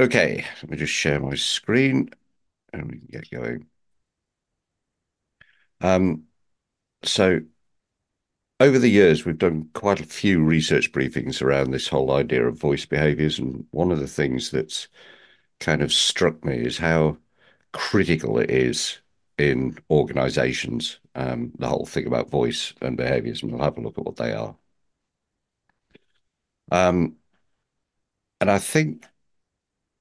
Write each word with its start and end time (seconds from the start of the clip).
Okay, 0.00 0.46
let 0.62 0.70
me 0.70 0.76
just 0.78 0.92
share 0.94 1.20
my 1.20 1.34
screen 1.34 2.08
and 2.72 2.90
we 2.90 2.98
can 2.98 3.08
get 3.10 3.30
going. 3.30 3.66
Um, 5.80 6.24
so 7.04 7.40
over 8.60 8.78
the 8.78 8.88
years, 8.90 9.24
we've 9.24 9.38
done 9.38 9.68
quite 9.74 10.00
a 10.00 10.04
few 10.04 10.42
research 10.42 10.92
briefings 10.92 11.42
around 11.42 11.70
this 11.70 11.88
whole 11.88 12.12
idea 12.12 12.46
of 12.46 12.58
voice 12.58 12.86
behaviors. 12.86 13.38
And 13.38 13.66
one 13.72 13.90
of 13.92 14.00
the 14.00 14.06
things 14.06 14.50
that's 14.50 14.88
kind 15.60 15.82
of 15.82 15.92
struck 15.92 16.44
me 16.44 16.56
is 16.58 16.78
how 16.78 17.18
critical 17.72 18.38
it 18.38 18.50
is 18.50 18.98
in 19.38 19.78
organizations, 19.90 21.00
um, 21.16 21.52
the 21.58 21.68
whole 21.68 21.86
thing 21.86 22.06
about 22.06 22.30
voice 22.30 22.74
and 22.82 22.96
behaviors. 22.96 23.42
And 23.42 23.52
we'll 23.52 23.62
have 23.64 23.78
a 23.78 23.82
look 23.82 23.98
at 23.98 24.04
what 24.04 24.16
they 24.16 24.32
are. 24.32 24.56
Um, 26.72 27.16
and 28.40 28.50
I 28.50 28.58
think 28.58 29.04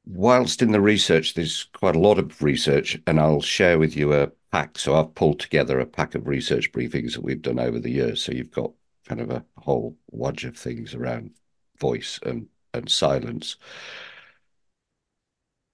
whilst 0.09 0.61
in 0.61 0.71
the 0.71 0.81
research, 0.81 1.35
there's 1.35 1.65
quite 1.73 1.95
a 1.95 1.99
lot 1.99 2.17
of 2.19 2.41
research, 2.41 3.00
and 3.07 3.19
I'll 3.19 3.41
share 3.41 3.77
with 3.79 3.95
you 3.95 4.13
a 4.13 4.31
pack. 4.51 4.77
So 4.77 4.95
I've 4.95 5.13
pulled 5.15 5.39
together 5.39 5.79
a 5.79 5.86
pack 5.86 6.15
of 6.15 6.27
research 6.27 6.71
briefings 6.71 7.13
that 7.13 7.23
we've 7.23 7.41
done 7.41 7.59
over 7.59 7.79
the 7.79 7.91
years. 7.91 8.23
So 8.23 8.31
you've 8.31 8.51
got 8.51 8.71
kind 9.07 9.21
of 9.21 9.29
a 9.31 9.45
whole 9.57 9.95
wodge 10.11 10.45
of 10.45 10.57
things 10.57 10.95
around 10.95 11.31
voice 11.79 12.19
and, 12.25 12.47
and 12.73 12.89
silence. 12.89 13.57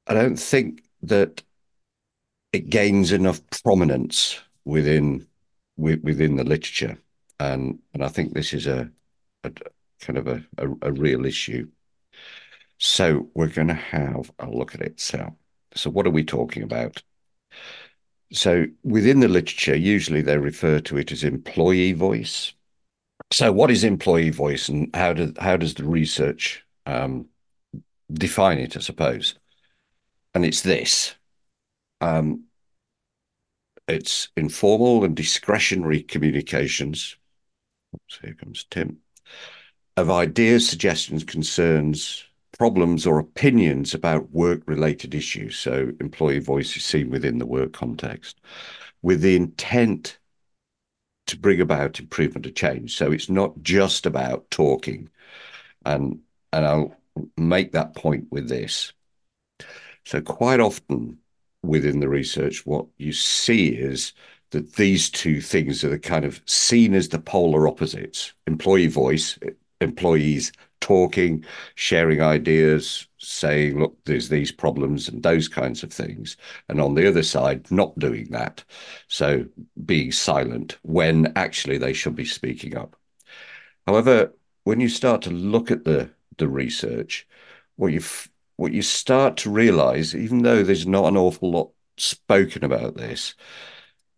I 0.07 0.13
don't 0.13 0.37
think 0.37 0.83
that 1.03 1.43
it 2.53 2.69
gains 2.69 3.11
enough 3.11 3.41
prominence 3.63 4.39
within 4.65 5.27
within 5.77 6.37
the 6.37 6.43
literature, 6.43 6.97
and 7.39 7.79
and 7.93 8.03
I 8.03 8.07
think 8.07 8.33
this 8.33 8.53
is 8.53 8.67
a, 8.67 8.89
a 9.43 9.51
kind 9.99 10.17
of 10.17 10.27
a, 10.27 10.45
a, 10.57 10.69
a 10.83 10.91
real 10.91 11.25
issue. 11.25 11.67
So 12.85 13.27
we're 13.33 13.47
going 13.47 13.69
to 13.69 13.73
have 13.73 14.31
a 14.37 14.47
look 14.47 14.75
at 14.75 14.81
it. 14.81 14.99
So, 14.99 15.35
so 15.73 15.89
what 15.89 16.05
are 16.05 16.11
we 16.11 16.23
talking 16.23 16.61
about? 16.61 17.01
So 18.31 18.67
within 18.83 19.21
the 19.21 19.27
literature, 19.27 19.75
usually 19.75 20.21
they 20.21 20.37
refer 20.37 20.79
to 20.81 20.97
it 20.97 21.11
as 21.11 21.23
employee 21.23 21.93
voice. 21.93 22.53
So 23.33 23.51
what 23.51 23.71
is 23.71 23.83
employee 23.83 24.29
voice, 24.29 24.69
and 24.69 24.95
how 24.95 25.13
does 25.13 25.31
how 25.39 25.57
does 25.57 25.73
the 25.73 25.83
research 25.83 26.63
um, 26.85 27.25
define 28.13 28.59
it? 28.59 28.77
I 28.77 28.81
suppose, 28.81 29.33
and 30.35 30.45
it's 30.45 30.61
this. 30.61 31.15
Um, 32.01 32.43
it's 33.87 34.29
informal 34.37 35.03
and 35.03 35.15
discretionary 35.15 36.03
communications. 36.03 37.15
Oops, 37.95 38.19
here 38.21 38.35
comes 38.35 38.65
Tim. 38.69 38.99
Of 39.97 40.11
ideas, 40.11 40.69
suggestions, 40.69 41.23
concerns, 41.23 42.24
problems 42.57 43.05
or 43.05 43.19
opinions 43.19 43.93
about 43.93 44.31
work 44.31 44.61
related 44.65 45.13
issues. 45.13 45.57
So 45.57 45.91
employee 45.99 46.39
voice 46.39 46.75
is 46.75 46.83
seen 46.83 47.09
within 47.09 47.37
the 47.37 47.45
work 47.45 47.73
context 47.73 48.39
with 49.01 49.21
the 49.21 49.35
intent 49.35 50.17
to 51.27 51.37
bring 51.37 51.59
about 51.61 51.99
improvement 51.99 52.45
or 52.45 52.51
change. 52.51 52.95
So 52.95 53.11
it's 53.11 53.29
not 53.29 53.61
just 53.61 54.05
about 54.05 54.49
talking. 54.51 55.09
And 55.85 56.19
and 56.53 56.65
I'll 56.65 56.95
make 57.37 57.71
that 57.71 57.95
point 57.95 58.27
with 58.31 58.47
this. 58.47 58.93
So 60.05 60.21
quite 60.21 60.59
often 60.59 61.17
within 61.63 61.99
the 61.99 62.09
research, 62.09 62.65
what 62.65 62.85
you 62.97 63.11
see 63.11 63.69
is 63.69 64.13
that 64.51 64.73
these 64.73 65.09
two 65.09 65.41
things 65.41 65.83
are 65.83 65.89
the 65.89 65.99
kind 65.99 66.23
of 66.23 66.41
seen 66.45 66.93
as 66.93 67.09
the 67.09 67.19
polar 67.19 67.67
opposites. 67.67 68.33
Employee 68.47 68.87
voice, 68.87 69.37
employees 69.81 70.51
talking, 70.81 71.43
sharing 71.75 72.21
ideas, 72.21 73.07
saying, 73.17 73.79
look, 73.79 73.97
there's 74.05 74.29
these 74.29 74.51
problems 74.51 75.09
and 75.09 75.23
those 75.23 75.47
kinds 75.47 75.81
of 75.83 75.91
things. 75.91 76.37
And 76.69 76.79
on 76.79 76.93
the 76.93 77.07
other 77.07 77.23
side, 77.23 77.69
not 77.71 77.97
doing 77.97 78.27
that. 78.29 78.63
So 79.07 79.45
being 79.85 80.11
silent 80.11 80.77
when 80.83 81.33
actually 81.35 81.77
they 81.77 81.93
should 81.93 82.15
be 82.15 82.25
speaking 82.25 82.77
up. 82.77 82.95
However, 83.87 84.33
when 84.63 84.79
you 84.79 84.89
start 84.89 85.21
to 85.23 85.31
look 85.31 85.71
at 85.71 85.85
the, 85.85 86.11
the 86.37 86.47
research, 86.47 87.27
what 87.77 87.91
you 87.91 88.01
what 88.57 88.71
you 88.71 88.81
start 88.81 89.35
to 89.37 89.49
realize, 89.49 90.15
even 90.15 90.43
though 90.43 90.63
there's 90.63 90.87
not 90.87 91.05
an 91.05 91.17
awful 91.17 91.51
lot 91.51 91.71
spoken 91.97 92.63
about 92.63 92.95
this, 92.95 93.35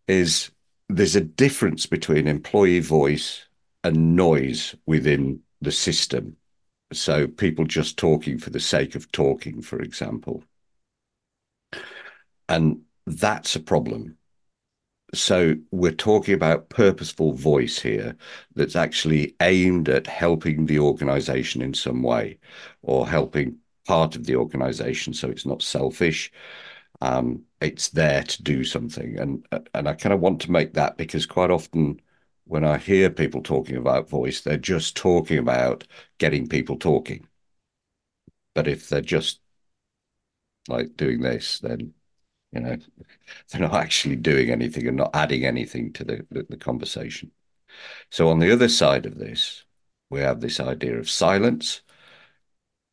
is 0.07 0.51
there's 0.89 1.15
a 1.15 1.21
difference 1.21 1.85
between 1.85 2.27
employee 2.27 2.79
voice 2.79 3.45
and 3.83 4.15
noise 4.15 4.75
within 4.85 5.41
the 5.61 5.71
system. 5.71 6.37
So 6.93 7.27
people 7.27 7.65
just 7.65 7.97
talking 7.97 8.37
for 8.37 8.49
the 8.49 8.59
sake 8.59 8.95
of 8.95 9.11
talking, 9.11 9.61
for 9.61 9.81
example. 9.81 10.43
And 12.47 12.81
that's 13.05 13.55
a 13.55 13.59
problem. 13.59 14.17
So 15.13 15.55
we're 15.71 15.91
talking 15.91 16.33
about 16.33 16.69
purposeful 16.69 17.33
voice 17.33 17.79
here 17.79 18.15
that's 18.55 18.75
actually 18.75 19.35
aimed 19.41 19.87
at 19.89 20.07
helping 20.07 20.65
the 20.65 20.79
organization 20.79 21.61
in 21.61 21.73
some 21.73 22.03
way 22.03 22.39
or 22.81 23.07
helping 23.07 23.57
part 23.87 24.17
of 24.17 24.25
the 24.25 24.35
organization 24.35 25.13
so 25.13 25.29
it's 25.29 25.45
not 25.45 25.61
selfish 25.61 26.29
um, 27.01 27.43
it's 27.61 27.89
there 27.89 28.21
to 28.23 28.43
do 28.43 28.63
something 28.63 29.17
and 29.17 29.47
and 29.73 29.87
i 29.87 29.93
kind 29.93 30.13
of 30.13 30.19
want 30.19 30.41
to 30.41 30.51
make 30.51 30.73
that 30.73 30.97
because 30.97 31.25
quite 31.25 31.49
often 31.49 31.99
when 32.47 32.63
I 32.63 32.77
hear 32.77 33.09
people 33.09 33.41
talking 33.43 33.75
about 33.77 34.09
voice, 34.09 34.41
they're 34.41 34.57
just 34.57 34.95
talking 34.97 35.37
about 35.37 35.85
getting 36.17 36.47
people 36.47 36.77
talking. 36.77 37.27
But 38.53 38.67
if 38.67 38.89
they're 38.89 39.01
just 39.01 39.39
like 40.67 40.95
doing 40.97 41.21
this, 41.21 41.59
then 41.59 41.93
you 42.51 42.61
know 42.61 42.77
they're 43.51 43.61
not 43.61 43.75
actually 43.75 44.15
doing 44.17 44.51
anything 44.51 44.87
and 44.87 44.97
not 44.97 45.15
adding 45.15 45.45
anything 45.45 45.93
to 45.93 46.03
the, 46.03 46.27
the, 46.31 46.43
the 46.49 46.57
conversation. 46.57 47.31
So 48.11 48.29
on 48.29 48.39
the 48.39 48.51
other 48.53 48.69
side 48.69 49.05
of 49.05 49.17
this, 49.19 49.65
we 50.09 50.21
have 50.21 50.41
this 50.41 50.59
idea 50.59 50.97
of 50.99 51.09
silence, 51.09 51.81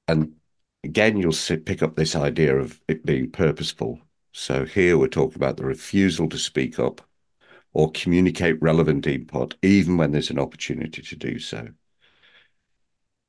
and 0.08 0.34
again, 0.82 1.16
you'll 1.16 1.32
sit, 1.32 1.64
pick 1.66 1.82
up 1.82 1.96
this 1.96 2.14
idea 2.16 2.56
of 2.56 2.80
it 2.88 3.04
being 3.04 3.30
purposeful. 3.30 4.00
So 4.32 4.64
here 4.64 4.98
we're 4.98 5.08
talking 5.08 5.36
about 5.36 5.56
the 5.56 5.64
refusal 5.64 6.28
to 6.30 6.38
speak 6.38 6.78
up 6.78 7.00
or 7.74 7.90
communicate 7.92 8.62
relevant 8.62 9.06
input, 9.06 9.56
even 9.62 9.96
when 9.96 10.12
there's 10.12 10.30
an 10.30 10.38
opportunity 10.38 11.02
to 11.02 11.16
do 11.16 11.38
so. 11.38 11.68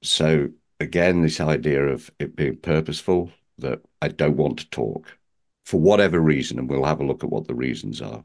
So, 0.03 0.49
again, 0.79 1.21
this 1.21 1.41
idea 1.41 1.87
of 1.87 2.11
it 2.19 2.35
being 2.35 2.57
purposeful 2.57 3.31
that 3.57 3.81
I 4.01 4.09
don't 4.09 4.37
want 4.37 4.59
to 4.59 4.69
talk 4.69 5.17
for 5.65 5.79
whatever 5.79 6.19
reason, 6.19 6.59
and 6.59 6.69
we'll 6.69 6.85
have 6.85 7.01
a 7.01 7.05
look 7.05 7.23
at 7.23 7.29
what 7.31 7.47
the 7.47 7.55
reasons 7.55 8.01
are. 8.01 8.23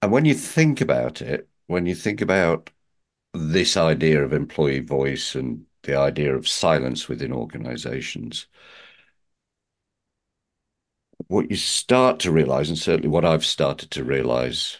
And 0.00 0.12
when 0.12 0.24
you 0.24 0.34
think 0.34 0.80
about 0.80 1.20
it, 1.22 1.48
when 1.66 1.86
you 1.86 1.94
think 1.94 2.20
about 2.20 2.70
this 3.34 3.76
idea 3.76 4.22
of 4.24 4.32
employee 4.32 4.80
voice 4.80 5.34
and 5.34 5.66
the 5.82 5.96
idea 5.96 6.34
of 6.34 6.48
silence 6.48 7.08
within 7.08 7.32
organizations, 7.32 8.46
what 11.34 11.50
you 11.50 11.56
start 11.56 12.20
to 12.20 12.30
realize, 12.30 12.68
and 12.68 12.78
certainly 12.78 13.08
what 13.08 13.24
I've 13.24 13.44
started 13.44 13.90
to 13.90 14.04
realize 14.04 14.78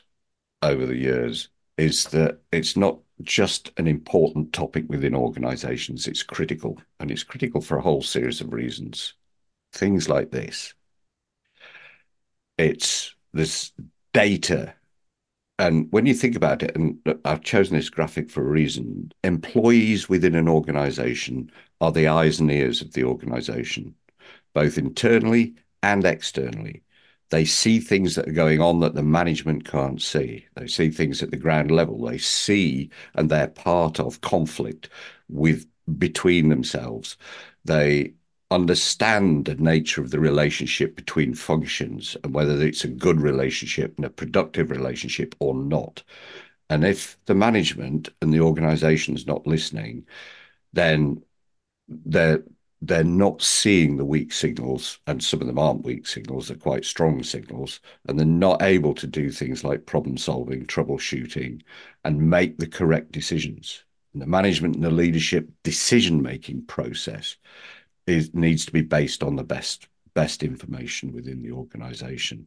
over 0.62 0.86
the 0.86 0.96
years, 0.96 1.48
is 1.76 2.04
that 2.06 2.38
it's 2.52 2.76
not 2.76 3.00
just 3.22 3.72
an 3.76 3.88
important 3.88 4.52
topic 4.52 4.84
within 4.88 5.16
organizations, 5.16 6.06
it's 6.06 6.22
critical. 6.22 6.80
And 7.00 7.10
it's 7.10 7.24
critical 7.24 7.60
for 7.60 7.76
a 7.76 7.82
whole 7.82 8.02
series 8.02 8.40
of 8.40 8.52
reasons. 8.52 9.14
Things 9.72 10.08
like 10.08 10.30
this 10.30 10.74
it's 12.56 13.16
this 13.32 13.72
data. 14.12 14.74
And 15.58 15.88
when 15.90 16.06
you 16.06 16.14
think 16.14 16.36
about 16.36 16.62
it, 16.62 16.76
and 16.76 16.98
I've 17.24 17.42
chosen 17.42 17.76
this 17.76 17.90
graphic 17.90 18.30
for 18.30 18.42
a 18.42 18.50
reason, 18.50 19.10
employees 19.24 20.08
within 20.08 20.36
an 20.36 20.48
organization 20.48 21.50
are 21.80 21.90
the 21.90 22.06
eyes 22.06 22.38
and 22.38 22.50
ears 22.50 22.80
of 22.80 22.92
the 22.92 23.02
organization, 23.02 23.96
both 24.52 24.78
internally 24.78 25.54
and 25.84 26.04
externally. 26.04 26.82
They 27.30 27.44
see 27.44 27.80
things 27.80 28.14
that 28.14 28.28
are 28.28 28.32
going 28.32 28.60
on 28.60 28.80
that 28.80 28.94
the 28.94 29.02
management 29.02 29.64
can't 29.64 30.00
see. 30.00 30.46
They 30.54 30.66
see 30.66 30.90
things 30.90 31.22
at 31.22 31.30
the 31.30 31.36
ground 31.36 31.70
level. 31.70 31.98
They 32.04 32.18
see 32.18 32.90
and 33.14 33.30
they're 33.30 33.48
part 33.48 34.00
of 34.00 34.20
conflict 34.20 34.88
with 35.28 35.66
between 35.98 36.48
themselves. 36.48 37.16
They 37.64 38.14
understand 38.50 39.46
the 39.46 39.56
nature 39.56 40.00
of 40.00 40.10
the 40.10 40.20
relationship 40.20 40.96
between 40.96 41.34
functions 41.34 42.16
and 42.22 42.32
whether 42.32 42.60
it's 42.62 42.84
a 42.84 42.88
good 42.88 43.20
relationship 43.20 43.94
and 43.96 44.04
a 44.04 44.10
productive 44.10 44.70
relationship 44.70 45.34
or 45.40 45.54
not. 45.54 46.02
And 46.70 46.84
if 46.84 47.18
the 47.26 47.34
management 47.34 48.10
and 48.22 48.32
the 48.32 48.40
organization 48.40 49.14
is 49.14 49.26
not 49.26 49.46
listening, 49.46 50.06
then 50.72 51.22
they're 51.88 52.42
they're 52.86 53.04
not 53.04 53.42
seeing 53.42 53.96
the 53.96 54.04
weak 54.04 54.32
signals, 54.32 54.98
and 55.06 55.22
some 55.22 55.40
of 55.40 55.46
them 55.46 55.58
aren't 55.58 55.84
weak 55.84 56.06
signals, 56.06 56.48
they're 56.48 56.56
quite 56.56 56.84
strong 56.84 57.22
signals, 57.22 57.80
and 58.06 58.18
they're 58.18 58.26
not 58.26 58.62
able 58.62 58.94
to 58.94 59.06
do 59.06 59.30
things 59.30 59.64
like 59.64 59.86
problem 59.86 60.16
solving, 60.16 60.66
troubleshooting, 60.66 61.62
and 62.04 62.30
make 62.30 62.58
the 62.58 62.66
correct 62.66 63.12
decisions. 63.12 63.84
And 64.12 64.22
the 64.22 64.26
management 64.26 64.76
and 64.76 64.84
the 64.84 64.90
leadership 64.90 65.48
decision 65.62 66.22
making 66.22 66.66
process 66.66 67.36
is 68.06 68.34
needs 68.34 68.66
to 68.66 68.72
be 68.72 68.82
based 68.82 69.22
on 69.22 69.36
the 69.36 69.44
best 69.44 69.88
best 70.14 70.42
information 70.42 71.12
within 71.12 71.42
the 71.42 71.50
organization. 71.50 72.46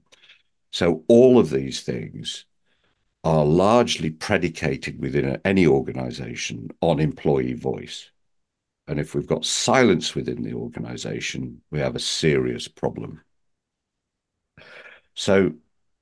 So 0.71 1.03
all 1.07 1.37
of 1.37 1.49
these 1.49 1.81
things 1.81 2.45
are 3.23 3.43
largely 3.43 4.09
predicated 4.09 5.01
within 5.01 5.41
any 5.43 5.67
organization 5.67 6.69
on 6.81 6.99
employee 6.99 7.53
voice. 7.53 8.09
And 8.87 8.99
if 8.99 9.13
we've 9.13 9.27
got 9.27 9.45
silence 9.45 10.15
within 10.15 10.43
the 10.43 10.53
organization, 10.53 11.61
we 11.71 11.79
have 11.79 11.95
a 11.95 11.99
serious 11.99 12.67
problem. 12.67 13.21
So 15.13 15.53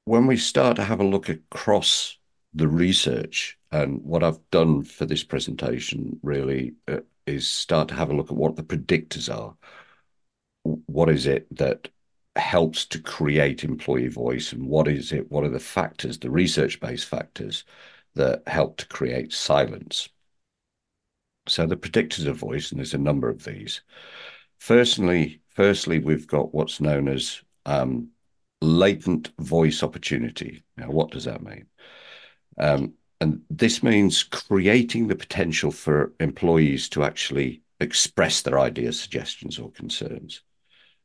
when 0.06 0.28
we 0.28 0.38
start 0.38 0.76
to 0.76 0.84
have 0.84 1.00
a 1.00 1.06
look 1.06 1.30
across 1.30 2.18
the 2.54 2.68
research, 2.68 3.58
and 3.72 4.02
what 4.04 4.24
I've 4.24 4.40
done 4.52 4.84
for 4.84 5.06
this 5.06 5.24
presentation 5.24 6.20
really 6.22 6.76
uh, 6.88 7.00
is 7.26 7.50
start 7.50 7.88
to 7.90 7.96
have 7.96 8.12
a 8.12 8.16
look 8.16 8.32
at 8.32 8.38
what 8.38 8.56
the 8.56 8.64
predictors 8.64 9.34
are. 9.34 9.56
What 10.64 11.10
is 11.10 11.26
it 11.26 11.48
that 11.58 11.90
helps 12.36 12.86
to 12.88 13.02
create 13.02 13.64
employee 13.64 14.10
voice, 14.10 14.52
and 14.52 14.68
what 14.68 14.88
is 14.88 15.12
it? 15.12 15.32
What 15.32 15.44
are 15.44 15.50
the 15.50 15.60
factors, 15.60 16.20
the 16.20 16.30
research-based 16.30 17.08
factors 17.08 17.64
that 18.14 18.44
help 18.48 18.78
to 18.78 18.88
create 18.88 19.34
silence? 19.34 20.10
So 21.48 21.66
the 21.66 21.78
predictors 21.78 22.28
of 22.28 22.38
voice, 22.38 22.72
and 22.72 22.80
there's 22.80 22.94
a 22.94 22.98
number 22.98 23.30
of 23.30 23.44
these. 23.44 23.82
Firstly, 24.60 25.42
firstly, 25.50 26.00
we've 26.00 26.28
got 26.28 26.54
what's 26.54 26.82
known 26.82 27.08
as 27.08 27.42
um, 27.66 28.10
latent 28.62 29.32
voice 29.40 29.84
opportunity. 29.84 30.64
Now, 30.78 30.90
what 30.90 31.12
does 31.12 31.26
that 31.26 31.44
mean? 31.44 31.68
Um, 32.58 32.94
and 33.22 33.42
this 33.50 33.84
means 33.84 34.24
creating 34.24 35.08
the 35.08 35.16
potential 35.16 35.72
for 35.72 36.14
employees 36.20 36.90
to 36.90 37.04
actually 37.04 37.62
express 37.80 38.42
their 38.42 38.60
ideas, 38.60 39.00
suggestions, 39.00 39.60
or 39.60 39.72
concerns. 39.72 40.42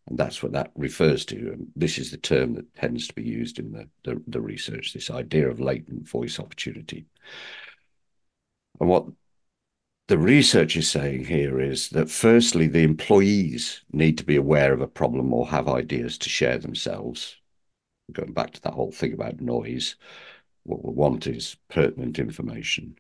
And 0.07 0.19
that's 0.19 0.43
what 0.43 0.53
that 0.53 0.73
refers 0.75 1.25
to. 1.27 1.37
And 1.37 1.69
this 1.77 1.99
is 1.99 2.11
the 2.11 2.17
term 2.17 2.55
that 2.55 2.75
tends 2.75 3.09
to 3.09 3.15
be 3.15 3.23
used 3.23 3.59
in 3.59 3.73
the, 3.73 3.89
the, 4.05 4.21
the 4.27 4.41
research, 4.41 4.93
this 4.93 5.11
idea 5.11 5.49
of 5.49 5.61
latent 5.61 6.09
voice 6.09 6.41
opportunity. 6.41 7.07
And 8.81 8.89
what 8.89 9.07
the 10.11 10.19
research 10.19 10.77
is 10.77 10.91
saying 10.91 11.25
here 11.25 11.61
is 11.61 11.91
that 11.91 12.11
firstly, 12.11 12.67
the 12.67 12.83
employees 12.83 13.83
need 13.93 14.19
to 14.19 14.25
be 14.25 14.35
aware 14.35 14.73
of 14.73 14.81
a 14.81 14.89
problem 14.89 15.33
or 15.33 15.47
have 15.47 15.69
ideas 15.69 16.19
to 16.19 16.29
share 16.29 16.59
themselves. 16.59 17.37
Going 18.11 18.33
back 18.33 18.51
to 18.55 18.63
that 18.63 18.75
whole 18.75 18.91
thing 18.91 19.13
about 19.13 19.41
noise, 19.41 19.95
what 20.65 20.85
we 20.85 20.93
want 20.93 21.29
is 21.29 21.57
pertinent 21.69 22.19
information. 22.19 22.97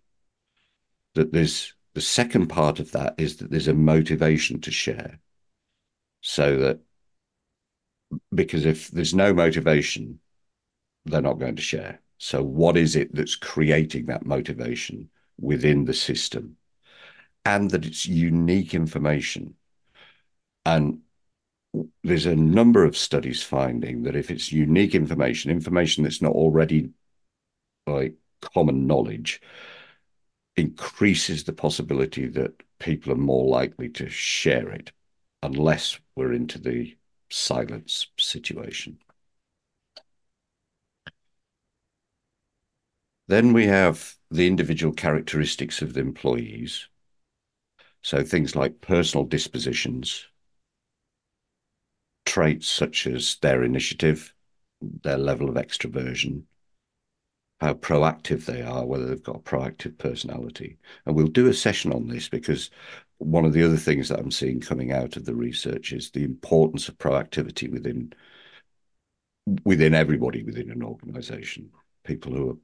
That 1.17 1.33
there's 1.33 1.75
the 1.95 2.01
second 2.01 2.47
part 2.47 2.79
of 2.79 2.93
that 2.93 3.17
is 3.19 3.39
that 3.39 3.51
there's 3.51 3.67
a 3.67 3.75
motivation 3.75 4.61
to 4.61 4.71
share. 4.71 5.19
So 6.21 6.59
that 6.59 6.79
because 8.33 8.65
if 8.65 8.89
there's 8.93 9.15
no 9.15 9.35
motivation, 9.35 10.21
they're 11.07 11.21
not 11.21 11.41
going 11.41 11.57
to 11.57 11.62
share. 11.62 12.03
So, 12.19 12.45
what 12.45 12.77
is 12.77 12.95
it 12.95 13.12
that's 13.12 13.35
creating 13.35 14.07
that 14.07 14.25
motivation 14.25 15.11
within 15.41 15.87
the 15.87 15.95
system? 15.95 16.57
And 17.45 17.71
that 17.71 17.87
it's 17.87 18.07
unique 18.07 18.75
information. 18.75 19.57
And 20.65 21.01
there's 22.03 22.27
a 22.27 22.37
number 22.37 22.85
of 22.85 22.97
studies 22.97 23.43
finding 23.43 24.03
that 24.03 24.17
if 24.17 24.31
it's 24.31 24.53
unique 24.53 24.95
information, 24.95 25.51
information 25.51 26.05
that's 26.05 26.23
not 26.23 26.33
already 26.33 26.91
like 27.87 28.15
common 28.41 28.87
knowledge, 28.87 29.41
increases 30.57 31.45
the 31.45 31.53
possibility 31.53 32.27
that 32.27 32.63
people 32.79 33.13
are 33.13 33.17
more 33.17 33.47
likely 33.47 33.89
to 33.89 34.09
share 34.09 34.71
it 34.71 34.93
unless 35.43 35.99
we're 36.17 36.33
into 36.33 36.59
the 36.59 36.97
silence 37.31 38.09
situation. 38.19 38.99
Then 43.29 43.53
we 43.55 43.67
have 43.67 44.17
the 44.31 44.47
individual 44.47 44.93
characteristics 44.93 45.81
of 45.81 45.95
the 45.95 46.01
employees. 46.01 46.89
So 48.02 48.23
things 48.23 48.56
like 48.56 48.81
personal 48.81 49.26
dispositions, 49.26 50.26
traits 52.25 52.69
such 52.69 53.06
as 53.06 53.37
their 53.43 53.62
initiative, 53.62 54.35
their 54.81 55.19
level 55.19 55.49
of 55.49 55.56
extroversion, 55.56 56.44
how 57.61 57.75
proactive 57.75 58.47
they 58.47 58.62
are, 58.62 58.87
whether 58.87 59.06
they've 59.06 59.23
got 59.23 59.37
a 59.37 59.41
proactive 59.41 59.99
personality. 59.99 60.79
And 61.05 61.14
we'll 61.14 61.26
do 61.26 61.49
a 61.49 61.55
session 61.55 61.93
on 61.93 62.08
this 62.08 62.29
because 62.29 62.70
one 63.19 63.44
of 63.44 63.52
the 63.52 63.62
other 63.62 63.76
things 63.76 64.08
that 64.08 64.19
I'm 64.19 64.31
seeing 64.31 64.61
coming 64.61 64.93
out 64.93 65.17
of 65.17 65.26
the 65.26 65.35
research 65.35 65.93
is 65.93 66.11
the 66.11 66.25
importance 66.25 66.88
of 66.88 66.97
proactivity 66.97 67.70
within 67.70 68.12
within 69.64 69.94
everybody 69.94 70.43
within 70.43 70.70
an 70.70 70.82
organization. 70.82 71.70
People 72.05 72.32
who 72.32 72.50
are 72.50 72.56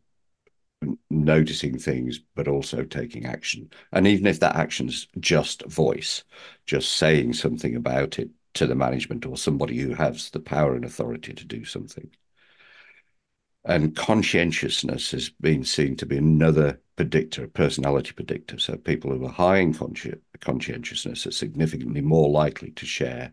noticing 1.10 1.78
things 1.78 2.20
but 2.34 2.48
also 2.48 2.84
taking 2.84 3.26
action. 3.26 3.70
And 3.92 4.06
even 4.06 4.26
if 4.26 4.40
that 4.40 4.56
action's 4.56 5.08
just 5.20 5.64
voice, 5.66 6.24
just 6.66 6.92
saying 6.92 7.34
something 7.34 7.76
about 7.76 8.18
it 8.18 8.30
to 8.54 8.66
the 8.66 8.74
management 8.74 9.26
or 9.26 9.36
somebody 9.36 9.78
who 9.78 9.94
has 9.94 10.30
the 10.30 10.40
power 10.40 10.74
and 10.74 10.84
authority 10.84 11.32
to 11.34 11.44
do 11.44 11.64
something. 11.64 12.10
And 13.64 13.96
conscientiousness 13.96 15.10
has 15.10 15.28
been 15.28 15.64
seen 15.64 15.96
to 15.96 16.06
be 16.06 16.16
another 16.16 16.80
predictor, 16.94 17.48
personality 17.48 18.12
predictor. 18.12 18.58
So 18.58 18.76
people 18.76 19.12
who 19.12 19.26
are 19.26 19.32
high 19.32 19.58
in 19.58 19.74
consci- 19.74 20.20
conscientiousness 20.40 21.26
are 21.26 21.32
significantly 21.32 22.00
more 22.00 22.30
likely 22.30 22.70
to 22.72 22.86
share 22.86 23.32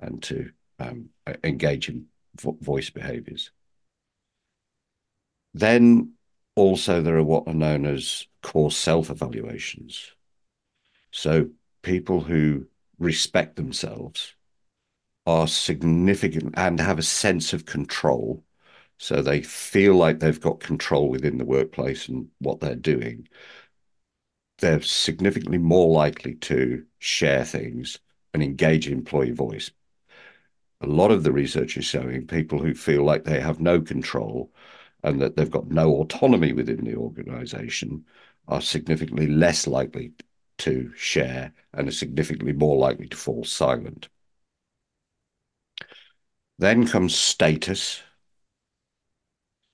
and 0.00 0.22
to 0.22 0.52
um, 0.78 1.08
engage 1.42 1.88
in 1.88 2.06
vo- 2.40 2.56
voice 2.60 2.90
behaviors. 2.90 3.50
Then 5.52 6.12
also 6.54 7.00
there 7.00 7.16
are 7.16 7.22
what 7.22 7.46
are 7.48 7.54
known 7.54 7.86
as 7.86 8.26
core 8.42 8.70
self-evaluations. 8.70 10.12
So 11.10 11.50
people 11.82 12.20
who 12.22 12.66
respect 12.98 13.56
themselves 13.56 14.34
are 15.26 15.46
significant 15.48 16.54
and 16.56 16.80
have 16.80 16.98
a 16.98 17.02
sense 17.02 17.52
of 17.52 17.66
control 17.66 18.44
so 19.02 19.20
they 19.20 19.42
feel 19.42 19.96
like 19.96 20.20
they've 20.20 20.40
got 20.40 20.60
control 20.60 21.08
within 21.08 21.38
the 21.38 21.44
workplace 21.44 22.08
and 22.08 22.28
what 22.38 22.60
they're 22.60 22.76
doing. 22.76 23.26
They're 24.58 24.80
significantly 24.80 25.58
more 25.58 25.92
likely 25.92 26.36
to 26.36 26.86
share 27.00 27.44
things 27.44 27.98
and 28.32 28.44
engage 28.44 28.88
employee 28.88 29.32
voice. 29.32 29.72
A 30.82 30.86
lot 30.86 31.10
of 31.10 31.24
the 31.24 31.32
research 31.32 31.76
is 31.76 31.84
showing 31.84 32.28
people 32.28 32.60
who 32.60 32.74
feel 32.74 33.02
like 33.02 33.24
they 33.24 33.40
have 33.40 33.58
no 33.58 33.80
control 33.80 34.52
and 35.02 35.20
that 35.20 35.36
they've 35.36 35.50
got 35.50 35.70
no 35.70 35.94
autonomy 35.96 36.52
within 36.52 36.84
the 36.84 36.96
organization 36.96 38.04
are 38.48 38.60
significantly 38.60 39.26
less 39.26 39.66
likely 39.66 40.12
to 40.58 40.92
share 40.96 41.52
and 41.74 41.88
are 41.88 41.92
significantly 41.92 42.52
more 42.52 42.76
likely 42.76 43.08
to 43.08 43.16
fall 43.16 43.44
silent. 43.44 44.08
Then 46.58 46.86
comes 46.86 47.14
status, 47.14 48.02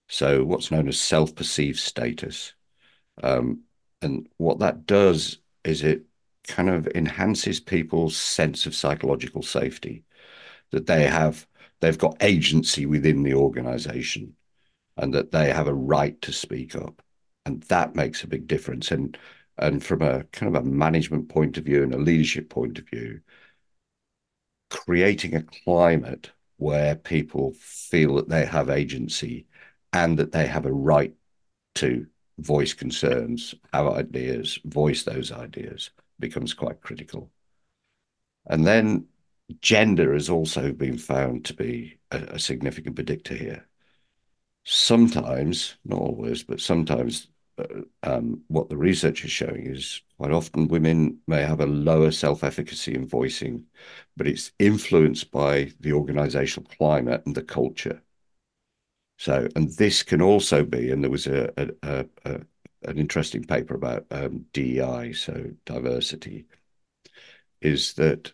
so 0.08 0.44
what's 0.44 0.70
known 0.70 0.88
as 0.88 0.98
self-perceived 0.98 1.78
status. 1.78 2.54
Um, 3.22 3.64
and 4.00 4.28
what 4.38 4.60
that 4.60 4.86
does 4.86 5.38
is 5.64 5.82
it 5.82 6.04
kind 6.46 6.70
of 6.70 6.86
enhances 6.94 7.60
people's 7.60 8.16
sense 8.16 8.64
of 8.64 8.74
psychological 8.74 9.42
safety, 9.42 10.04
that 10.70 10.86
they 10.86 11.06
have 11.06 11.46
they've 11.80 11.98
got 11.98 12.16
agency 12.22 12.86
within 12.86 13.22
the 13.22 13.34
organization 13.34 14.34
and 14.98 15.14
that 15.14 15.32
they 15.32 15.52
have 15.52 15.68
a 15.68 15.74
right 15.74 16.20
to 16.22 16.32
speak 16.32 16.74
up. 16.76 17.02
And 17.46 17.62
that 17.64 17.94
makes 17.94 18.22
a 18.22 18.28
big 18.28 18.46
difference. 18.46 18.90
And 18.90 19.16
and 19.58 19.84
from 19.84 20.02
a 20.02 20.24
kind 20.24 20.54
of 20.54 20.62
a 20.62 20.66
management 20.66 21.28
point 21.28 21.58
of 21.58 21.64
view 21.64 21.82
and 21.82 21.94
a 21.94 21.98
leadership 21.98 22.48
point 22.48 22.78
of 22.78 22.88
view, 22.88 23.20
creating 24.70 25.34
a 25.34 25.42
climate 25.42 26.30
where 26.56 26.96
people 26.96 27.52
feel 27.58 28.16
that 28.16 28.28
they 28.28 28.44
have 28.46 28.70
agency 28.70 29.46
and 29.92 30.18
that 30.18 30.32
they 30.32 30.46
have 30.46 30.66
a 30.66 30.72
right 30.72 31.14
to 31.76 32.06
voice 32.38 32.74
concerns, 32.74 33.54
have 33.72 33.86
ideas, 33.88 34.58
voice 34.64 35.02
those 35.04 35.32
ideas 35.32 35.90
becomes 36.20 36.54
quite 36.54 36.80
critical. 36.80 37.30
And 38.46 38.66
then 38.66 39.06
gender 39.60 40.12
has 40.14 40.28
also 40.28 40.72
been 40.72 40.98
found 40.98 41.44
to 41.46 41.54
be 41.54 41.98
a, 42.10 42.18
a 42.34 42.38
significant 42.40 42.96
predictor 42.96 43.34
here. 43.34 43.67
Sometimes, 44.70 45.76
not 45.86 45.98
always, 45.98 46.42
but 46.44 46.60
sometimes 46.60 47.28
uh, 47.56 47.64
um, 48.02 48.42
what 48.48 48.68
the 48.68 48.76
research 48.76 49.24
is 49.24 49.30
showing 49.30 49.66
is 49.66 50.02
quite 50.18 50.30
often 50.30 50.68
women 50.68 51.20
may 51.26 51.40
have 51.40 51.60
a 51.60 51.66
lower 51.66 52.10
self 52.10 52.44
efficacy 52.44 52.94
in 52.94 53.06
voicing, 53.06 53.64
but 54.14 54.28
it's 54.28 54.52
influenced 54.58 55.30
by 55.30 55.72
the 55.80 55.92
organizational 55.94 56.68
climate 56.68 57.22
and 57.24 57.34
the 57.34 57.42
culture. 57.42 58.02
So, 59.16 59.48
and 59.56 59.70
this 59.72 60.02
can 60.02 60.20
also 60.20 60.64
be, 60.64 60.90
and 60.90 61.02
there 61.02 61.10
was 61.10 61.26
a, 61.26 61.50
a, 61.56 61.68
a, 61.82 62.06
a 62.26 62.40
an 62.82 62.98
interesting 62.98 63.44
paper 63.44 63.74
about 63.74 64.04
um, 64.10 64.44
DEI, 64.52 65.12
so 65.12 65.50
diversity, 65.64 66.46
is 67.62 67.94
that 67.94 68.32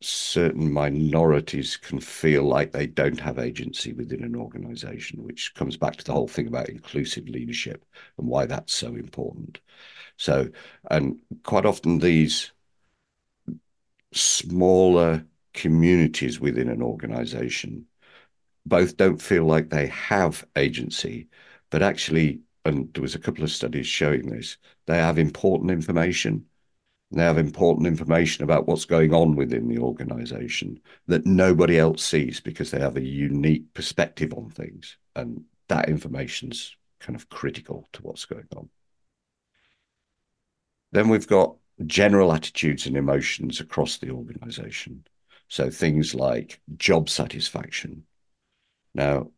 certain 0.00 0.72
minorities 0.72 1.76
can 1.76 2.00
feel 2.00 2.44
like 2.44 2.70
they 2.72 2.86
don't 2.86 3.18
have 3.20 3.38
agency 3.38 3.92
within 3.92 4.22
an 4.22 4.36
organization, 4.36 5.24
which 5.24 5.54
comes 5.54 5.76
back 5.76 5.96
to 5.96 6.04
the 6.04 6.12
whole 6.12 6.28
thing 6.28 6.46
about 6.46 6.68
inclusive 6.68 7.28
leadership 7.28 7.84
and 8.18 8.28
why 8.28 8.46
that's 8.46 8.72
so 8.72 8.88
important. 8.88 9.60
So, 10.16 10.50
and 10.90 11.18
quite 11.44 11.66
often 11.66 11.98
these 11.98 12.52
smaller 14.12 15.26
communities 15.54 16.40
within 16.40 16.68
an 16.68 16.82
organization 16.82 17.86
both 18.66 18.96
don't 18.96 19.22
feel 19.22 19.44
like 19.46 19.70
they 19.70 19.88
have 19.88 20.46
agency, 20.56 21.28
but 21.70 21.82
actually, 21.82 22.40
and 22.64 22.92
there 22.94 23.02
was 23.02 23.14
a 23.16 23.20
couple 23.20 23.44
of 23.44 23.50
studies 23.52 23.86
showing 23.86 24.28
this, 24.28 24.58
they 24.86 24.98
have 24.98 25.18
important 25.18 25.70
information 25.70 26.44
they 27.10 27.22
have 27.22 27.38
important 27.38 27.86
information 27.86 28.44
about 28.44 28.66
what's 28.66 28.84
going 28.84 29.14
on 29.14 29.34
within 29.34 29.66
the 29.68 29.78
organization 29.78 30.78
that 31.06 31.24
nobody 31.24 31.78
else 31.78 32.04
sees 32.04 32.38
because 32.40 32.70
they 32.70 32.80
have 32.80 32.96
a 32.96 33.02
unique 33.02 33.72
perspective 33.72 34.34
on 34.34 34.50
things. 34.50 34.98
And 35.16 35.44
that 35.68 35.88
information's 35.88 36.76
kind 37.00 37.16
of 37.16 37.28
critical 37.30 37.88
to 37.94 38.02
what's 38.02 38.26
going 38.26 38.48
on. 38.54 38.68
Then 40.92 41.08
we've 41.08 41.26
got 41.26 41.56
general 41.86 42.32
attitudes 42.32 42.86
and 42.86 42.96
emotions 42.96 43.60
across 43.60 43.98
the 43.98 44.10
organization. 44.10 45.06
So 45.48 45.70
things 45.70 46.14
like 46.14 46.60
job 46.76 47.08
satisfaction. 47.08 48.04
Now, 48.94 49.30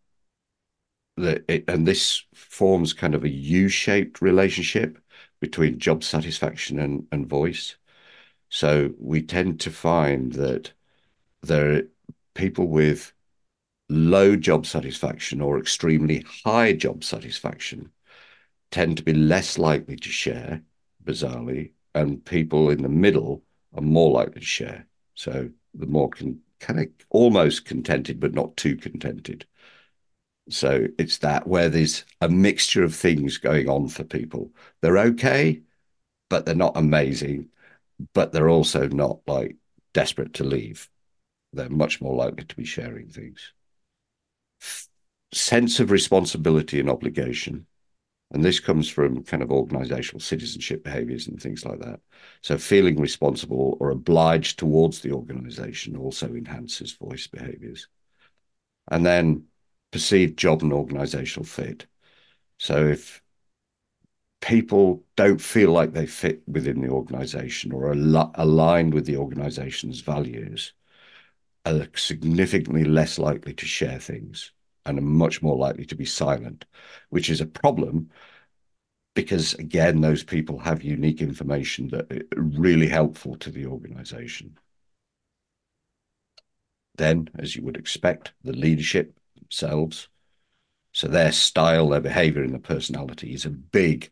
the, 1.16 1.44
it, 1.48 1.64
and 1.68 1.86
this 1.86 2.24
forms 2.34 2.92
kind 2.94 3.14
of 3.14 3.24
a 3.24 3.28
U-shaped 3.28 4.22
relationship 4.22 4.98
between 5.40 5.78
job 5.78 6.04
satisfaction 6.04 6.78
and, 6.78 7.06
and 7.12 7.28
voice. 7.28 7.76
So 8.48 8.90
we 8.98 9.22
tend 9.22 9.60
to 9.60 9.70
find 9.70 10.32
that 10.34 10.72
there 11.42 11.72
are 11.72 11.82
people 12.34 12.66
with 12.66 13.12
low 13.88 14.36
job 14.36 14.66
satisfaction 14.66 15.40
or 15.40 15.58
extremely 15.58 16.24
high 16.44 16.72
job 16.72 17.02
satisfaction 17.02 17.90
tend 18.70 18.96
to 18.96 19.02
be 19.02 19.12
less 19.12 19.58
likely 19.58 19.96
to 19.96 20.08
share, 20.08 20.62
bizarrely, 21.04 21.72
and 21.94 22.24
people 22.24 22.70
in 22.70 22.82
the 22.82 22.88
middle 22.88 23.42
are 23.74 23.82
more 23.82 24.12
likely 24.12 24.40
to 24.40 24.46
share. 24.46 24.86
So 25.14 25.50
the 25.74 25.86
more 25.86 26.08
can 26.08 26.40
kind 26.60 26.78
of 26.78 26.86
almost 27.10 27.64
contented, 27.64 28.20
but 28.20 28.34
not 28.34 28.56
too 28.56 28.76
contented. 28.76 29.46
So 30.50 30.86
it's 30.98 31.18
that 31.18 31.46
where 31.46 31.68
there's 31.68 32.04
a 32.20 32.28
mixture 32.28 32.82
of 32.82 32.94
things 32.94 33.38
going 33.38 33.68
on 33.68 33.88
for 33.88 34.04
people. 34.04 34.52
They're 34.80 34.98
okay, 34.98 35.62
but 36.28 36.44
they're 36.44 36.54
not 36.54 36.76
amazing, 36.76 37.48
but 38.14 38.32
they're 38.32 38.48
also 38.48 38.88
not 38.88 39.20
like 39.26 39.56
desperate 39.92 40.34
to 40.34 40.44
leave. 40.44 40.88
They're 41.52 41.68
much 41.68 42.00
more 42.00 42.14
likely 42.14 42.44
to 42.44 42.56
be 42.56 42.64
sharing 42.64 43.08
things. 43.08 43.52
Sense 45.32 45.80
of 45.80 45.90
responsibility 45.90 46.80
and 46.80 46.90
obligation. 46.90 47.66
And 48.32 48.44
this 48.44 48.60
comes 48.60 48.88
from 48.88 49.24
kind 49.24 49.42
of 49.42 49.50
organizational 49.50 50.20
citizenship 50.20 50.84
behaviors 50.84 51.26
and 51.26 51.40
things 51.40 51.64
like 51.64 51.80
that. 51.80 52.00
So 52.42 52.58
feeling 52.58 53.00
responsible 53.00 53.76
or 53.80 53.90
obliged 53.90 54.58
towards 54.58 55.00
the 55.00 55.12
organization 55.12 55.96
also 55.96 56.28
enhances 56.28 56.92
voice 56.92 57.26
behaviors. 57.26 57.88
And 58.88 59.04
then 59.04 59.44
perceived 59.90 60.38
job 60.38 60.62
and 60.62 60.72
organizational 60.72 61.46
fit. 61.46 61.86
So 62.58 62.86
if 62.86 63.22
people 64.40 65.04
don't 65.16 65.40
feel 65.40 65.70
like 65.72 65.92
they 65.92 66.06
fit 66.06 66.42
within 66.48 66.80
the 66.80 66.88
organization 66.88 67.72
or 67.72 67.92
al- 67.92 68.32
aligned 68.34 68.94
with 68.94 69.06
the 69.06 69.16
organization's 69.16 70.00
values, 70.00 70.72
are 71.66 71.88
significantly 71.94 72.84
less 72.84 73.18
likely 73.18 73.52
to 73.54 73.66
share 73.66 73.98
things 73.98 74.52
and 74.86 74.98
are 74.98 75.02
much 75.02 75.42
more 75.42 75.56
likely 75.56 75.84
to 75.84 75.94
be 75.94 76.06
silent, 76.06 76.64
which 77.10 77.28
is 77.28 77.40
a 77.40 77.46
problem 77.46 78.10
because 79.14 79.54
again, 79.54 80.00
those 80.00 80.24
people 80.24 80.58
have 80.58 80.82
unique 80.82 81.20
information 81.20 81.88
that 81.88 82.10
are 82.12 82.40
really 82.40 82.88
helpful 82.88 83.36
to 83.36 83.50
the 83.50 83.66
organization. 83.66 84.56
Then, 86.96 87.28
as 87.38 87.56
you 87.56 87.62
would 87.64 87.76
expect, 87.76 88.32
the 88.44 88.52
leadership 88.52 89.19
themselves. 89.50 90.08
So 90.92 91.08
their 91.08 91.32
style, 91.32 91.88
their 91.88 92.00
behavior, 92.00 92.42
and 92.42 92.52
their 92.52 92.60
personality 92.60 93.34
is 93.34 93.44
a 93.44 93.50
big, 93.50 94.10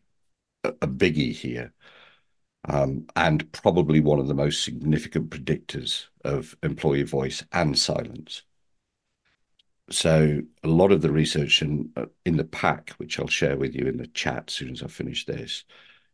a 0.63 0.87
biggie 0.87 1.33
here, 1.33 1.73
um, 2.65 3.07
and 3.15 3.51
probably 3.51 3.99
one 3.99 4.19
of 4.19 4.27
the 4.27 4.33
most 4.33 4.63
significant 4.63 5.29
predictors 5.29 6.05
of 6.23 6.55
employee 6.63 7.03
voice 7.03 7.43
and 7.51 7.77
silence. 7.77 8.43
So 9.91 10.41
a 10.63 10.67
lot 10.67 10.91
of 10.91 11.01
the 11.01 11.11
research 11.11 11.61
in 11.61 11.91
uh, 11.95 12.05
in 12.25 12.37
the 12.37 12.43
pack, 12.43 12.91
which 12.91 13.19
I'll 13.19 13.27
share 13.27 13.57
with 13.57 13.75
you 13.75 13.87
in 13.87 13.97
the 13.97 14.07
chat 14.07 14.45
as 14.47 14.53
soon 14.53 14.69
as 14.71 14.83
I 14.83 14.87
finish 14.87 15.25
this, 15.25 15.63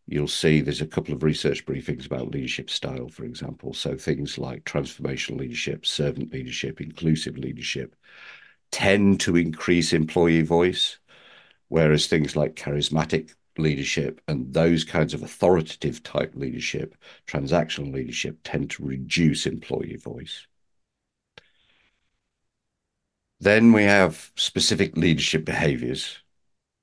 you'll 0.07 0.27
see 0.27 0.61
there's 0.61 0.81
a 0.81 0.87
couple 0.87 1.13
of 1.13 1.23
research 1.23 1.65
briefings 1.65 2.05
about 2.05 2.31
leadership 2.31 2.69
style, 2.69 3.09
for 3.09 3.25
example. 3.25 3.73
So 3.73 3.97
things 3.97 4.37
like 4.37 4.63
transformational 4.63 5.39
leadership, 5.39 5.85
servant 5.85 6.31
leadership, 6.31 6.79
inclusive 6.79 7.37
leadership, 7.37 7.95
tend 8.71 9.19
to 9.21 9.35
increase 9.35 9.93
employee 9.93 10.41
voice, 10.41 10.97
whereas 11.69 12.07
things 12.07 12.35
like 12.35 12.55
charismatic 12.55 13.33
leadership 13.57 14.21
and 14.27 14.53
those 14.53 14.83
kinds 14.83 15.13
of 15.13 15.23
authoritative 15.23 16.03
type 16.03 16.33
leadership, 16.35 16.95
transactional 17.27 17.93
leadership, 17.93 18.39
tend 18.43 18.69
to 18.71 18.83
reduce 18.85 19.45
employee 19.45 19.97
voice. 19.97 20.47
Then 23.39 23.73
we 23.73 23.83
have 23.83 24.31
specific 24.35 24.97
leadership 24.97 25.45
behaviors. 25.45 26.19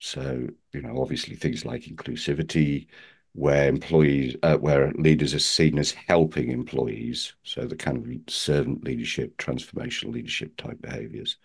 So, 0.00 0.48
you 0.72 0.82
know, 0.82 1.00
obviously 1.00 1.36
things 1.36 1.64
like 1.64 1.82
inclusivity, 1.82 2.88
where 3.34 3.68
employees, 3.68 4.36
uh, 4.42 4.56
where 4.58 4.92
leaders 4.92 5.34
are 5.34 5.38
seen 5.38 5.78
as 5.78 5.92
helping 5.92 6.50
employees. 6.50 7.34
So 7.44 7.66
the 7.66 7.76
kind 7.76 7.96
of 7.98 8.32
servant 8.32 8.84
leadership, 8.84 9.36
transformational 9.38 10.12
leadership 10.12 10.56
type 10.56 10.80
behaviors 10.82 11.38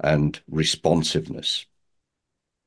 and 0.00 0.40
responsiveness. 0.48 1.66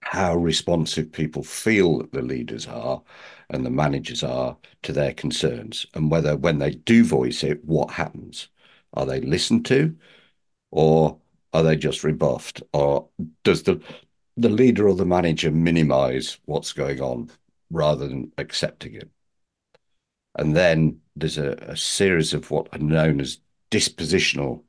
How 0.02 0.36
responsive 0.36 1.12
people 1.12 1.44
feel 1.44 2.00
that 2.00 2.12
the 2.12 2.22
leaders 2.22 2.68
are 2.68 3.04
and 3.50 3.66
the 3.66 3.70
managers 3.70 4.24
are 4.24 4.58
to 4.84 4.94
their 4.94 5.14
concerns, 5.14 5.86
and 5.94 6.10
whether 6.10 6.38
when 6.38 6.60
they 6.60 6.72
do 6.72 7.04
voice 7.04 7.44
it, 7.44 7.64
what 7.66 7.92
happens? 7.92 8.48
Are 8.94 9.06
they 9.06 9.22
listened 9.22 9.66
to, 9.68 9.96
or 10.72 11.20
are 11.54 11.64
they 11.64 11.76
just 11.78 12.04
rebuffed, 12.04 12.64
or 12.74 13.10
does 13.44 13.64
the 13.64 13.82
the 14.38 14.50
leader 14.50 14.88
or 14.88 14.96
the 14.96 15.06
manager 15.06 15.52
minimize 15.52 16.38
what's 16.46 16.74
going 16.74 17.02
on 17.02 17.30
rather 17.72 18.08
than 18.08 18.32
accepting 18.38 18.96
it? 18.96 19.10
And 20.36 20.56
then 20.56 21.02
there's 21.16 21.38
a, 21.38 21.52
a 21.62 21.76
series 21.76 22.34
of 22.34 22.52
what 22.52 22.70
are 22.74 22.80
known 22.80 23.20
as 23.20 23.40
dispositional 23.72 24.64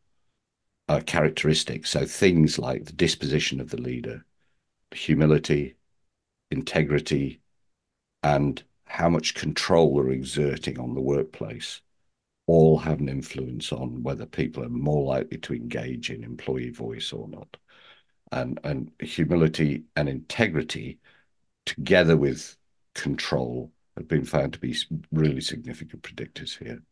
uh, 0.89 1.01
characteristics. 1.01 1.91
So 1.91 2.05
things 2.07 2.59
like 2.59 2.85
the 2.85 2.93
disposition 2.93 3.61
of 3.61 3.71
the 3.71 3.81
leader, 3.81 4.25
humility, 4.93 5.77
integrity, 6.51 7.41
and 8.23 8.63
how 8.87 9.09
much 9.09 9.35
control 9.35 9.97
they're 9.97 10.11
exerting 10.11 10.79
on 10.79 10.95
the 10.95 11.01
workplace 11.01 11.83
all 12.47 12.79
have 12.79 13.01
an 13.01 13.09
influence 13.11 13.73
on 13.73 14.03
whether 14.03 14.25
people 14.25 14.65
are 14.65 14.71
more 14.71 15.05
likely 15.05 15.37
to 15.37 15.55
engage 15.55 16.11
in 16.11 16.25
employee 16.25 16.71
voice 16.71 17.13
or 17.13 17.29
not. 17.29 17.57
And, 18.33 18.59
and 18.65 18.91
humility 19.01 19.85
and 19.97 20.09
integrity, 20.09 20.99
together 21.67 22.17
with 22.17 22.57
control, 22.95 23.71
have 23.97 24.09
been 24.09 24.25
found 24.25 24.55
to 24.55 24.59
be 24.59 24.75
really 25.13 25.43
significant 25.43 26.03
predictors 26.03 26.59
here. 26.59 26.83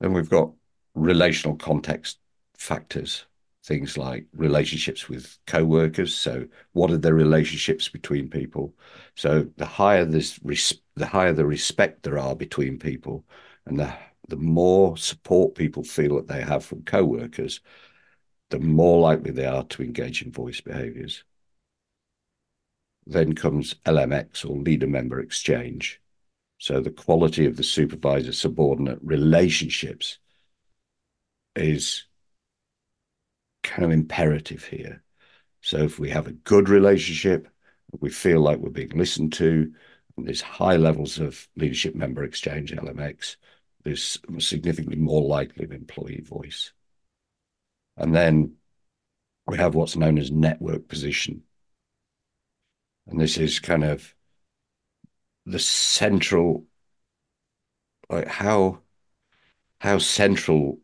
Then 0.00 0.14
we've 0.14 0.30
got 0.30 0.52
relational 1.00 1.56
context 1.56 2.18
factors, 2.56 3.26
things 3.64 3.96
like 3.96 4.26
relationships 4.34 5.08
with 5.08 5.38
co-workers. 5.46 6.14
So, 6.14 6.46
what 6.72 6.90
are 6.90 6.98
the 6.98 7.14
relationships 7.14 7.88
between 7.88 8.28
people? 8.28 8.74
So, 9.16 9.48
the 9.56 9.66
higher 9.66 10.04
this, 10.04 10.38
the 10.96 11.06
higher 11.06 11.32
the 11.32 11.46
respect 11.46 12.02
there 12.02 12.18
are 12.18 12.36
between 12.36 12.78
people, 12.78 13.24
and 13.66 13.78
the 13.78 13.92
the 14.28 14.36
more 14.36 14.96
support 14.96 15.56
people 15.56 15.82
feel 15.82 16.16
that 16.16 16.28
they 16.28 16.40
have 16.40 16.64
from 16.64 16.82
co-workers, 16.84 17.60
the 18.50 18.60
more 18.60 19.00
likely 19.00 19.32
they 19.32 19.46
are 19.46 19.64
to 19.64 19.82
engage 19.82 20.22
in 20.22 20.30
voice 20.30 20.60
behaviors. 20.60 21.24
Then 23.06 23.34
comes 23.34 23.74
LMX 23.86 24.44
or 24.44 24.56
leader 24.56 24.86
member 24.86 25.18
exchange. 25.20 26.00
So 26.58 26.80
the 26.80 26.90
quality 26.90 27.46
of 27.46 27.56
the 27.56 27.64
supervisor 27.64 28.32
subordinate 28.32 28.98
relationships 29.02 30.18
is 31.56 32.04
kind 33.62 33.84
of 33.84 33.90
imperative 33.90 34.64
here. 34.64 35.02
So 35.62 35.78
if 35.78 35.98
we 35.98 36.10
have 36.10 36.26
a 36.26 36.32
good 36.32 36.68
relationship, 36.68 37.48
we 38.00 38.10
feel 38.10 38.40
like 38.40 38.58
we're 38.58 38.70
being 38.70 38.90
listened 38.90 39.32
to, 39.34 39.72
and 40.16 40.26
there's 40.26 40.40
high 40.40 40.76
levels 40.76 41.18
of 41.18 41.48
leadership 41.56 41.94
member 41.94 42.24
exchange, 42.24 42.72
LMX, 42.72 43.36
there's 43.84 44.18
significantly 44.38 44.96
more 44.96 45.22
likely 45.22 45.64
of 45.64 45.72
employee 45.72 46.22
voice. 46.22 46.72
And 47.96 48.14
then 48.14 48.56
we 49.46 49.56
have 49.58 49.74
what's 49.74 49.96
known 49.96 50.18
as 50.18 50.30
network 50.30 50.88
position. 50.88 51.42
And 53.06 53.20
this 53.20 53.36
is 53.38 53.58
kind 53.58 53.84
of 53.84 54.14
the 55.46 55.58
central, 55.58 56.66
like 58.08 58.28
how 58.28 58.80
how 59.80 59.98
central 59.98 60.78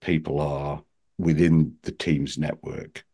people 0.00 0.40
are 0.40 0.82
within 1.18 1.76
the 1.82 1.92
team's 1.92 2.38
network. 2.38 3.04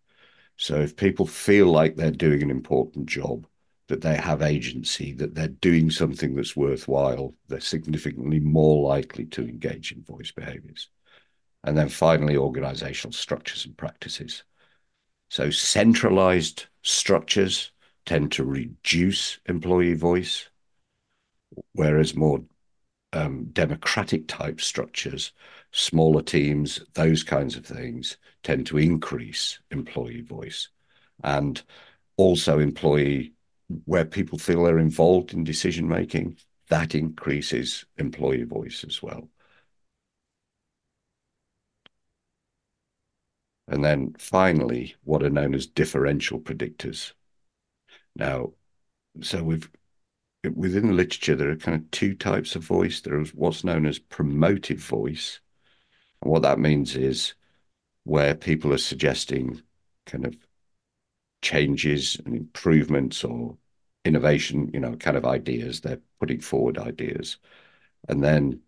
So 0.56 0.76
if 0.76 0.96
people 0.96 1.26
feel 1.26 1.66
like 1.66 1.96
they're 1.96 2.10
doing 2.10 2.42
an 2.42 2.50
important 2.50 3.06
job, 3.06 3.46
that 3.88 4.00
they 4.00 4.16
have 4.16 4.40
agency, 4.40 5.12
that 5.12 5.34
they're 5.34 5.48
doing 5.48 5.90
something 5.90 6.34
that's 6.34 6.56
worthwhile, 6.56 7.34
they're 7.48 7.60
significantly 7.60 8.40
more 8.40 8.88
likely 8.88 9.26
to 9.26 9.42
engage 9.42 9.92
in 9.92 10.02
voice 10.02 10.30
behaviors. 10.30 10.88
And 11.64 11.76
then 11.76 11.88
finally, 11.88 12.36
organizational 12.36 13.12
structures 13.12 13.66
and 13.66 13.76
practices. 13.76 14.44
So 15.28 15.50
centralized 15.50 16.66
structures 16.82 17.72
tend 18.06 18.32
to 18.32 18.44
reduce 18.44 19.38
employee 19.46 19.94
voice, 19.94 20.48
whereas 21.72 22.14
more 22.14 22.42
um, 23.12 23.46
democratic 23.52 24.28
type 24.28 24.60
structures, 24.60 25.32
smaller 25.74 26.22
teams, 26.22 26.80
those 26.94 27.24
kinds 27.24 27.56
of 27.56 27.66
things 27.66 28.16
tend 28.44 28.64
to 28.66 28.78
increase 28.78 29.58
employee 29.72 30.20
voice. 30.20 30.68
And 31.22 31.60
also 32.16 32.60
employee 32.60 33.32
where 33.84 34.04
people 34.04 34.38
feel 34.38 34.64
they're 34.64 34.78
involved 34.78 35.32
in 35.32 35.42
decision 35.42 35.88
making, 35.88 36.38
that 36.68 36.94
increases 36.94 37.84
employee 37.98 38.44
voice 38.44 38.84
as 38.86 39.02
well. 39.02 39.28
And 43.66 43.84
then 43.84 44.14
finally, 44.18 44.94
what 45.02 45.22
are 45.24 45.30
known 45.30 45.54
as 45.54 45.66
differential 45.66 46.38
predictors. 46.38 47.12
Now, 48.14 48.52
so 49.22 49.42
we've 49.42 49.68
within 50.54 50.88
the 50.88 50.92
literature, 50.92 51.34
there 51.34 51.50
are 51.50 51.56
kind 51.56 51.80
of 51.80 51.90
two 51.90 52.14
types 52.14 52.54
of 52.54 52.62
voice. 52.62 53.00
There 53.00 53.20
is 53.20 53.34
what's 53.34 53.64
known 53.64 53.86
as 53.86 53.98
promotive 53.98 54.78
voice. 54.78 55.40
What 56.24 56.42
that 56.42 56.58
means 56.58 56.96
is 56.96 57.34
where 58.04 58.34
people 58.34 58.72
are 58.72 58.78
suggesting 58.78 59.62
kind 60.06 60.26
of 60.26 60.36
changes 61.42 62.20
and 62.24 62.34
improvements 62.34 63.24
or 63.24 63.56
innovation, 64.04 64.70
you 64.72 64.80
know, 64.80 64.96
kind 64.96 65.16
of 65.16 65.24
ideas. 65.26 65.80
They're 65.80 66.00
putting 66.20 66.40
forward 66.40 66.78
ideas. 66.78 67.38
And 68.08 68.22
then, 68.24 68.60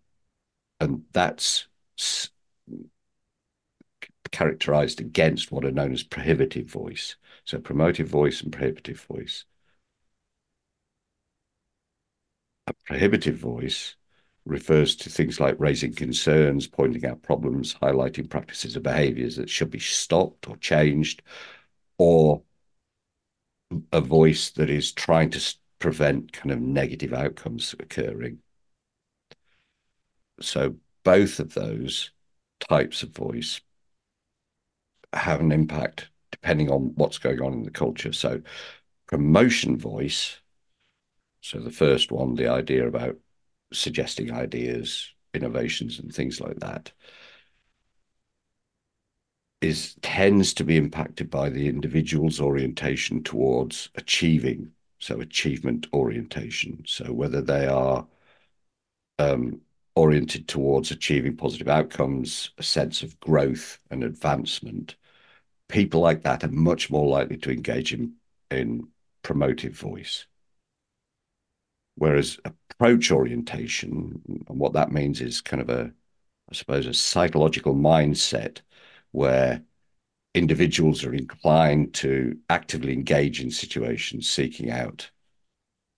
and 0.80 1.04
that's 1.12 1.68
characterized 4.30 5.00
against 5.00 5.50
what 5.50 5.64
are 5.64 5.70
known 5.72 5.92
as 5.92 6.02
prohibitive 6.02 6.66
voice. 6.70 7.16
So 7.44 7.58
promotive 7.58 8.06
voice 8.06 8.42
and 8.42 8.52
prohibitive 8.52 9.00
voice. 9.00 9.44
A 12.68 12.72
prohibitive 12.86 13.36
voice 13.36 13.96
refers 14.46 14.94
to 14.94 15.10
things 15.10 15.40
like 15.40 15.56
raising 15.58 15.92
concerns, 15.92 16.66
pointing 16.66 17.04
out 17.04 17.22
problems, 17.22 17.74
highlighting 17.74 18.30
practices 18.30 18.76
or 18.76 18.80
behaviors 18.80 19.36
that 19.36 19.50
should 19.50 19.70
be 19.70 19.80
stopped 19.80 20.48
or 20.48 20.56
changed, 20.58 21.20
or 21.98 22.42
a 23.92 24.00
voice 24.00 24.50
that 24.50 24.70
is 24.70 24.92
trying 24.92 25.30
to 25.30 25.54
prevent 25.80 26.32
kind 26.32 26.52
of 26.52 26.60
negative 26.60 27.12
outcomes 27.12 27.74
occurring. 27.78 28.38
So 30.40 30.76
both 31.02 31.40
of 31.40 31.54
those 31.54 32.12
types 32.60 33.02
of 33.02 33.10
voice 33.10 33.60
have 35.12 35.40
an 35.40 35.52
impact 35.52 36.08
depending 36.30 36.70
on 36.70 36.92
what's 36.94 37.18
going 37.18 37.40
on 37.40 37.52
in 37.52 37.62
the 37.64 37.70
culture. 37.70 38.12
So 38.12 38.42
promotion 39.08 39.76
voice, 39.76 40.38
so 41.40 41.58
the 41.58 41.70
first 41.70 42.12
one, 42.12 42.34
the 42.34 42.48
idea 42.48 42.86
about 42.86 43.16
suggesting 43.76 44.32
ideas, 44.32 45.12
innovations 45.34 45.98
and 45.98 46.14
things 46.14 46.40
like 46.40 46.56
that, 46.60 46.92
is 49.60 49.94
tends 50.02 50.54
to 50.54 50.64
be 50.64 50.76
impacted 50.76 51.30
by 51.30 51.48
the 51.48 51.68
individual's 51.68 52.40
orientation 52.40 53.22
towards 53.22 53.90
achieving 53.96 54.70
so 54.98 55.20
achievement 55.20 55.86
orientation. 55.92 56.82
So 56.86 57.12
whether 57.12 57.42
they 57.42 57.66
are 57.66 58.06
um, 59.18 59.60
oriented 59.94 60.48
towards 60.48 60.90
achieving 60.90 61.36
positive 61.36 61.68
outcomes 61.68 62.50
a 62.58 62.62
sense 62.62 63.02
of 63.02 63.18
growth 63.20 63.78
and 63.90 64.04
advancement 64.04 64.96
people 65.68 66.00
like 66.00 66.22
that 66.22 66.44
are 66.44 66.48
much 66.48 66.90
more 66.90 67.08
likely 67.08 67.36
to 67.38 67.50
engage 67.50 67.92
in 67.92 68.14
in 68.50 68.86
promotive 69.22 69.72
voice 69.72 70.26
whereas 71.96 72.38
approach 72.44 73.10
orientation 73.10 74.20
and 74.48 74.58
what 74.58 74.74
that 74.74 74.92
means 74.92 75.20
is 75.20 75.40
kind 75.40 75.60
of 75.62 75.70
a 75.70 75.92
i 76.50 76.54
suppose 76.54 76.86
a 76.86 76.94
psychological 76.94 77.74
mindset 77.74 78.60
where 79.12 79.62
individuals 80.36 81.02
are 81.02 81.14
inclined 81.14 81.94
to 81.94 82.38
actively 82.50 82.92
engage 82.92 83.40
in 83.40 83.50
situations, 83.50 84.28
seeking 84.28 84.70
out 84.70 85.10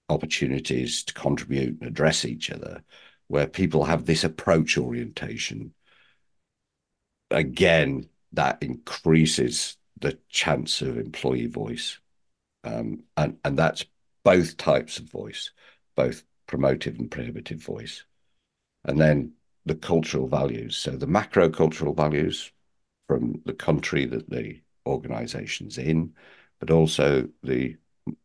opportunities 0.08 1.02
to 1.02 1.12
contribute 1.12 1.80
and 1.80 1.82
address 1.82 2.24
each 2.24 2.50
other, 2.50 2.82
where 3.26 3.48
people 3.48 3.84
have 3.84 4.06
this 4.06 4.22
approach 4.22 4.78
orientation. 4.78 5.74
Again, 7.32 8.08
that 8.32 8.62
increases 8.62 9.76
the 9.98 10.16
chance 10.28 10.82
of 10.82 10.96
employee 10.96 11.46
voice. 11.46 11.98
Um, 12.62 13.02
and, 13.16 13.38
and 13.44 13.58
that's 13.58 13.84
both 14.22 14.56
types 14.56 14.98
of 14.98 15.10
voice, 15.10 15.50
both 15.98 16.22
promotive 16.46 16.96
and 17.00 17.10
prohibitive 17.10 17.60
voice. 17.60 18.04
And 18.84 19.00
then 19.00 19.32
the 19.66 19.74
cultural 19.74 20.28
values. 20.28 20.76
So 20.76 20.92
the 20.92 21.08
macro 21.08 21.50
cultural 21.50 21.92
values, 21.92 22.52
from 23.08 23.42
the 23.44 23.54
country 23.54 24.06
that 24.06 24.30
the 24.30 24.60
organization's 24.86 25.76
in, 25.76 26.12
but 26.60 26.70
also 26.70 27.28
the 27.42 27.76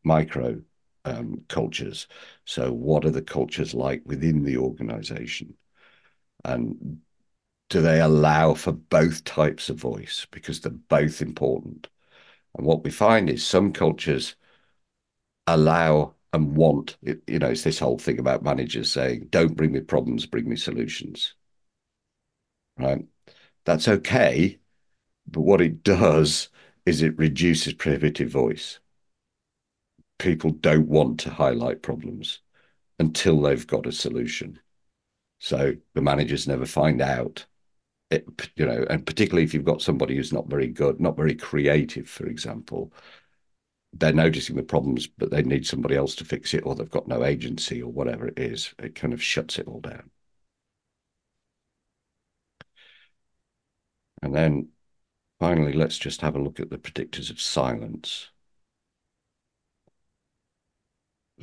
micro 0.04 0.62
um, 1.06 1.42
cultures. 1.50 2.08
So, 2.46 2.72
what 2.72 3.06
are 3.06 3.12
the 3.12 3.22
cultures 3.22 3.74
like 3.74 4.04
within 4.06 4.44
the 4.44 4.58
organization? 4.58 5.56
And 6.46 7.00
do 7.70 7.82
they 7.82 8.02
allow 8.02 8.54
for 8.54 8.74
both 8.74 9.24
types 9.24 9.70
of 9.70 9.78
voice? 9.78 10.28
Because 10.32 10.62
they're 10.62 10.72
both 10.72 11.22
important. 11.22 11.88
And 12.56 12.68
what 12.68 12.84
we 12.84 12.92
find 12.92 13.30
is 13.30 13.46
some 13.46 13.72
cultures 13.72 14.36
allow 15.48 16.14
and 16.34 16.56
want, 16.56 16.98
you 17.02 17.40
know, 17.40 17.50
it's 17.50 17.64
this 17.64 17.80
whole 17.80 18.00
thing 18.00 18.20
about 18.20 18.44
managers 18.44 18.92
saying, 18.92 19.28
don't 19.30 19.56
bring 19.56 19.72
me 19.72 19.82
problems, 19.82 20.26
bring 20.26 20.50
me 20.50 20.56
solutions. 20.56 21.36
Right? 22.78 23.06
That's 23.66 23.88
okay 23.88 24.60
but 25.28 25.42
what 25.42 25.62
it 25.62 25.84
does 25.84 26.50
is 26.86 27.02
it 27.02 27.18
reduces 27.18 27.74
prohibitive 27.74 28.30
voice. 28.30 28.80
People 30.20 30.52
don't 30.52 30.88
want 30.88 31.20
to 31.22 31.30
highlight 31.30 31.82
problems 31.82 32.40
until 33.00 33.42
they've 33.42 33.66
got 33.66 33.88
a 33.88 33.92
solution. 33.92 34.60
So 35.40 35.76
the 35.94 36.02
managers 36.02 36.48
never 36.48 36.66
find 36.66 37.02
out. 37.02 37.46
It, 38.10 38.26
you 38.56 38.66
know, 38.66 38.86
and 38.90 39.06
particularly 39.06 39.44
if 39.44 39.54
you've 39.54 39.66
got 39.66 39.82
somebody 39.82 40.16
who's 40.16 40.34
not 40.34 40.50
very 40.50 40.68
good, 40.68 41.00
not 41.02 41.18
very 41.18 41.36
creative, 41.36 42.08
for 42.08 42.28
example, 42.28 42.94
they're 43.94 44.14
noticing 44.14 44.56
the 44.56 44.64
problems, 44.64 45.08
but 45.08 45.32
they 45.32 45.44
need 45.44 45.66
somebody 45.68 45.96
else 45.96 46.16
to 46.16 46.26
fix 46.26 46.54
it, 46.54 46.66
or 46.66 46.76
they've 46.76 46.90
got 46.90 47.08
no 47.08 47.24
agency, 47.24 47.82
or 47.82 47.92
whatever 47.92 48.28
it 48.28 48.40
is. 48.40 48.74
It 48.80 48.96
kind 48.96 49.14
of 49.14 49.24
shuts 49.24 49.60
it 49.60 49.68
all 49.68 49.82
down. 49.82 50.10
And 54.22 54.34
then 54.36 54.70
Finally, 55.40 55.74
let's 55.74 55.98
just 55.98 56.22
have 56.22 56.36
a 56.36 56.42
look 56.42 56.60
at 56.60 56.70
the 56.70 56.78
predictors 56.78 57.30
of 57.30 57.42
silence. 57.42 58.32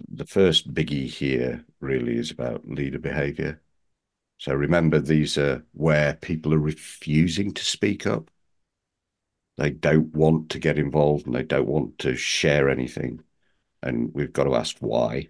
The 0.09 0.27
first 0.27 0.75
biggie 0.75 1.07
here 1.07 1.65
really 1.81 2.17
is 2.17 2.31
about 2.31 2.69
leader 2.69 2.99
behavior. 2.99 3.63
So 4.39 4.55
remember, 4.55 5.01
these 5.01 5.39
are 5.39 5.67
where 5.73 6.15
people 6.15 6.55
are 6.55 6.59
refusing 6.59 7.55
to 7.55 7.65
speak 7.65 8.07
up. 8.07 8.31
They 9.61 9.69
don't 9.69 10.15
want 10.15 10.49
to 10.53 10.59
get 10.59 10.79
involved 10.79 11.27
and 11.27 11.35
they 11.35 11.43
don't 11.43 11.69
want 11.69 11.99
to 11.99 12.17
share 12.17 12.71
anything. 12.71 13.23
And 13.83 14.11
we've 14.15 14.33
got 14.33 14.45
to 14.45 14.55
ask 14.55 14.79
why. 14.79 15.29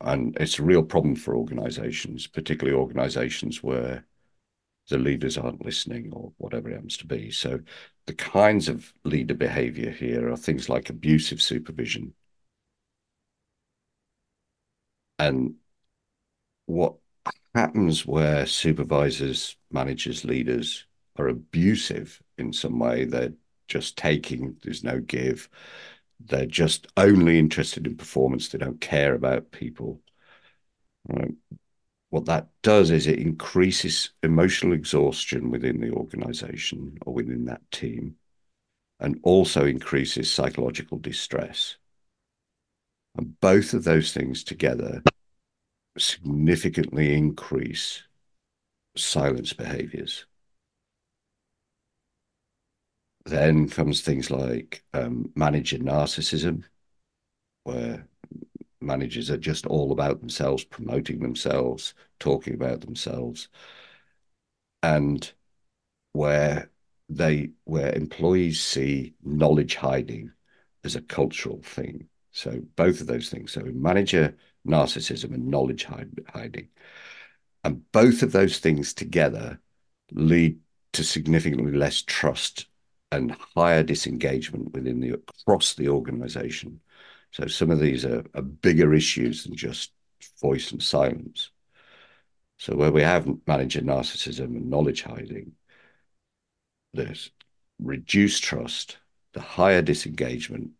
And 0.00 0.34
it's 0.40 0.58
a 0.58 0.62
real 0.62 0.82
problem 0.82 1.16
for 1.16 1.36
organizations, 1.36 2.26
particularly 2.26 2.78
organizations 2.78 3.62
where 3.62 4.06
the 4.88 4.96
leaders 4.96 5.36
aren't 5.36 5.66
listening 5.66 6.14
or 6.14 6.32
whatever 6.38 6.70
it 6.70 6.76
happens 6.76 6.96
to 6.96 7.06
be. 7.06 7.30
So 7.30 7.60
the 8.06 8.14
kinds 8.14 8.70
of 8.70 8.90
leader 9.04 9.34
behavior 9.34 9.90
here 9.90 10.30
are 10.32 10.36
things 10.38 10.70
like 10.70 10.88
abusive 10.88 11.42
supervision. 11.42 12.14
And 15.18 15.56
what 16.64 16.94
happens 17.54 18.06
where 18.06 18.46
supervisors, 18.46 19.58
managers, 19.70 20.24
leaders 20.24 20.86
are 21.16 21.28
abusive 21.28 22.22
in 22.38 22.52
some 22.52 22.78
way. 22.78 23.04
They're 23.04 23.32
just 23.68 23.96
taking, 23.96 24.56
there's 24.62 24.84
no 24.84 25.00
give. 25.00 25.48
They're 26.24 26.46
just 26.46 26.86
only 26.96 27.38
interested 27.38 27.86
in 27.86 27.96
performance. 27.96 28.48
They 28.48 28.58
don't 28.58 28.80
care 28.80 29.14
about 29.14 29.50
people. 29.50 30.00
Right? 31.08 31.34
What 32.10 32.26
that 32.26 32.48
does 32.62 32.90
is 32.90 33.06
it 33.06 33.18
increases 33.18 34.10
emotional 34.22 34.72
exhaustion 34.72 35.50
within 35.50 35.80
the 35.80 35.90
organization 35.90 36.96
or 37.04 37.12
within 37.12 37.44
that 37.46 37.68
team 37.70 38.16
and 39.00 39.18
also 39.22 39.66
increases 39.66 40.32
psychological 40.32 40.98
distress. 40.98 41.76
And 43.16 43.38
both 43.40 43.74
of 43.74 43.84
those 43.84 44.12
things 44.12 44.44
together 44.44 45.02
significantly 45.98 47.14
increase 47.14 48.02
silence 48.96 49.52
behaviors. 49.52 50.26
Then 53.26 53.68
comes 53.68 54.02
things 54.02 54.30
like 54.30 54.84
um, 54.94 55.32
manager 55.34 55.78
narcissism, 55.78 56.62
where 57.64 58.06
managers 58.80 59.30
are 59.30 59.36
just 59.36 59.66
all 59.66 59.90
about 59.90 60.20
themselves, 60.20 60.62
promoting 60.62 61.18
themselves, 61.18 61.92
talking 62.20 62.54
about 62.54 62.82
themselves, 62.82 63.48
and 64.84 65.32
where 66.12 66.70
they 67.08 67.50
where 67.64 67.92
employees 67.94 68.62
see 68.62 69.14
knowledge 69.24 69.74
hiding 69.74 70.30
as 70.84 70.94
a 70.94 71.02
cultural 71.02 71.60
thing. 71.62 72.08
So 72.30 72.60
both 72.76 73.00
of 73.00 73.08
those 73.08 73.28
things. 73.28 73.50
So 73.50 73.62
manager 73.74 74.36
narcissism 74.64 75.34
and 75.34 75.48
knowledge 75.48 75.84
hiding, 75.84 76.68
and 77.64 77.90
both 77.90 78.22
of 78.22 78.30
those 78.30 78.60
things 78.60 78.94
together 78.94 79.60
lead 80.12 80.60
to 80.92 81.02
significantly 81.02 81.72
less 81.72 82.02
trust 82.02 82.68
and 83.16 83.36
higher 83.54 83.82
disengagement 83.82 84.72
within 84.72 85.00
the 85.00 85.10
across 85.12 85.74
the 85.74 85.88
organization. 85.88 86.80
So 87.32 87.46
some 87.46 87.70
of 87.70 87.80
these 87.80 88.04
are, 88.04 88.24
are 88.34 88.42
bigger 88.42 88.94
issues 88.94 89.44
than 89.44 89.56
just 89.56 89.92
voice 90.40 90.72
and 90.72 90.82
silence. 90.82 91.50
So 92.58 92.74
where 92.74 92.92
we 92.92 93.02
have 93.02 93.28
manager 93.46 93.80
narcissism 93.80 94.44
and 94.44 94.70
knowledge 94.70 95.02
hiding, 95.02 95.52
there's 96.94 97.30
reduced 97.78 98.42
trust, 98.42 98.98
the 99.32 99.40
higher 99.40 99.82
disengagement, 99.82 100.70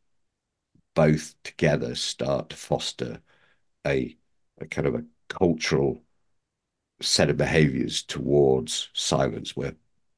both 0.94 1.34
together 1.42 1.94
start 1.94 2.48
to 2.50 2.56
foster 2.56 3.20
a, 3.86 4.16
a 4.58 4.66
kind 4.66 4.86
of 4.86 4.94
a 4.94 5.04
cultural 5.28 6.02
set 7.02 7.28
of 7.28 7.36
behaviors 7.36 8.02
towards 8.02 8.88
silence 8.94 9.54
where 9.54 9.74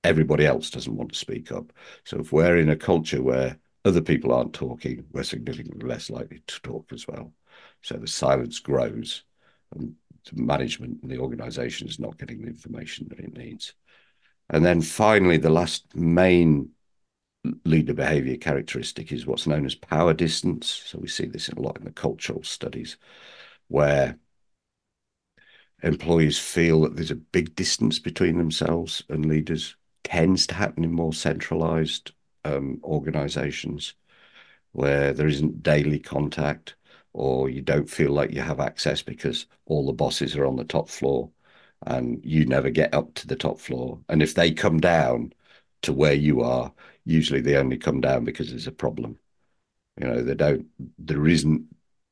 everybody 0.08 0.46
else 0.46 0.70
doesn't 0.70 0.96
want 0.96 1.12
to 1.12 1.18
speak 1.18 1.52
up. 1.52 1.70
So 2.04 2.18
if 2.18 2.32
we're 2.32 2.56
in 2.56 2.70
a 2.70 2.76
culture 2.76 3.22
where 3.22 3.58
other 3.84 4.00
people 4.00 4.32
aren't 4.32 4.54
talking, 4.54 5.04
we're 5.12 5.22
significantly 5.22 5.86
less 5.86 6.08
likely 6.08 6.40
to 6.46 6.62
talk 6.62 6.92
as 6.92 7.06
well. 7.06 7.32
So 7.82 7.96
the 7.96 8.06
silence 8.06 8.58
grows 8.58 9.22
and 9.74 9.94
the 10.24 10.42
management 10.42 11.02
and 11.02 11.10
the 11.10 11.18
organization 11.18 11.88
is 11.88 11.98
not 11.98 12.18
getting 12.18 12.40
the 12.40 12.48
information 12.48 13.06
that 13.10 13.20
it 13.20 13.36
needs. 13.36 13.74
And 14.48 14.64
then 14.64 14.80
finally, 14.80 15.36
the 15.36 15.50
last 15.50 15.94
main 15.94 16.70
leader 17.64 17.94
behavior 17.94 18.36
characteristic 18.38 19.12
is 19.12 19.26
what's 19.26 19.46
known 19.46 19.66
as 19.66 19.74
power 19.74 20.14
distance. 20.14 20.82
So 20.86 20.98
we 20.98 21.08
see 21.08 21.26
this 21.26 21.50
a 21.50 21.60
lot 21.60 21.76
in 21.76 21.84
the 21.84 21.92
cultural 21.92 22.42
studies 22.42 22.96
where 23.68 24.18
employees 25.82 26.38
feel 26.38 26.80
that 26.82 26.96
there's 26.96 27.10
a 27.10 27.16
big 27.16 27.54
distance 27.54 27.98
between 27.98 28.38
themselves 28.38 29.04
and 29.08 29.26
leaders 29.26 29.76
tends 30.04 30.46
to 30.46 30.54
happen 30.54 30.84
in 30.84 30.92
more 30.92 31.12
centralized 31.12 32.12
um, 32.44 32.80
organizations 32.84 33.94
where 34.72 35.12
there 35.12 35.26
isn't 35.28 35.62
daily 35.62 35.98
contact 35.98 36.74
or 37.12 37.48
you 37.48 37.62
don't 37.62 37.90
feel 37.90 38.12
like 38.12 38.32
you 38.32 38.40
have 38.40 38.60
access 38.60 39.02
because 39.02 39.46
all 39.66 39.86
the 39.86 39.92
bosses 39.92 40.36
are 40.36 40.46
on 40.46 40.56
the 40.56 40.64
top 40.64 40.88
floor 40.88 41.30
and 41.86 42.20
you 42.24 42.44
never 42.46 42.70
get 42.70 42.94
up 42.94 43.14
to 43.14 43.26
the 43.26 43.36
top 43.36 43.58
floor. 43.58 43.98
And 44.08 44.22
if 44.22 44.34
they 44.34 44.52
come 44.52 44.80
down 44.80 45.32
to 45.82 45.92
where 45.92 46.14
you 46.14 46.42
are, 46.42 46.72
usually 47.04 47.40
they 47.40 47.56
only 47.56 47.76
come 47.78 48.00
down 48.00 48.24
because 48.24 48.50
there's 48.50 48.66
a 48.66 48.72
problem. 48.72 49.18
You 50.00 50.06
know, 50.08 50.22
they 50.22 50.34
don't, 50.34 50.66
there 50.98 51.26
isn't 51.26 51.64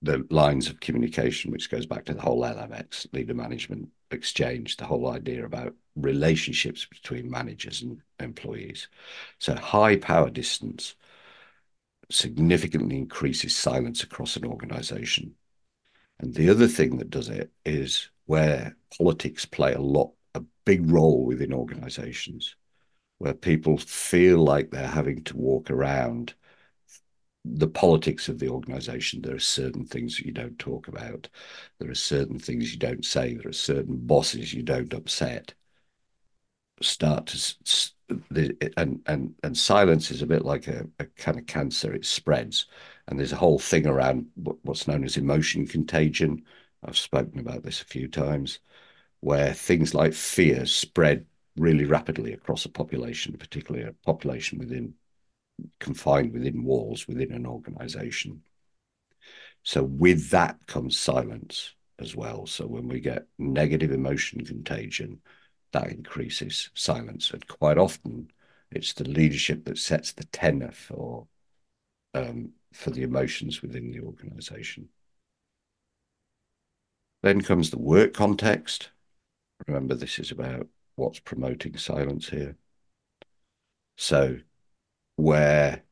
the 0.06 0.26
lines 0.30 0.68
of 0.68 0.80
communication, 0.80 1.50
which 1.52 1.70
goes 1.70 1.86
back 1.86 2.04
to 2.06 2.14
the 2.14 2.22
whole 2.22 2.42
LMX, 2.42 3.12
leader 3.12 3.34
management 3.34 3.88
exchange, 4.10 4.76
the 4.76 4.86
whole 4.86 5.10
idea 5.10 5.44
about 5.44 5.74
relationships 5.96 6.86
between 6.86 7.30
managers 7.30 7.82
and 7.82 8.00
employees. 8.20 8.88
So 9.38 9.54
high 9.54 9.96
power 9.96 10.30
distance 10.30 10.94
significantly 12.10 12.96
increases 12.96 13.56
silence 13.56 14.02
across 14.02 14.36
an 14.36 14.44
organization. 14.44 15.34
And 16.20 16.34
the 16.34 16.48
other 16.48 16.68
thing 16.68 16.98
that 16.98 17.10
does 17.10 17.28
it 17.28 17.50
is 17.64 18.08
where 18.26 18.76
politics 18.96 19.44
play 19.44 19.74
a 19.74 19.80
lot, 19.80 20.12
a 20.34 20.42
big 20.64 20.90
role 20.90 21.24
within 21.24 21.52
organizations, 21.52 22.56
where 23.18 23.34
people 23.34 23.76
feel 23.78 24.38
like 24.38 24.70
they're 24.70 24.86
having 24.86 25.24
to 25.24 25.36
walk 25.36 25.70
around 25.70 26.34
the 27.54 27.68
politics 27.68 28.28
of 28.28 28.38
the 28.38 28.48
organization. 28.48 29.22
There 29.22 29.36
are 29.36 29.38
certain 29.38 29.84
things 29.86 30.16
that 30.16 30.26
you 30.26 30.32
don't 30.32 30.58
talk 30.58 30.88
about. 30.88 31.28
There 31.78 31.90
are 31.90 31.94
certain 31.94 32.38
things 32.38 32.72
you 32.72 32.78
don't 32.78 33.04
say. 33.04 33.34
There 33.34 33.48
are 33.48 33.52
certain 33.52 33.96
bosses 34.06 34.52
you 34.52 34.62
don't 34.62 34.92
upset. 34.94 35.54
Start 36.82 37.26
to 37.28 37.36
the, 38.30 38.72
and 38.76 39.00
and 39.06 39.34
and 39.42 39.56
silence 39.56 40.10
is 40.10 40.22
a 40.22 40.26
bit 40.26 40.44
like 40.44 40.68
a, 40.68 40.86
a 40.98 41.06
kind 41.06 41.38
of 41.38 41.46
cancer. 41.46 41.94
It 41.94 42.04
spreads, 42.04 42.66
and 43.08 43.18
there's 43.18 43.32
a 43.32 43.36
whole 43.36 43.58
thing 43.58 43.86
around 43.86 44.26
what's 44.34 44.86
known 44.86 45.04
as 45.04 45.16
emotion 45.16 45.66
contagion. 45.66 46.44
I've 46.84 46.96
spoken 46.98 47.40
about 47.40 47.62
this 47.62 47.80
a 47.80 47.86
few 47.86 48.08
times, 48.08 48.60
where 49.20 49.54
things 49.54 49.94
like 49.94 50.14
fear 50.14 50.66
spread 50.66 51.26
really 51.56 51.84
rapidly 51.84 52.32
across 52.34 52.64
a 52.66 52.70
population, 52.70 53.36
particularly 53.38 53.86
a 53.86 53.92
population 54.04 54.58
within 54.58 54.94
confined 55.80 56.32
within 56.32 56.64
walls 56.64 57.08
within 57.08 57.32
an 57.32 57.46
organization. 57.46 58.42
So 59.62 59.82
with 59.82 60.30
that 60.30 60.58
comes 60.66 60.98
silence 60.98 61.74
as 61.98 62.14
well. 62.14 62.46
So 62.46 62.66
when 62.66 62.88
we 62.88 63.00
get 63.00 63.26
negative 63.38 63.90
emotion 63.90 64.44
contagion, 64.44 65.20
that 65.72 65.88
increases 65.90 66.70
silence. 66.74 67.30
And 67.30 67.46
quite 67.46 67.78
often 67.78 68.30
it's 68.70 68.92
the 68.92 69.08
leadership 69.08 69.64
that 69.64 69.78
sets 69.78 70.12
the 70.12 70.24
tenor 70.24 70.72
for 70.72 71.26
um, 72.14 72.52
for 72.72 72.90
the 72.90 73.02
emotions 73.02 73.62
within 73.62 73.90
the 73.90 74.00
organization. 74.00 74.88
Then 77.22 77.40
comes 77.40 77.70
the 77.70 77.78
work 77.78 78.12
context. 78.14 78.90
Remember, 79.66 79.94
this 79.94 80.18
is 80.18 80.30
about 80.30 80.68
what's 80.96 81.18
promoting 81.18 81.76
silence 81.76 82.28
here. 82.28 82.56
So 83.96 84.38
where 85.16 85.82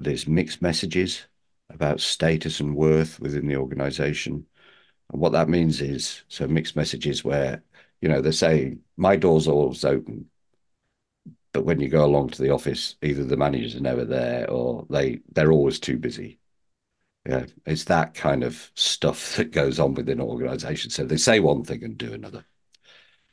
there's 0.00 0.28
mixed 0.28 0.62
messages 0.62 1.26
about 1.70 2.00
status 2.00 2.60
and 2.60 2.76
worth 2.76 3.20
within 3.20 3.46
the 3.46 3.56
organization. 3.56 4.46
And 5.12 5.20
what 5.20 5.32
that 5.32 5.48
means 5.48 5.80
is 5.80 6.22
so 6.28 6.46
mixed 6.48 6.76
messages 6.76 7.24
where, 7.24 7.62
you 8.00 8.08
know, 8.08 8.20
they're 8.20 8.32
saying, 8.32 8.80
my 8.96 9.16
door's 9.16 9.48
always 9.48 9.84
open. 9.84 10.30
But 11.52 11.64
when 11.64 11.80
you 11.80 11.88
go 11.88 12.04
along 12.04 12.30
to 12.30 12.42
the 12.42 12.50
office, 12.50 12.96
either 13.02 13.24
the 13.24 13.36
managers 13.36 13.74
are 13.76 13.80
never 13.80 14.04
there 14.04 14.48
or 14.50 14.86
they 14.90 15.20
they're 15.32 15.52
always 15.52 15.80
too 15.80 15.98
busy. 15.98 16.38
Yeah, 17.26 17.46
it's 17.66 17.84
that 17.84 18.14
kind 18.14 18.44
of 18.44 18.70
stuff 18.74 19.36
that 19.36 19.50
goes 19.52 19.78
on 19.80 19.94
within 19.94 20.20
organizations. 20.20 20.94
So 20.94 21.04
they 21.04 21.16
say 21.16 21.40
one 21.40 21.64
thing 21.64 21.84
and 21.84 21.98
do 21.98 22.12
another. 22.12 22.44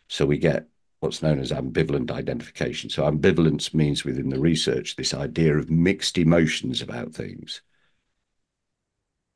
So 0.08 0.26
we 0.26 0.38
get 0.38 0.68
what's 1.06 1.22
known 1.22 1.40
as 1.40 1.52
ambivalent 1.52 2.12
identification. 2.12 2.90
So, 2.90 3.04
ambivalence 3.04 3.74
means 3.74 4.04
within 4.04 4.30
the 4.30 4.40
research 4.40 4.96
this 4.96 5.14
idea 5.14 5.58
of 5.58 5.70
mixed 5.70 6.18
emotions 6.18 6.82
about 6.82 7.14
things. 7.14 7.62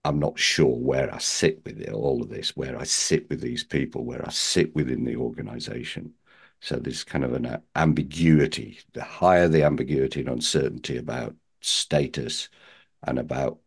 I'm 0.03 0.19
not 0.19 0.39
sure 0.39 0.75
where 0.75 1.13
I 1.13 1.19
sit 1.19 1.61
with 1.65 1.79
it, 1.79 1.91
all 1.91 2.21
of 2.23 2.29
this, 2.29 2.55
where 2.55 2.79
I 2.79 2.85
sit 2.85 3.29
with 3.29 3.41
these 3.41 3.63
people, 3.63 4.03
where 4.05 4.25
I 4.25 4.31
sit 4.31 4.73
within 4.75 5.03
the 5.05 5.17
organization. 5.17 6.13
So, 6.61 6.77
there's 6.77 7.03
kind 7.03 7.23
of 7.23 7.33
an 7.33 7.45
uh, 7.45 7.59
ambiguity. 7.75 8.79
The 8.93 9.03
higher 9.03 9.47
the 9.47 9.63
ambiguity 9.63 10.21
and 10.21 10.29
uncertainty 10.29 10.97
about 10.97 11.35
status 11.61 12.49
and 13.05 13.19
about 13.19 13.59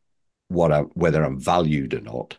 what 0.48 0.72
I, 0.72 0.80
whether 0.80 1.22
I'm 1.22 1.38
valued 1.38 1.94
or 1.94 2.00
not, 2.00 2.36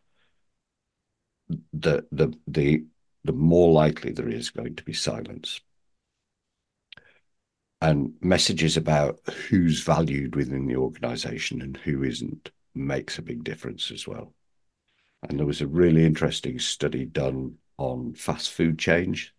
the 1.74 2.06
the 2.12 2.34
the 2.48 2.86
the 3.24 3.34
more 3.34 3.72
likely 3.72 4.12
there 4.12 4.30
is 4.30 4.50
going 4.50 4.76
to 4.76 4.84
be 4.84 4.94
silence. 4.94 5.62
And 7.82 8.14
messages 8.22 8.78
about 8.78 9.20
who's 9.50 9.84
valued 9.84 10.36
within 10.36 10.68
the 10.68 10.78
organization 10.78 11.62
and 11.62 11.76
who 11.78 12.04
isn't 12.04 12.52
makes 12.74 13.18
a 13.18 13.22
big 13.22 13.44
difference 13.44 13.92
as 13.92 14.08
well. 14.08 14.34
And 15.28 15.40
there 15.40 15.46
was 15.46 15.62
a 15.62 15.68
really 15.68 16.06
interesting 16.06 16.60
study 16.60 17.06
done 17.06 17.58
on 17.78 18.14
fast 18.14 18.52
food 18.52 18.80
change, 18.80 19.34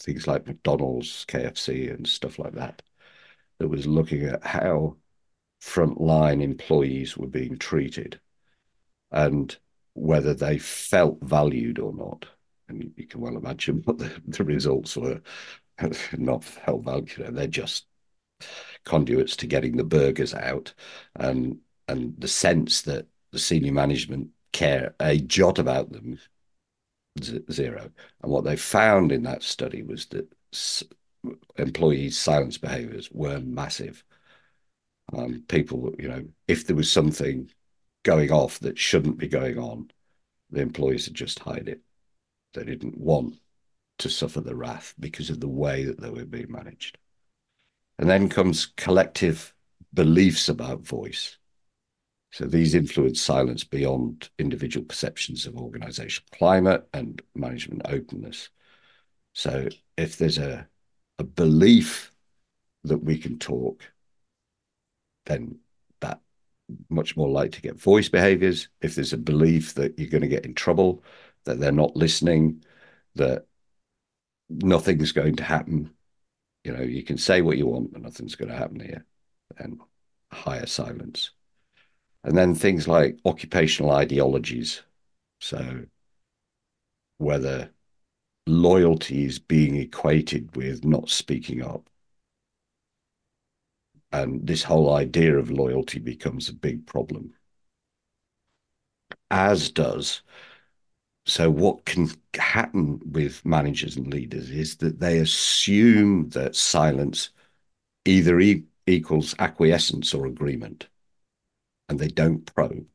things 0.00 0.26
like 0.26 0.46
McDonald's, 0.46 1.24
KFC, 1.26 1.92
and 1.92 2.06
stuff 2.06 2.38
like 2.38 2.54
that, 2.54 2.82
that 3.58 3.68
was 3.68 3.86
looking 3.86 4.24
at 4.24 4.44
how 4.44 4.96
frontline 5.60 6.42
employees 6.42 7.16
were 7.16 7.26
being 7.26 7.56
treated 7.58 8.20
and 9.10 9.56
whether 9.94 10.34
they 10.34 10.58
felt 10.58 11.18
valued 11.22 11.78
or 11.78 11.92
not. 11.92 12.26
And 12.68 12.92
you 12.96 13.06
can 13.06 13.20
well 13.20 13.36
imagine 13.36 13.82
what 13.84 13.98
the, 13.98 14.10
the 14.26 14.44
results 14.44 14.96
were. 14.96 15.20
not 16.16 16.44
you 16.66 17.24
know, 17.24 17.30
they're 17.30 17.46
just 17.46 17.86
conduits 18.84 19.36
to 19.36 19.46
getting 19.46 19.76
the 19.76 19.84
burgers 19.84 20.34
out. 20.34 20.72
And 21.16 21.58
and 21.88 22.14
the 22.18 22.28
sense 22.28 22.82
that 22.82 23.06
the 23.32 23.38
senior 23.38 23.72
management 23.72 24.28
care 24.52 24.94
a 25.00 25.18
jot 25.18 25.58
about 25.58 25.92
them 25.92 26.18
zero. 27.50 27.90
And 28.22 28.32
what 28.32 28.44
they 28.44 28.56
found 28.56 29.12
in 29.12 29.22
that 29.24 29.42
study 29.42 29.82
was 29.82 30.06
that 30.06 30.32
employees 31.56 32.18
silence 32.18 32.58
behaviors 32.58 33.10
were 33.10 33.40
massive. 33.40 34.04
Um, 35.12 35.44
people 35.48 35.94
you 35.98 36.08
know 36.08 36.24
if 36.48 36.66
there 36.66 36.76
was 36.76 36.90
something 36.90 37.50
going 38.04 38.32
off 38.32 38.58
that 38.60 38.78
shouldn't 38.78 39.18
be 39.18 39.28
going 39.28 39.58
on 39.58 39.90
the 40.50 40.62
employees 40.62 41.06
would 41.06 41.14
just 41.16 41.38
hide 41.38 41.68
it 41.68 41.82
they 42.54 42.64
didn't 42.64 42.98
want 42.98 43.36
to 43.98 44.08
suffer 44.08 44.40
the 44.40 44.56
wrath 44.56 44.94
because 44.98 45.30
of 45.30 45.40
the 45.40 45.48
way 45.48 45.84
that 45.84 46.00
they 46.00 46.10
were 46.10 46.24
being 46.24 46.50
managed 46.50 46.98
and 47.98 48.08
then 48.08 48.28
comes 48.28 48.66
collective 48.76 49.54
beliefs 49.92 50.48
about 50.48 50.80
voice. 50.80 51.38
So 52.32 52.46
these 52.46 52.74
influence 52.74 53.20
silence 53.20 53.62
beyond 53.62 54.28
individual 54.38 54.84
perceptions 54.84 55.46
of 55.46 55.56
organizational 55.56 56.28
climate 56.32 56.88
and 56.92 57.22
management 57.34 57.82
openness. 57.84 58.50
So 59.34 59.68
if 59.96 60.18
there's 60.18 60.38
a, 60.38 60.66
a 61.18 61.24
belief 61.24 62.12
that 62.82 63.04
we 63.04 63.18
can 63.18 63.38
talk, 63.38 63.84
then 65.26 65.58
that 66.00 66.20
much 66.90 67.16
more 67.16 67.28
likely 67.28 67.50
to 67.50 67.62
get 67.62 67.80
voice 67.80 68.08
behaviors. 68.08 68.68
If 68.80 68.96
there's 68.96 69.12
a 69.12 69.18
belief 69.18 69.74
that 69.74 69.96
you're 69.98 70.10
going 70.10 70.22
to 70.22 70.28
get 70.28 70.44
in 70.44 70.54
trouble, 70.54 71.04
that 71.44 71.60
they're 71.60 71.72
not 71.72 71.96
listening, 71.96 72.64
that 73.14 73.46
nothing's 74.48 75.12
going 75.12 75.36
to 75.36 75.44
happen, 75.44 75.90
you 76.64 76.72
know, 76.72 76.82
you 76.82 77.02
can 77.02 77.18
say 77.18 77.42
what 77.42 77.58
you 77.58 77.66
want, 77.66 77.92
but 77.92 78.02
nothing's 78.02 78.34
going 78.34 78.50
to 78.50 78.56
happen 78.56 78.80
here. 78.80 79.04
And 79.58 79.80
higher 80.32 80.66
silence. 80.66 81.30
And 82.24 82.36
then 82.36 82.54
things 82.54 82.88
like 82.88 83.18
occupational 83.24 83.92
ideologies. 83.92 84.82
So 85.40 85.84
whether 87.18 87.70
loyalty 88.46 89.24
is 89.26 89.38
being 89.38 89.76
equated 89.76 90.56
with 90.56 90.84
not 90.84 91.10
speaking 91.10 91.62
up. 91.62 91.88
And 94.10 94.46
this 94.46 94.62
whole 94.62 94.94
idea 94.94 95.36
of 95.36 95.50
loyalty 95.50 95.98
becomes 95.98 96.48
a 96.48 96.54
big 96.54 96.86
problem. 96.86 97.34
As 99.30 99.70
does 99.70 100.22
so, 101.26 101.50
what 101.50 101.86
can 101.86 102.10
happen 102.34 103.00
with 103.10 103.44
managers 103.46 103.96
and 103.96 104.12
leaders 104.12 104.50
is 104.50 104.76
that 104.76 105.00
they 105.00 105.18
assume 105.18 106.28
that 106.30 106.54
silence 106.54 107.30
either 108.04 108.40
e- 108.40 108.64
equals 108.86 109.34
acquiescence 109.38 110.14
or 110.14 110.26
agreement, 110.26 110.88
and 111.88 111.98
they 111.98 112.08
don't 112.08 112.52
probe. 112.54 112.86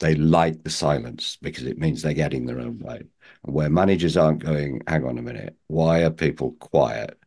They 0.00 0.14
like 0.14 0.62
the 0.62 0.70
silence 0.70 1.36
because 1.40 1.64
it 1.64 1.78
means 1.78 2.02
they're 2.02 2.14
getting 2.14 2.46
their 2.46 2.60
own 2.60 2.78
way. 2.78 3.02
And 3.44 3.54
where 3.54 3.70
managers 3.70 4.16
aren't 4.16 4.44
going, 4.44 4.82
hang 4.86 5.04
on 5.04 5.18
a 5.18 5.22
minute, 5.22 5.56
why 5.66 6.04
are 6.04 6.10
people 6.10 6.52
quiet? 6.52 7.18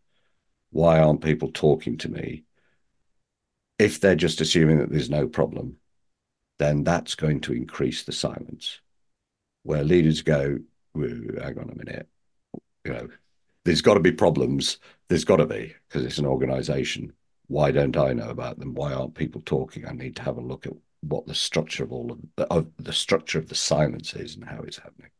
Why 0.72 1.00
aren't 1.00 1.24
people 1.24 1.52
talking 1.52 1.98
to 2.00 2.10
me? 2.10 2.46
If 3.80 4.00
they're 4.00 4.16
just 4.16 4.40
assuming 4.42 4.80
that 4.80 4.90
there's 4.92 5.10
no 5.10 5.28
problem, 5.28 5.78
then 6.60 6.84
that's 6.84 7.16
going 7.16 7.42
to 7.42 7.54
increase 7.54 8.04
the 8.04 8.14
silence 8.14 8.82
where 9.64 9.84
leaders 9.84 10.22
go, 10.22 10.58
hang 10.96 11.58
on 11.58 11.70
a 11.70 11.76
minute, 11.76 12.08
you 12.86 12.94
know, 12.94 13.08
there's 13.64 13.82
got 13.82 13.94
to 13.94 14.00
be 14.00 14.12
problems. 14.12 14.78
There's 15.08 15.26
got 15.26 15.38
to 15.38 15.46
be 15.46 15.76
because 15.88 16.04
it's 16.04 16.18
an 16.18 16.26
organization. 16.26 17.14
Why 17.48 17.72
don't 17.72 17.98
I 17.98 18.14
know 18.14 18.30
about 18.30 18.60
them? 18.60 18.74
Why 18.74 18.94
aren't 18.94 19.14
people 19.14 19.42
talking? 19.42 19.86
I 19.86 19.92
need 19.92 20.16
to 20.16 20.24
have 20.24 20.38
a 20.38 20.42
look 20.42 20.66
at 20.66 20.74
what 21.02 21.28
the 21.28 21.36
structure 21.36 21.84
of 21.84 21.92
all 21.92 22.12
of 22.12 22.20
the, 22.36 22.46
of 22.48 22.72
the 22.78 22.94
structure 22.94 23.38
of 23.38 23.50
the 23.50 23.56
silence 23.56 24.14
is 24.14 24.36
and 24.36 24.46
how 24.46 24.62
it's 24.62 24.78
happening. 24.78 25.12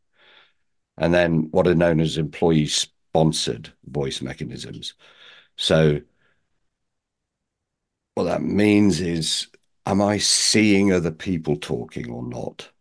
And 0.98 1.14
then 1.14 1.48
what 1.50 1.66
are 1.66 1.74
known 1.74 2.00
as 2.00 2.18
employee 2.18 2.66
sponsored 2.66 3.72
voice 3.84 4.22
mechanisms. 4.22 4.94
So 5.56 6.00
what 8.14 8.24
that 8.24 8.42
means 8.42 9.00
is, 9.00 9.48
am 9.86 10.02
I 10.02 10.18
seeing 10.18 10.92
other 10.92 11.12
people 11.12 11.56
talking 11.56 12.10
or 12.10 12.22
not? 12.22 12.71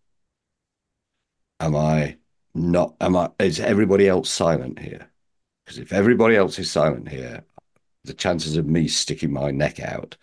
Am 1.62 1.76
I 1.76 2.18
not? 2.54 2.96
Am 3.00 3.16
I? 3.16 3.30
Is 3.40 3.60
everybody 3.60 4.08
else 4.08 4.30
silent 4.30 4.80
here? 4.80 5.10
Because 5.66 5.78
if 5.78 5.94
everybody 5.94 6.36
else 6.36 6.60
is 6.60 6.70
silent 6.72 7.08
here, 7.08 7.46
the 8.04 8.14
chances 8.14 8.58
of 8.58 8.66
me 8.66 8.88
sticking 8.88 9.32
my 9.32 9.52
neck 9.52 9.80
out 9.80 10.18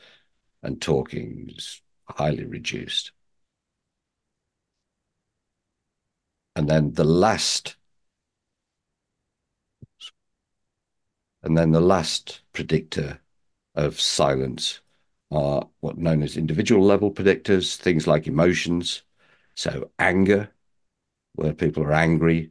and 0.62 0.82
talking 0.82 1.50
is 1.56 1.80
highly 2.04 2.44
reduced. 2.44 3.12
And 6.56 6.68
then 6.68 6.92
the 6.94 7.04
last, 7.04 7.76
and 11.44 11.56
then 11.56 11.70
the 11.70 11.80
last 11.80 12.42
predictor 12.52 13.20
of 13.76 14.00
silence 14.00 14.80
are 15.30 15.68
what 15.80 15.98
known 15.98 16.22
as 16.24 16.36
individual 16.36 16.84
level 16.84 17.12
predictors, 17.12 17.76
things 17.76 18.08
like 18.08 18.26
emotions. 18.26 19.02
So 19.54 19.90
anger, 20.00 20.50
where 21.38 21.54
people 21.54 21.84
are 21.84 21.92
angry, 21.92 22.50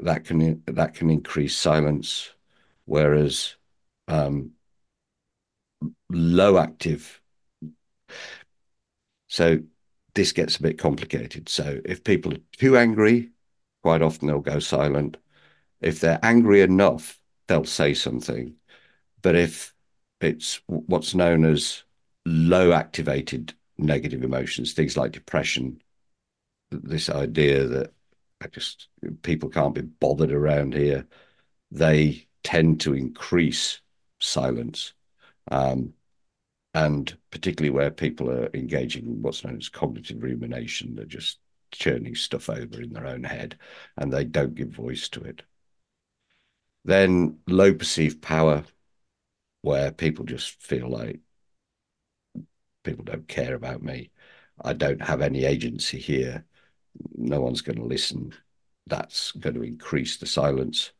that 0.00 0.24
can 0.24 0.60
that 0.66 0.94
can 0.94 1.08
increase 1.08 1.56
silence, 1.56 2.30
whereas 2.84 3.54
um, 4.08 4.50
low 6.10 6.58
active. 6.58 7.20
So 9.28 9.60
this 10.14 10.32
gets 10.32 10.56
a 10.56 10.62
bit 10.62 10.78
complicated. 10.78 11.48
So 11.48 11.80
if 11.84 12.02
people 12.02 12.34
are 12.34 12.40
too 12.56 12.76
angry, 12.76 13.30
quite 13.84 14.02
often 14.02 14.26
they'll 14.26 14.40
go 14.40 14.58
silent. 14.58 15.16
If 15.80 16.00
they're 16.00 16.18
angry 16.24 16.62
enough, 16.62 17.20
they'll 17.46 17.64
say 17.64 17.94
something. 17.94 18.56
But 19.22 19.36
if 19.36 19.74
it's 20.20 20.60
what's 20.66 21.14
known 21.14 21.44
as 21.44 21.84
low 22.26 22.72
activated 22.72 23.54
negative 23.76 24.24
emotions, 24.24 24.72
things 24.72 24.96
like 24.96 25.12
depression, 25.12 25.80
this 26.72 27.08
idea 27.08 27.64
that 27.68 27.92
I 28.40 28.48
just 28.48 28.88
people 29.22 29.48
can't 29.48 29.74
be 29.74 29.82
bothered 29.82 30.32
around 30.32 30.74
here. 30.74 31.06
They 31.70 32.28
tend 32.44 32.80
to 32.82 32.94
increase 32.94 33.80
silence, 34.20 34.94
um, 35.50 35.94
and 36.74 37.16
particularly 37.30 37.70
where 37.70 37.90
people 37.90 38.30
are 38.30 38.50
engaging 38.54 39.06
in 39.06 39.22
what's 39.22 39.44
known 39.44 39.56
as 39.58 39.68
cognitive 39.68 40.22
rumination, 40.22 40.94
they're 40.94 41.04
just 41.04 41.38
churning 41.72 42.14
stuff 42.14 42.48
over 42.48 42.80
in 42.80 42.92
their 42.92 43.06
own 43.06 43.24
head, 43.24 43.58
and 43.96 44.12
they 44.12 44.24
don't 44.24 44.54
give 44.54 44.68
voice 44.70 45.08
to 45.10 45.20
it. 45.22 45.42
Then 46.84 47.38
low 47.46 47.74
perceived 47.74 48.22
power, 48.22 48.64
where 49.62 49.92
people 49.92 50.24
just 50.24 50.62
feel 50.62 50.88
like 50.88 51.20
people 52.84 53.04
don't 53.04 53.28
care 53.28 53.54
about 53.54 53.82
me. 53.82 54.10
I 54.60 54.72
don't 54.72 55.02
have 55.02 55.20
any 55.22 55.44
agency 55.44 55.98
here 55.98 56.44
no 57.16 57.40
one's 57.40 57.62
going 57.62 57.78
to 57.78 57.84
listen. 57.84 58.34
That's 58.86 59.32
going 59.32 59.54
to 59.54 59.62
increase 59.62 60.16
the 60.16 60.26
silence. 60.26 60.92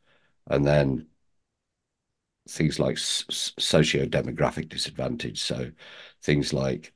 And 0.51 0.67
then 0.67 1.07
things 2.49 2.79
like 2.79 2.99
socio-demographic 2.99 4.69
disadvantage. 4.69 5.41
So 5.41 5.71
things 6.23 6.53
like 6.53 6.93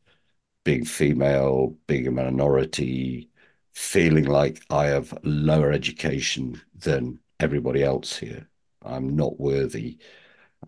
being 0.65 0.85
female, 0.85 1.77
being 1.87 2.07
a 2.07 2.11
minority, 2.11 3.29
feeling 3.73 4.25
like 4.25 4.63
I 4.71 4.87
have 4.87 5.17
lower 5.23 5.73
education 5.73 6.61
than 6.75 7.19
everybody 7.41 7.83
else 7.83 8.17
here. 8.17 8.49
I'm 8.85 9.17
not 9.17 9.39
worthy. 9.39 9.99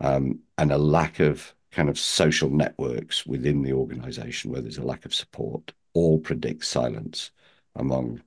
Um, 0.01 0.39
and 0.57 0.71
a 0.71 0.77
lack 0.77 1.19
of 1.19 1.53
kind 1.71 1.89
of 1.89 1.99
social 1.99 2.49
networks 2.49 3.25
within 3.25 3.61
the 3.61 3.73
organization 3.73 4.51
where 4.51 4.61
there's 4.61 4.77
a 4.77 4.85
lack 4.85 5.05
of 5.05 5.13
support 5.13 5.73
all 5.93 6.19
predict 6.19 6.65
silence 6.65 7.31
among 7.75 8.21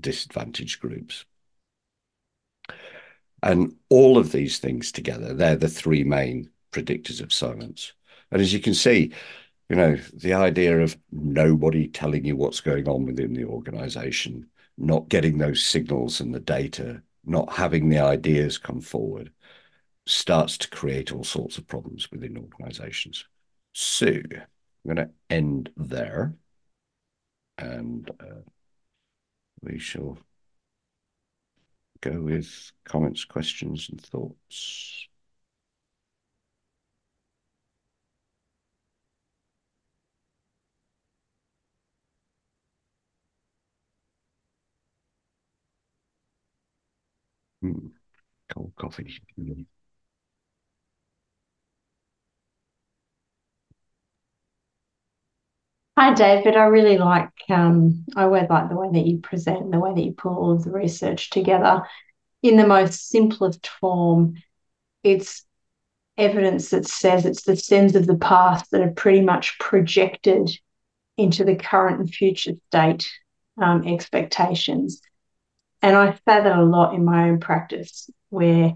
disadvantaged 0.00 0.80
groups. 0.80 1.24
And 3.42 3.74
all 3.88 4.18
of 4.18 4.32
these 4.32 4.58
things 4.58 4.92
together, 4.92 5.34
they're 5.34 5.56
the 5.56 5.68
three 5.68 6.04
main 6.04 6.48
predictors 6.70 7.20
of 7.20 7.32
silence. 7.32 7.92
And 8.30 8.40
as 8.40 8.52
you 8.52 8.60
can 8.60 8.74
see, 8.74 9.12
you 9.68 9.76
know, 9.76 9.96
the 10.14 10.34
idea 10.34 10.80
of 10.80 10.96
nobody 11.10 11.88
telling 11.88 12.24
you 12.24 12.36
what's 12.36 12.60
going 12.60 12.88
on 12.88 13.04
within 13.04 13.34
the 13.34 13.44
organization, 13.44 14.46
not 14.78 15.08
getting 15.08 15.38
those 15.38 15.64
signals 15.64 16.20
and 16.20 16.34
the 16.34 16.40
data 16.40 17.02
not 17.24 17.52
having 17.52 17.88
the 17.88 18.00
ideas 18.00 18.58
come 18.58 18.80
forward 18.80 19.30
starts 20.06 20.58
to 20.58 20.68
create 20.68 21.12
all 21.12 21.24
sorts 21.24 21.58
of 21.58 21.66
problems 21.66 22.10
within 22.10 22.36
organizations. 22.36 23.24
So 23.72 24.06
I'm 24.06 24.94
going 24.94 24.96
to 24.96 25.10
end 25.30 25.70
there 25.76 26.34
and 27.58 28.10
uh, 28.20 28.42
we 29.62 29.78
shall 29.78 30.18
go 32.02 32.20
with 32.20 32.72
comments, 32.84 33.24
questions, 33.24 33.88
and 33.90 34.00
thoughts. 34.00 35.08
Hmm. 47.62 47.88
Cold 48.50 48.74
coffee. 48.76 49.20
Hi, 55.98 56.14
David. 56.14 56.56
I 56.56 56.64
really 56.64 56.96
like, 56.96 57.28
um, 57.50 58.06
I 58.16 58.22
always 58.22 58.48
like 58.48 58.70
the 58.70 58.76
way 58.76 58.88
that 58.92 59.06
you 59.06 59.18
present 59.18 59.70
the 59.70 59.78
way 59.78 59.92
that 59.94 60.02
you 60.02 60.12
pull 60.12 60.34
all 60.34 60.52
of 60.52 60.64
the 60.64 60.70
research 60.70 61.28
together 61.28 61.82
in 62.42 62.56
the 62.56 62.66
most 62.66 63.10
simplest 63.10 63.66
form. 63.66 64.36
It's 65.04 65.44
evidence 66.16 66.70
that 66.70 66.86
says 66.86 67.26
it's 67.26 67.42
the 67.42 67.56
sins 67.56 67.94
of 67.94 68.06
the 68.06 68.16
past 68.16 68.70
that 68.70 68.80
are 68.80 68.90
pretty 68.92 69.20
much 69.20 69.58
projected 69.58 70.50
into 71.18 71.44
the 71.44 71.56
current 71.56 72.00
and 72.00 72.12
future 72.12 72.52
state 72.68 73.06
um, 73.60 73.86
expectations. 73.86 75.02
And 75.82 75.94
I 75.94 76.12
say 76.12 76.20
that 76.26 76.58
a 76.58 76.64
lot 76.64 76.94
in 76.94 77.04
my 77.04 77.28
own 77.28 77.38
practice, 77.38 78.08
where 78.30 78.72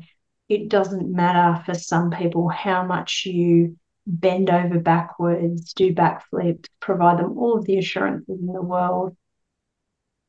it 0.50 0.68
doesn't 0.68 1.11
matter 1.11 1.62
for 1.64 1.72
some 1.72 2.11
people 2.11 2.50
how 2.50 2.85
much 2.85 3.24
you 3.24 3.79
bend 4.06 4.50
over 4.50 4.78
backwards, 4.78 5.72
do 5.72 5.92
backflips, 5.92 6.66
provide 6.80 7.18
them 7.18 7.36
all 7.36 7.58
of 7.58 7.64
the 7.64 7.78
assurances 7.78 8.38
in 8.40 8.46
the 8.46 8.62
world. 8.62 9.16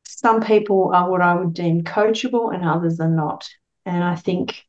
Some 0.04 0.40
people 0.40 0.90
are 0.92 1.08
what 1.08 1.22
I 1.22 1.34
would 1.34 1.54
deem 1.54 1.82
coachable 1.82 2.52
and 2.52 2.64
others 2.64 2.98
are 2.98 3.08
not. 3.08 3.48
And 3.86 4.02
I 4.02 4.16
think 4.16 4.64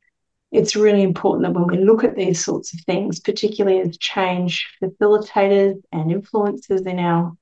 it's 0.51 0.75
really 0.75 1.01
important 1.03 1.43
that 1.43 1.59
when 1.59 1.67
we 1.67 1.83
look 1.83 2.03
at 2.03 2.15
these 2.15 2.43
sorts 2.43 2.73
of 2.73 2.81
things, 2.81 3.19
particularly 3.19 3.79
as 3.81 3.97
change 3.97 4.67
facilitators 4.81 5.81
and 5.91 6.11
influencers 6.11 6.85
in 6.87 6.99
our 6.99 7.33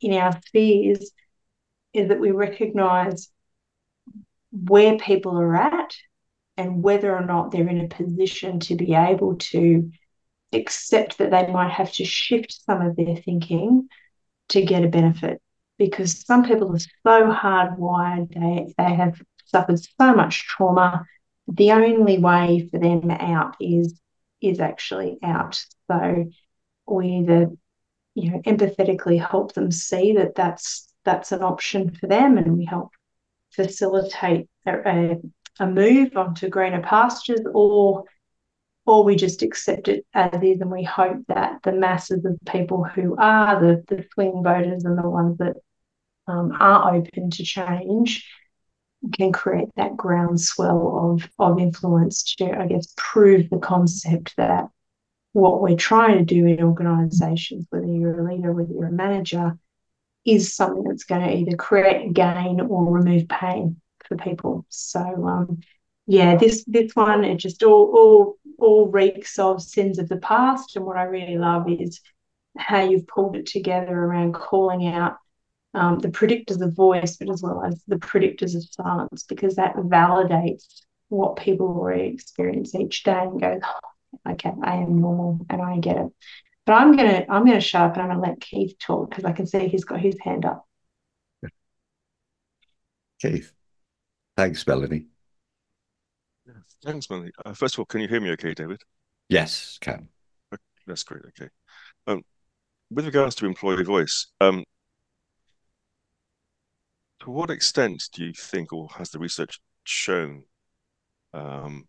in 0.00 0.12
our 0.14 0.38
spheres, 0.46 1.12
is 1.92 2.08
that 2.08 2.20
we 2.20 2.30
recognize 2.30 3.30
where 4.52 4.96
people 4.98 5.38
are 5.38 5.56
at 5.56 5.94
and 6.56 6.82
whether 6.82 7.14
or 7.14 7.24
not 7.24 7.50
they're 7.50 7.68
in 7.68 7.80
a 7.80 7.88
position 7.88 8.60
to 8.60 8.74
be 8.74 8.94
able 8.94 9.36
to 9.36 9.90
accept 10.56 11.18
that 11.18 11.30
they 11.30 11.46
might 11.46 11.70
have 11.70 11.92
to 11.92 12.04
shift 12.04 12.64
some 12.64 12.82
of 12.82 12.96
their 12.96 13.16
thinking 13.16 13.88
to 14.50 14.62
get 14.62 14.84
a 14.84 14.88
benefit. 14.88 15.40
Because 15.78 16.24
some 16.24 16.44
people 16.44 16.74
are 16.74 16.78
so 16.78 17.32
hardwired 17.32 18.32
they 18.32 18.72
they 18.78 18.94
have 18.94 19.20
suffered 19.44 19.80
so 19.80 20.14
much 20.14 20.46
trauma. 20.46 21.04
The 21.48 21.72
only 21.72 22.18
way 22.18 22.68
for 22.70 22.78
them 22.78 23.10
out 23.10 23.56
is 23.60 24.00
is 24.40 24.60
actually 24.60 25.18
out. 25.22 25.62
So 25.90 26.26
we 26.86 27.08
either 27.08 27.50
you 28.14 28.30
know 28.30 28.40
empathetically 28.40 29.24
help 29.24 29.52
them 29.52 29.70
see 29.70 30.14
that 30.14 30.34
that's 30.34 30.92
that's 31.04 31.32
an 31.32 31.42
option 31.42 31.90
for 31.94 32.06
them 32.06 32.36
and 32.38 32.56
we 32.56 32.64
help 32.64 32.90
facilitate 33.52 34.48
a, 34.66 35.16
a 35.60 35.66
move 35.66 36.16
onto 36.16 36.48
greener 36.48 36.82
pastures 36.82 37.40
or 37.54 38.04
or 38.86 39.04
we 39.04 39.16
just 39.16 39.42
accept 39.42 39.88
it 39.88 40.06
as 40.14 40.40
is 40.42 40.60
and 40.60 40.70
we 40.70 40.84
hope 40.84 41.18
that 41.28 41.58
the 41.64 41.72
masses 41.72 42.24
of 42.24 42.38
people 42.46 42.84
who 42.84 43.16
are 43.18 43.60
the, 43.60 43.84
the 43.88 44.04
swing 44.14 44.42
voters 44.42 44.84
and 44.84 44.96
the 44.96 45.08
ones 45.08 45.36
that 45.38 45.56
um, 46.28 46.52
are 46.58 46.94
open 46.94 47.30
to 47.30 47.42
change 47.42 48.28
can 49.12 49.32
create 49.32 49.68
that 49.76 49.96
groundswell 49.96 51.14
of, 51.14 51.28
of 51.38 51.60
influence 51.60 52.34
to, 52.36 52.58
I 52.58 52.66
guess, 52.66 52.92
prove 52.96 53.50
the 53.50 53.58
concept 53.58 54.34
that 54.36 54.66
what 55.32 55.60
we're 55.60 55.76
trying 55.76 56.18
to 56.18 56.24
do 56.24 56.46
in 56.46 56.62
organisations, 56.62 57.66
whether 57.70 57.86
you're 57.86 58.26
a 58.26 58.32
leader, 58.34 58.52
whether 58.52 58.72
you're 58.72 58.86
a 58.86 58.92
manager, 58.92 59.58
is 60.24 60.54
something 60.54 60.82
that's 60.84 61.04
going 61.04 61.20
to 61.20 61.36
either 61.36 61.56
create 61.56 62.12
gain 62.12 62.60
or 62.60 62.90
remove 62.90 63.28
pain 63.28 63.80
for 64.08 64.16
people. 64.16 64.64
So, 64.70 65.00
um, 65.00 65.60
yeah, 66.06 66.36
this 66.36 66.64
this 66.66 66.94
one 66.94 67.24
it 67.24 67.36
just 67.36 67.62
all 67.62 67.92
all 67.94 68.38
all 68.58 68.88
reeks 68.88 69.38
of 69.38 69.62
sins 69.62 69.98
of 69.98 70.08
the 70.08 70.16
past. 70.18 70.76
And 70.76 70.84
what 70.84 70.96
I 70.96 71.04
really 71.04 71.38
love 71.38 71.68
is 71.68 72.00
how 72.56 72.82
you've 72.82 73.06
pulled 73.06 73.36
it 73.36 73.46
together 73.46 73.92
around 73.92 74.34
calling 74.34 74.86
out 74.86 75.16
um, 75.74 75.98
the 75.98 76.08
predictors 76.08 76.60
of 76.62 76.74
voice, 76.74 77.16
but 77.16 77.30
as 77.30 77.42
well 77.42 77.62
as 77.64 77.82
the 77.86 77.96
predictors 77.96 78.56
of 78.56 78.64
silence, 78.64 79.24
because 79.24 79.56
that 79.56 79.76
validates 79.76 80.64
what 81.08 81.36
people 81.36 81.66
already 81.66 82.08
experience 82.08 82.74
each 82.74 83.02
day 83.02 83.20
and 83.20 83.40
goes, 83.40 83.60
oh, 83.62 84.32
okay, 84.32 84.52
I 84.62 84.76
am 84.76 85.00
normal 85.00 85.46
and 85.50 85.60
I 85.60 85.78
get 85.78 85.98
it. 85.98 86.08
But 86.64 86.72
I'm 86.72 86.96
gonna 86.96 87.24
I'm 87.28 87.46
gonna 87.46 87.60
shut 87.60 87.82
up 87.82 87.92
and 87.94 88.02
I'm 88.02 88.08
gonna 88.08 88.22
let 88.22 88.40
Keith 88.40 88.76
talk 88.78 89.10
because 89.10 89.24
I 89.24 89.32
can 89.32 89.46
see 89.46 89.68
he's 89.68 89.84
got 89.84 90.00
his 90.00 90.16
hand 90.20 90.44
up. 90.44 90.66
Keith, 93.20 93.52
thanks, 94.36 94.66
Melanie. 94.66 95.06
Thanks, 96.84 97.10
Melanie. 97.10 97.32
Uh, 97.44 97.52
first 97.52 97.74
of 97.74 97.80
all, 97.80 97.86
can 97.86 98.00
you 98.00 98.08
hear 98.08 98.20
me 98.20 98.30
okay, 98.32 98.54
David? 98.54 98.80
Yes, 99.28 99.78
can. 99.80 100.08
Okay, 100.52 100.62
that's 100.86 101.02
great. 101.02 101.22
Okay. 101.28 101.48
Um, 102.06 102.22
with 102.90 103.06
regards 103.06 103.34
to 103.36 103.46
employee 103.46 103.82
voice, 103.82 104.28
um, 104.40 104.62
to 107.20 107.30
what 107.30 107.50
extent 107.50 108.04
do 108.12 108.24
you 108.24 108.32
think, 108.32 108.72
or 108.72 108.88
has 108.96 109.10
the 109.10 109.18
research 109.18 109.58
shown, 109.84 110.44
um, 111.34 111.88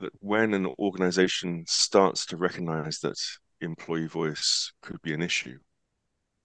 that 0.00 0.12
when 0.20 0.54
an 0.54 0.66
organization 0.78 1.64
starts 1.66 2.26
to 2.26 2.36
recognize 2.36 2.98
that 3.00 3.16
employee 3.60 4.06
voice 4.06 4.72
could 4.82 5.00
be 5.02 5.14
an 5.14 5.22
issue, 5.22 5.58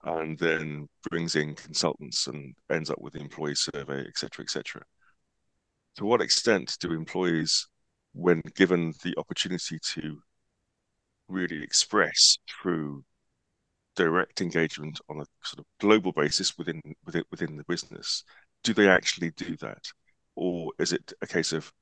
and 0.04 0.38
then 0.38 0.88
brings 1.10 1.36
in 1.36 1.54
consultants 1.54 2.26
and 2.26 2.54
ends 2.70 2.90
up 2.90 3.00
with 3.00 3.12
the 3.12 3.20
employee 3.20 3.54
survey, 3.54 4.00
et 4.00 4.16
cetera, 4.16 4.44
et 4.44 4.50
cetera, 4.50 4.82
to 5.96 6.04
what 6.04 6.20
extent 6.20 6.76
do 6.80 6.92
employees, 6.92 7.66
when 8.12 8.42
given 8.54 8.92
the 9.02 9.14
opportunity 9.18 9.78
to 9.94 10.20
really 11.28 11.62
express 11.62 12.38
through 12.48 13.04
direct 13.96 14.40
engagement 14.40 15.00
on 15.08 15.20
a 15.20 15.26
sort 15.44 15.60
of 15.60 15.64
global 15.80 16.12
basis 16.12 16.56
within 16.58 16.80
within 17.04 17.24
within 17.30 17.56
the 17.56 17.64
business, 17.64 18.24
do 18.62 18.74
they 18.74 18.88
actually 18.88 19.30
do 19.32 19.56
that, 19.58 19.84
or 20.36 20.72
is 20.78 20.92
it 20.92 21.12
a 21.22 21.26
case 21.26 21.52
of 21.52 21.72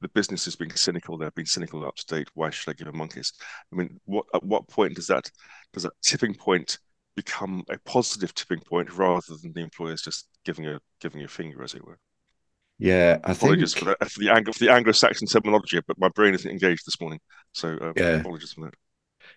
the 0.00 0.08
business 0.08 0.46
is 0.46 0.56
being 0.56 0.72
cynical? 0.72 1.16
They're 1.18 1.30
being 1.32 1.46
cynical 1.46 1.86
up 1.86 1.96
to 1.96 2.06
date. 2.06 2.28
Why 2.34 2.50
should 2.50 2.70
I 2.70 2.74
give 2.74 2.88
a 2.88 2.92
monkeys? 2.92 3.32
I 3.72 3.76
mean, 3.76 4.00
what 4.04 4.26
at 4.34 4.44
what 4.44 4.68
point 4.68 4.94
does 4.94 5.06
that 5.08 5.30
does 5.72 5.84
that 5.84 5.92
tipping 6.02 6.34
point 6.34 6.78
become 7.16 7.64
a 7.70 7.78
positive 7.78 8.34
tipping 8.34 8.60
point 8.60 8.92
rather 8.92 9.36
than 9.42 9.52
the 9.52 9.62
employers 9.62 10.02
just 10.02 10.28
giving 10.44 10.66
a 10.66 10.80
giving 11.00 11.22
a 11.24 11.28
finger, 11.28 11.62
as 11.62 11.74
it 11.74 11.84
were? 11.84 11.98
Yeah, 12.78 13.18
I 13.24 13.32
apologies 13.32 13.74
think 13.74 13.96
for, 13.98 14.20
the 14.20 14.30
Anglo 14.30 14.52
for 14.52 14.58
the 14.58 14.70
Anglo-Saxon 14.70 15.28
terminology, 15.28 15.80
but 15.86 15.98
my 15.98 16.08
brain 16.10 16.34
isn't 16.34 16.50
engaged 16.50 16.86
this 16.86 17.00
morning, 17.00 17.20
so 17.52 17.76
uh, 17.80 17.92
yeah. 17.96 18.20
apologies 18.20 18.52
for 18.52 18.66
that. 18.66 18.74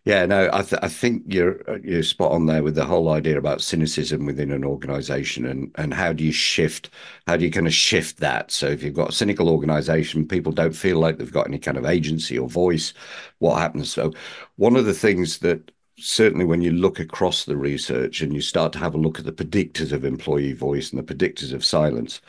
Yeah, 0.06 0.26
no, 0.26 0.50
I, 0.54 0.62
th- 0.62 0.82
I 0.82 0.88
think 0.88 1.24
you're 1.28 1.62
you're 1.84 2.04
spot 2.04 2.32
on 2.32 2.46
there 2.46 2.64
with 2.64 2.76
the 2.76 2.86
whole 2.86 3.10
idea 3.10 3.38
about 3.38 3.62
cynicism 3.62 4.26
within 4.26 4.52
an 4.52 4.64
organization 4.64 5.46
and 5.46 5.72
and 5.76 5.94
how 5.94 6.14
do 6.14 6.24
you 6.24 6.32
shift, 6.32 6.90
how 7.28 7.38
do 7.38 7.46
you 7.46 7.52
kind 7.52 7.68
of 7.68 7.74
shift 7.74 8.18
that? 8.18 8.52
So 8.52 8.68
if 8.68 8.84
you've 8.84 8.94
got 8.94 9.10
a 9.10 9.14
cynical 9.14 9.50
organization, 9.50 10.28
people 10.28 10.52
don't 10.52 10.76
feel 10.76 11.00
like 11.00 11.18
they've 11.18 11.32
got 11.32 11.48
any 11.48 11.60
kind 11.60 11.78
of 11.78 11.86
agency 11.86 12.38
or 12.38 12.48
voice. 12.48 12.94
What 13.40 13.60
happens? 13.60 13.92
So 13.92 14.14
one 14.56 14.76
of 14.76 14.86
the 14.86 14.94
things 14.94 15.40
that 15.40 15.72
certainly 15.98 16.46
when 16.46 16.62
you 16.62 16.72
look 16.72 17.00
across 17.00 17.44
the 17.44 17.58
research 17.58 18.22
and 18.22 18.34
you 18.34 18.42
start 18.42 18.72
to 18.74 18.80
have 18.80 18.96
a 18.96 18.98
look 18.98 19.20
at 19.20 19.26
the 19.26 19.34
predictors 19.34 19.92
of 19.92 20.06
employee 20.06 20.54
voice 20.54 20.92
and 20.92 21.00
the 21.00 21.14
predictors 21.14 21.54
of 21.54 21.66
silence, 21.66 22.22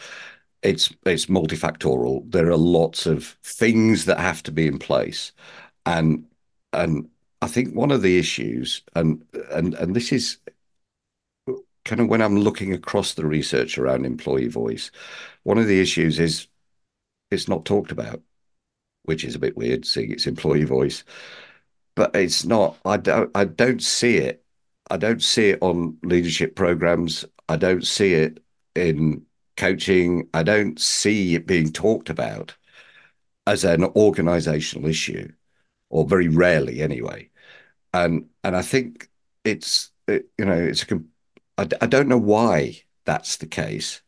it's 0.63 0.93
it's 1.07 1.27
multifactorial. 1.27 2.31
There 2.31 2.51
are 2.51 2.57
lots 2.57 3.07
of 3.07 3.37
things 3.43 4.05
that 4.07 4.19
have 4.21 4.43
to 4.45 4.53
be 4.53 4.67
in 4.67 4.79
place, 4.79 5.33
and 5.87 6.27
and 6.73 7.09
I 7.43 7.49
think 7.49 7.75
one 7.75 7.91
of 7.91 8.03
the 8.03 8.19
issues, 8.19 8.83
and 8.95 9.25
and 9.53 9.75
and 9.75 9.97
this 9.97 10.13
is 10.13 10.39
kind 11.85 12.01
of 12.01 12.09
when 12.09 12.23
I'm 12.23 12.39
looking 12.39 12.73
across 12.73 13.15
the 13.15 13.27
research 13.27 13.79
around 13.79 14.05
employee 14.05 14.49
voice, 14.49 14.91
one 15.45 15.59
of 15.59 15.67
the 15.67 15.81
issues 15.81 16.19
is 16.19 16.47
it's 17.31 17.49
not 17.49 17.65
talked 17.65 17.93
about, 17.93 18.23
which 19.05 19.25
is 19.25 19.35
a 19.35 19.39
bit 19.41 19.57
weird, 19.57 19.87
seeing 19.87 20.13
it's 20.13 20.27
employee 20.27 20.65
voice, 20.65 21.05
but 21.97 22.15
it's 22.17 22.45
not. 22.45 22.79
I 22.85 22.97
don't. 22.99 23.31
I 23.35 23.45
don't 23.45 23.83
see 23.83 24.19
it. 24.19 24.45
I 24.91 24.97
don't 24.97 25.23
see 25.23 25.51
it 25.51 25.59
on 25.63 25.99
leadership 26.03 26.57
programs. 26.57 27.25
I 27.49 27.57
don't 27.57 27.87
see 27.87 28.15
it 28.15 28.43
in 28.75 29.27
coaching. 29.61 30.29
I 30.35 30.43
don't 30.43 30.81
see 30.81 31.35
it 31.35 31.47
being 31.47 31.73
talked 31.73 32.11
about 32.11 32.57
as 33.47 33.65
an 33.65 33.85
organizational 33.85 34.89
issue, 34.89 35.33
or 35.91 36.07
very 36.07 36.29
rarely 36.29 36.83
anyway. 36.83 37.31
And 37.95 38.29
and 38.45 38.57
I 38.57 38.63
think 38.63 39.11
it's 39.45 39.91
it, 40.09 40.29
you 40.39 40.45
know 40.45 40.59
it's 40.59 40.85
a 40.85 41.01
I, 41.59 41.69
I 41.83 41.87
don't 41.87 42.09
know 42.09 42.19
why 42.19 42.83
that's 43.05 43.37
the 43.39 43.47
case. 43.47 44.03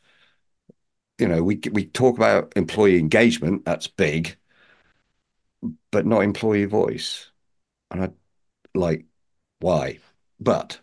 You 1.18 1.28
know, 1.28 1.42
we 1.42 1.60
we 1.72 1.86
talk 1.86 2.16
about 2.16 2.52
employee 2.56 2.98
engagement, 2.98 3.64
that's 3.64 3.86
big, 3.86 4.36
but 5.90 6.06
not 6.06 6.22
employee 6.22 6.64
voice. 6.64 7.30
And 7.90 8.04
I 8.04 8.10
like 8.74 9.06
why? 9.60 10.00
But 10.40 10.80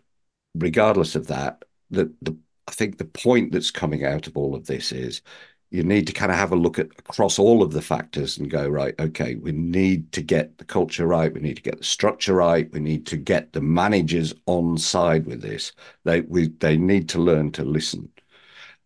regardless 0.55 1.15
of 1.15 1.27
that, 1.27 1.65
the 1.91 2.13
the 2.21 2.37
I 2.69 2.71
think 2.71 2.99
the 2.99 3.05
point 3.05 3.51
that's 3.51 3.71
coming 3.71 4.05
out 4.05 4.27
of 4.27 4.37
all 4.37 4.53
of 4.53 4.67
this 4.67 4.91
is 4.91 5.23
you 5.71 5.83
need 5.83 6.05
to 6.05 6.13
kind 6.13 6.31
of 6.31 6.37
have 6.37 6.51
a 6.51 6.55
look 6.55 6.77
at 6.77 6.85
across 6.99 7.39
all 7.39 7.63
of 7.63 7.71
the 7.71 7.81
factors 7.81 8.37
and 8.37 8.49
go 8.49 8.67
right 8.67 8.93
okay 8.99 9.35
we 9.35 9.51
need 9.51 10.11
to 10.11 10.21
get 10.21 10.57
the 10.59 10.65
culture 10.65 11.07
right 11.07 11.33
we 11.33 11.39
need 11.41 11.55
to 11.55 11.63
get 11.63 11.79
the 11.79 11.83
structure 11.83 12.35
right 12.35 12.71
we 12.71 12.79
need 12.79 13.07
to 13.07 13.17
get 13.17 13.53
the 13.53 13.61
managers 13.61 14.35
on 14.45 14.77
side 14.77 15.25
with 15.25 15.41
this. 15.41 15.71
They 16.03 16.21
we 16.21 16.49
they 16.49 16.77
need 16.77 17.09
to 17.09 17.19
learn 17.19 17.51
to 17.53 17.65
listen. 17.65 18.11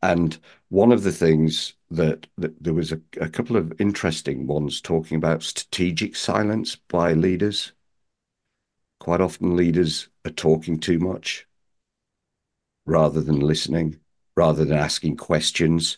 And 0.02 0.38
one 0.70 0.92
of 0.94 1.04
the 1.04 1.12
things 1.12 1.74
that, 1.92 2.28
that 2.38 2.64
there 2.64 2.74
was 2.74 2.92
a, 2.94 3.02
a 3.22 3.30
couple 3.30 3.58
of 3.58 3.74
interesting 3.82 4.48
ones 4.48 4.82
talking 4.82 5.18
about 5.18 5.44
strategic 5.44 6.16
silence 6.16 6.76
by 6.78 7.14
leaders. 7.14 7.74
Quite 9.00 9.22
often 9.22 9.58
leaders 9.58 10.10
are 10.26 10.32
talking 10.32 10.80
too 10.80 11.00
much 11.00 11.48
rather 12.86 13.22
than 13.22 13.40
listening 13.40 14.00
rather 14.36 14.66
than 14.66 14.78
asking 14.78 15.16
questions 15.16 15.98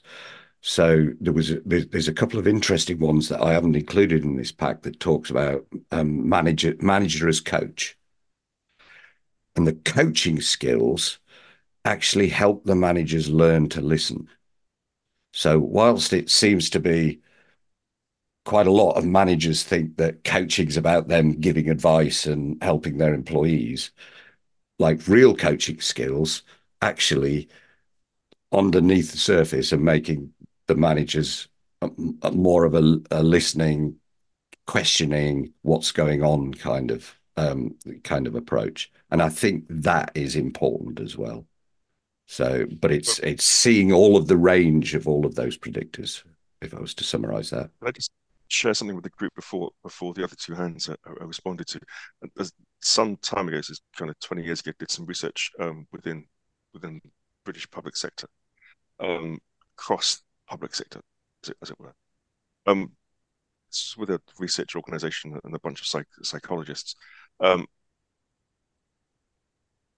so 0.67 1.09
there 1.21 1.31
was 1.31 1.51
a, 1.51 1.61
there's 1.63 2.07
a 2.07 2.13
couple 2.13 2.39
of 2.39 2.47
interesting 2.47 2.97
ones 2.97 3.29
that 3.29 3.39
I 3.39 3.53
haven't 3.53 3.75
included 3.75 4.23
in 4.23 4.35
this 4.35 4.51
pack 4.51 4.81
that 4.81 4.99
talks 4.99 5.29
about 5.29 5.63
um, 5.91 6.27
manager 6.27 6.73
manager 6.79 7.29
as 7.29 7.39
coach, 7.39 7.95
and 9.55 9.67
the 9.67 9.73
coaching 9.73 10.41
skills 10.41 11.19
actually 11.85 12.29
help 12.29 12.63
the 12.63 12.73
managers 12.73 13.29
learn 13.29 13.69
to 13.69 13.79
listen. 13.79 14.27
So 15.33 15.59
whilst 15.59 16.13
it 16.13 16.31
seems 16.31 16.71
to 16.71 16.79
be 16.79 17.21
quite 18.43 18.65
a 18.65 18.71
lot 18.71 18.93
of 18.93 19.05
managers 19.05 19.61
think 19.61 19.97
that 19.97 20.23
coaching 20.23 20.67
is 20.67 20.77
about 20.77 21.09
them 21.09 21.39
giving 21.39 21.69
advice 21.69 22.25
and 22.25 22.57
helping 22.63 22.97
their 22.97 23.13
employees, 23.13 23.91
like 24.79 25.07
real 25.07 25.35
coaching 25.35 25.79
skills 25.79 26.41
actually 26.85 27.49
underneath 28.51 29.11
the 29.11 29.17
surface 29.17 29.71
and 29.71 29.83
making 29.83 30.31
the 30.67 30.75
managers 30.75 31.47
uh, 31.81 31.89
uh, 32.21 32.31
more 32.31 32.63
of 32.63 32.75
a, 32.75 33.01
a, 33.11 33.23
listening, 33.23 33.95
questioning 34.67 35.51
what's 35.63 35.91
going 35.91 36.23
on 36.23 36.53
kind 36.53 36.91
of 36.91 37.13
um, 37.37 37.75
kind 38.03 38.27
of 38.27 38.35
approach, 38.35 38.91
and 39.11 39.21
I 39.21 39.29
think 39.29 39.65
that 39.69 40.11
is 40.15 40.37
important 40.37 41.01
as 41.01 41.17
well. 41.17 41.45
So, 42.27 42.65
but 42.79 42.91
it's 42.91 43.19
it's 43.19 43.43
seeing 43.43 43.91
all 43.91 44.15
of 44.15 44.27
the 44.27 44.37
range 44.37 44.95
of 44.95 45.07
all 45.07 45.25
of 45.25 45.35
those 45.35 45.57
predictors. 45.57 46.23
If 46.61 46.73
I 46.73 46.79
was 46.79 46.93
to 46.95 47.03
summarize 47.03 47.49
that, 47.49 47.69
I 47.83 47.91
just 47.91 48.11
share 48.47 48.73
something 48.73 48.95
with 48.95 49.03
the 49.03 49.09
group 49.09 49.35
before 49.35 49.71
before 49.83 50.13
the 50.13 50.23
other 50.23 50.35
two 50.37 50.53
hands 50.53 50.89
I, 50.89 50.95
I 51.21 51.25
responded 51.25 51.67
to. 51.67 51.79
As 52.39 52.53
some 52.81 53.17
time 53.17 53.49
ago, 53.49 53.57
this 53.57 53.81
kind 53.97 54.09
of 54.09 54.17
twenty 54.21 54.43
years 54.43 54.61
ago, 54.61 54.71
did 54.79 54.89
some 54.89 55.05
research 55.05 55.51
um, 55.59 55.87
within 55.91 56.25
within 56.75 57.01
British 57.43 57.69
public 57.71 57.95
sector 57.95 58.27
um, 58.99 59.39
across 59.77 60.21
public 60.47 60.75
sector, 60.75 61.01
as 61.43 61.49
it, 61.49 61.57
as 61.63 61.69
it 61.71 61.79
were. 61.79 61.95
Um, 62.67 62.91
with 63.97 64.09
a 64.09 64.21
research 64.39 64.75
organization 64.75 65.37
and 65.43 65.55
a 65.55 65.59
bunch 65.59 65.81
of 65.81 65.87
psych 65.87 66.07
psychologists. 66.21 66.95
Um, 67.39 67.65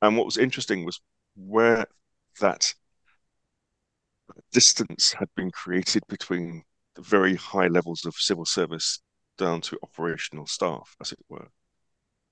and 0.01 0.15
what 0.15 0.25
was 0.25 0.37
interesting 0.37 0.85
was 0.85 0.99
where 1.35 1.85
that 2.39 2.73
distance 4.51 5.13
had 5.13 5.29
been 5.35 5.51
created 5.51 6.03
between 6.07 6.63
the 6.95 7.01
very 7.01 7.35
high 7.35 7.67
levels 7.67 8.05
of 8.05 8.15
civil 8.15 8.45
service 8.45 8.99
down 9.37 9.61
to 9.61 9.77
operational 9.83 10.47
staff, 10.47 10.95
as 11.01 11.11
it 11.11 11.19
were. 11.29 11.47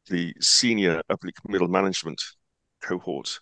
The 0.08 0.34
senior 0.40 1.02
oblique 1.10 1.38
middle 1.48 1.68
management 1.68 2.22
cohort 2.82 3.40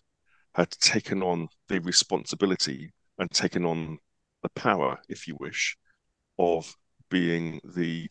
had 0.56 0.70
taken 0.72 1.24
on 1.24 1.48
the 1.68 1.80
responsibility 1.82 2.92
and 3.18 3.30
taken 3.32 3.66
on 3.66 3.98
the 4.42 4.50
power, 4.50 5.00
if 5.10 5.28
you 5.28 5.36
wish, 5.40 5.78
of 6.38 6.76
being 7.10 7.60
the 7.64 8.08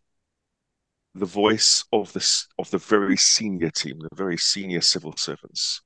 the 1.15 1.27
voice 1.27 1.85
of 1.93 2.11
this 2.15 2.49
of 2.59 2.71
the 2.71 2.79
very 2.79 3.17
senior 3.17 3.71
team, 3.71 3.99
the 3.99 4.17
very 4.17 4.39
senior 4.39 4.81
civil 4.81 5.15
servants, 5.17 5.83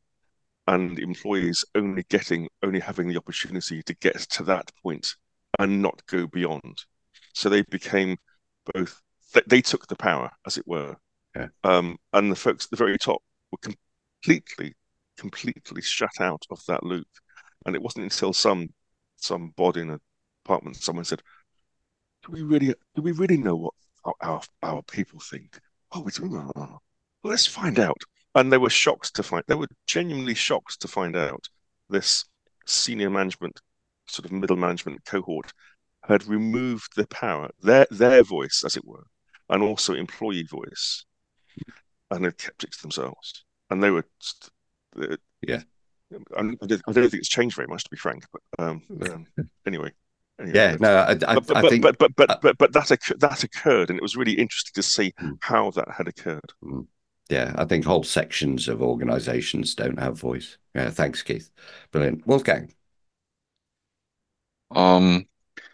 and 0.66 0.98
employees 0.98 1.64
only 1.74 2.04
getting 2.08 2.48
only 2.62 2.80
having 2.80 3.08
the 3.08 3.16
opportunity 3.16 3.82
to 3.82 3.94
get 3.96 4.18
to 4.18 4.44
that 4.44 4.70
point 4.82 5.14
and 5.58 5.82
not 5.82 6.06
go 6.06 6.26
beyond. 6.26 6.84
So 7.34 7.48
they 7.48 7.62
became 7.62 8.16
both 8.72 9.00
they 9.46 9.60
took 9.60 9.86
the 9.86 9.96
power, 9.96 10.30
as 10.46 10.56
it 10.56 10.66
were, 10.66 10.96
yeah. 11.34 11.48
um, 11.64 11.98
and 12.12 12.30
the 12.30 12.36
folks 12.36 12.66
at 12.66 12.70
the 12.70 12.76
very 12.76 12.96
top 12.96 13.22
were 13.50 13.58
completely, 13.58 14.74
completely 15.16 15.82
shut 15.82 16.20
out 16.20 16.44
of 16.50 16.64
that 16.66 16.82
loop. 16.82 17.08
And 17.64 17.74
it 17.74 17.82
wasn't 17.82 18.04
until 18.04 18.32
some 18.32 18.68
some 19.16 19.50
body 19.56 19.80
in 19.80 19.90
a 19.90 20.00
department, 20.44 20.76
someone 20.76 21.04
said, 21.04 21.22
"Do 22.24 22.32
we 22.32 22.42
really? 22.42 22.74
Do 22.94 23.02
we 23.02 23.12
really 23.12 23.36
know 23.38 23.56
what 23.56 23.74
our 24.04 24.14
our, 24.20 24.42
our 24.62 24.82
people 24.82 25.20
think?" 25.20 25.58
Oh, 25.92 26.00
we 26.00 26.12
do. 26.12 26.28
Well, 26.28 26.80
let's 27.22 27.46
find 27.46 27.78
out. 27.78 28.00
And 28.34 28.52
they 28.52 28.58
were 28.58 28.70
shocked 28.70 29.14
to 29.14 29.22
find. 29.22 29.44
They 29.46 29.54
were 29.54 29.68
genuinely 29.86 30.34
shocked 30.34 30.80
to 30.80 30.88
find 30.88 31.16
out 31.16 31.48
this 31.88 32.24
senior 32.66 33.10
management, 33.10 33.60
sort 34.06 34.26
of 34.26 34.32
middle 34.32 34.56
management 34.56 35.04
cohort, 35.04 35.52
had 36.04 36.26
removed 36.26 36.94
the 36.96 37.06
power, 37.06 37.50
their 37.60 37.86
their 37.90 38.22
voice, 38.22 38.62
as 38.64 38.76
it 38.76 38.84
were, 38.84 39.06
and 39.48 39.62
also 39.62 39.94
employee 39.94 40.44
voice, 40.44 41.04
and 42.10 42.24
had 42.24 42.38
kept 42.38 42.64
it 42.64 42.72
to 42.72 42.82
themselves. 42.82 43.44
And 43.70 43.82
they 43.82 43.90
were, 43.90 44.06
yeah. 45.42 45.62
I 46.36 46.42
don't, 46.42 46.58
I 46.62 46.92
don't 46.92 47.10
think 47.10 47.14
it's 47.14 47.28
changed 47.28 47.56
very 47.56 47.68
much, 47.68 47.84
to 47.84 47.90
be 47.90 47.96
frank. 47.96 48.24
But 48.32 48.64
um, 48.64 48.82
um, 49.10 49.26
anyway, 49.66 49.92
Anyway, 50.38 50.54
yeah, 50.54 50.76
no, 50.78 50.96
I, 50.96 51.12
I, 51.12 51.14
but, 51.14 51.46
but, 51.46 51.56
I 51.56 51.68
think, 51.68 51.82
but 51.82 51.96
but 51.96 52.14
but 52.14 52.40
but 52.42 52.58
but 52.58 52.72
that 52.74 53.00
that 53.20 53.42
occurred, 53.42 53.88
and 53.88 53.98
it 53.98 54.02
was 54.02 54.16
really 54.16 54.34
interesting 54.34 54.74
to 54.74 54.82
see 54.82 55.14
mm, 55.18 55.38
how 55.40 55.70
that 55.70 55.88
had 55.96 56.08
occurred. 56.08 56.52
Mm, 56.62 56.86
yeah, 57.30 57.54
I 57.56 57.64
think 57.64 57.86
whole 57.86 58.04
sections 58.04 58.68
of 58.68 58.82
organisations 58.82 59.74
don't 59.74 59.98
have 59.98 60.18
voice. 60.18 60.58
Yeah, 60.74 60.90
thanks, 60.90 61.22
Keith. 61.22 61.50
Brilliant, 61.90 62.26
Wolfgang. 62.26 62.74
Um, 64.72 65.26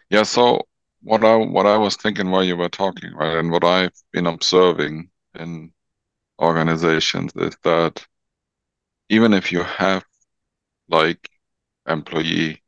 yeah. 0.09 0.23
So 0.23 0.61
what 1.01 1.25
I 1.25 1.35
what 1.35 1.65
I 1.65 1.75
was 1.75 1.97
thinking 1.97 2.31
while 2.31 2.43
you 2.45 2.55
were 2.55 2.69
talking, 2.69 3.13
right, 3.13 3.35
and 3.37 3.51
what 3.51 3.65
I've 3.65 3.91
been 4.13 4.27
observing 4.27 5.09
in 5.35 5.73
organizations 6.39 7.33
is 7.35 7.57
that 7.63 8.07
even 9.09 9.33
if 9.33 9.51
you 9.51 9.63
have 9.63 10.03
like 10.89 11.29
employee 11.87 12.61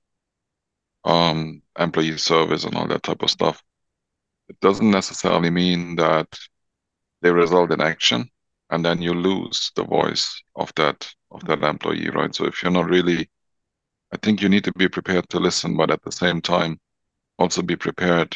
um, 1.05 1.61
employee 1.77 2.17
service 2.17 2.63
and 2.63 2.75
all 2.75 2.87
that 2.87 3.03
type 3.03 3.21
of 3.21 3.29
stuff. 3.29 3.63
It 4.49 4.59
doesn't 4.59 4.89
necessarily 4.89 5.49
mean 5.49 5.95
that 5.97 6.27
they 7.21 7.31
result 7.31 7.71
in 7.71 7.81
action 7.81 8.29
and 8.69 8.83
then 8.83 9.01
you 9.01 9.13
lose 9.13 9.71
the 9.75 9.83
voice 9.83 10.41
of 10.55 10.73
that 10.75 11.13
of 11.31 11.45
that 11.45 11.63
employee, 11.63 12.09
right? 12.09 12.33
So 12.33 12.45
if 12.45 12.61
you're 12.63 12.71
not 12.71 12.89
really 12.89 13.29
I 14.11 14.17
think 14.17 14.41
you 14.41 14.49
need 14.49 14.63
to 14.65 14.73
be 14.73 14.87
prepared 14.87 15.29
to 15.29 15.39
listen, 15.39 15.75
but 15.75 15.91
at 15.91 16.01
the 16.03 16.11
same 16.11 16.41
time 16.41 16.79
also 17.37 17.61
be 17.61 17.75
prepared 17.75 18.35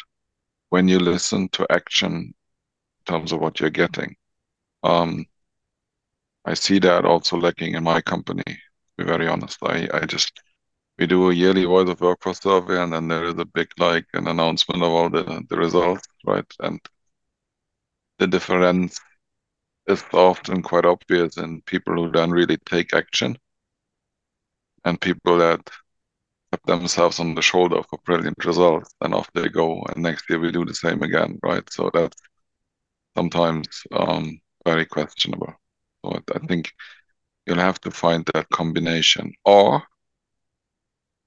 when 0.70 0.88
you 0.88 0.98
listen 0.98 1.48
to 1.50 1.66
action 1.70 2.12
in 2.12 2.34
terms 3.06 3.32
of 3.32 3.40
what 3.40 3.60
you're 3.60 3.70
getting. 3.70 4.16
Um, 4.82 5.26
I 6.44 6.54
see 6.54 6.78
that 6.80 7.04
also 7.06 7.38
lacking 7.38 7.74
in 7.74 7.84
my 7.84 8.00
company, 8.02 8.44
to 8.44 8.58
be 8.98 9.04
very 9.04 9.26
honest. 9.26 9.58
I, 9.62 9.88
I 9.92 10.06
just 10.06 10.40
we 10.98 11.06
do 11.06 11.30
a 11.30 11.34
yearly 11.34 11.64
voice 11.64 11.88
of 11.88 12.00
workforce 12.00 12.40
survey 12.40 12.82
and 12.82 12.92
then 12.92 13.08
there 13.08 13.24
is 13.24 13.38
a 13.38 13.44
big 13.46 13.70
like 13.78 14.06
an 14.14 14.28
announcement 14.28 14.82
of 14.82 14.90
all 14.92 15.10
the, 15.10 15.44
the 15.48 15.56
results 15.56 16.06
right? 16.26 16.46
And 16.60 16.80
the 18.18 18.26
difference 18.28 19.00
is 19.88 20.04
often 20.12 20.62
quite 20.62 20.84
obvious 20.86 21.36
in 21.38 21.62
people 21.62 21.94
who 21.94 22.12
don't 22.12 22.30
really 22.32 22.58
take 22.58 22.94
action 22.94 23.38
and 24.84 25.00
people 25.00 25.38
that 25.38 25.60
tap 26.52 26.62
themselves 26.66 27.20
on 27.20 27.34
the 27.34 27.42
shoulder 27.42 27.82
for 27.90 27.98
brilliant 28.04 28.44
results 28.44 28.94
and 29.02 29.14
off 29.14 29.30
they 29.34 29.48
go 29.48 29.82
and 29.84 30.02
next 30.02 30.28
year 30.30 30.40
we 30.40 30.52
do 30.52 30.64
the 30.64 30.74
same 30.74 31.02
again 31.02 31.38
right? 31.42 31.70
So 31.72 31.90
that's 31.94 32.18
sometimes 33.16 33.68
um, 33.92 34.40
very 34.64 34.86
questionable 34.86 35.54
so 36.04 36.18
i 36.34 36.38
think 36.46 36.72
you'll 37.46 37.58
have 37.58 37.80
to 37.80 37.90
find 37.90 38.24
that 38.32 38.48
combination 38.50 39.32
or 39.44 39.82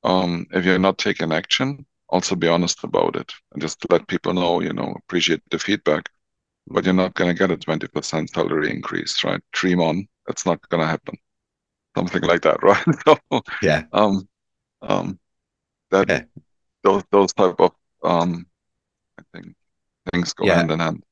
um, 0.05 0.45
if 0.51 0.65
you're 0.65 0.79
not 0.79 0.97
taking 0.97 1.31
action 1.31 1.85
also 2.13 2.35
be 2.35 2.47
honest 2.47 2.83
about 2.83 3.15
it 3.15 3.33
and 3.51 3.61
just 3.61 3.83
let 3.89 4.07
people 4.07 4.33
know, 4.33 4.61
you 4.61 4.71
know, 4.71 4.93
appreciate 4.99 5.41
the 5.49 5.57
feedback, 5.57 6.09
but 6.67 6.85
you're 6.85 6.93
not 6.93 7.15
going 7.15 7.35
to 7.35 7.37
get 7.37 7.49
a 7.49 7.57
20% 7.57 8.29
salary 8.29 8.69
increase, 8.69 9.23
right? 9.23 9.41
Dream 9.51 9.81
on. 9.81 10.07
That's 10.27 10.45
not 10.45 10.61
going 10.69 10.81
to 10.81 10.87
happen. 10.87 11.17
Something 11.97 12.21
like 12.21 12.43
that, 12.43 12.61
right? 12.63 12.85
so, 13.05 13.41
yeah. 13.63 13.83
Um, 13.91 14.27
um, 14.83 15.19
that 15.89 16.07
yeah. 16.07 16.23
those 16.83 17.03
those 17.11 17.33
type 17.33 17.55
of 17.59 17.71
um, 18.03 18.45
I 19.19 19.23
think 19.33 19.55
things 20.11 20.33
go 20.33 20.45
yeah. 20.45 20.55
hand 20.55 20.71
in 20.71 20.79
hand. 20.79 21.03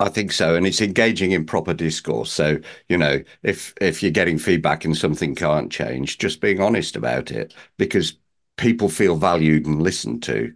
I 0.00 0.08
think 0.08 0.32
so, 0.32 0.54
and 0.56 0.66
it's 0.66 0.80
engaging 0.80 1.32
in 1.32 1.44
proper 1.44 1.74
discourse. 1.74 2.32
So 2.32 2.58
you 2.88 2.96
know, 2.96 3.22
if 3.42 3.74
if 3.80 4.02
you're 4.02 4.10
getting 4.12 4.38
feedback 4.38 4.84
and 4.84 4.96
something 4.96 5.34
can't 5.34 5.70
change, 5.70 6.18
just 6.18 6.40
being 6.40 6.60
honest 6.60 6.96
about 6.96 7.30
it, 7.30 7.54
because 7.76 8.16
people 8.56 8.88
feel 8.88 9.16
valued 9.16 9.66
and 9.66 9.82
listened 9.82 10.22
to, 10.24 10.54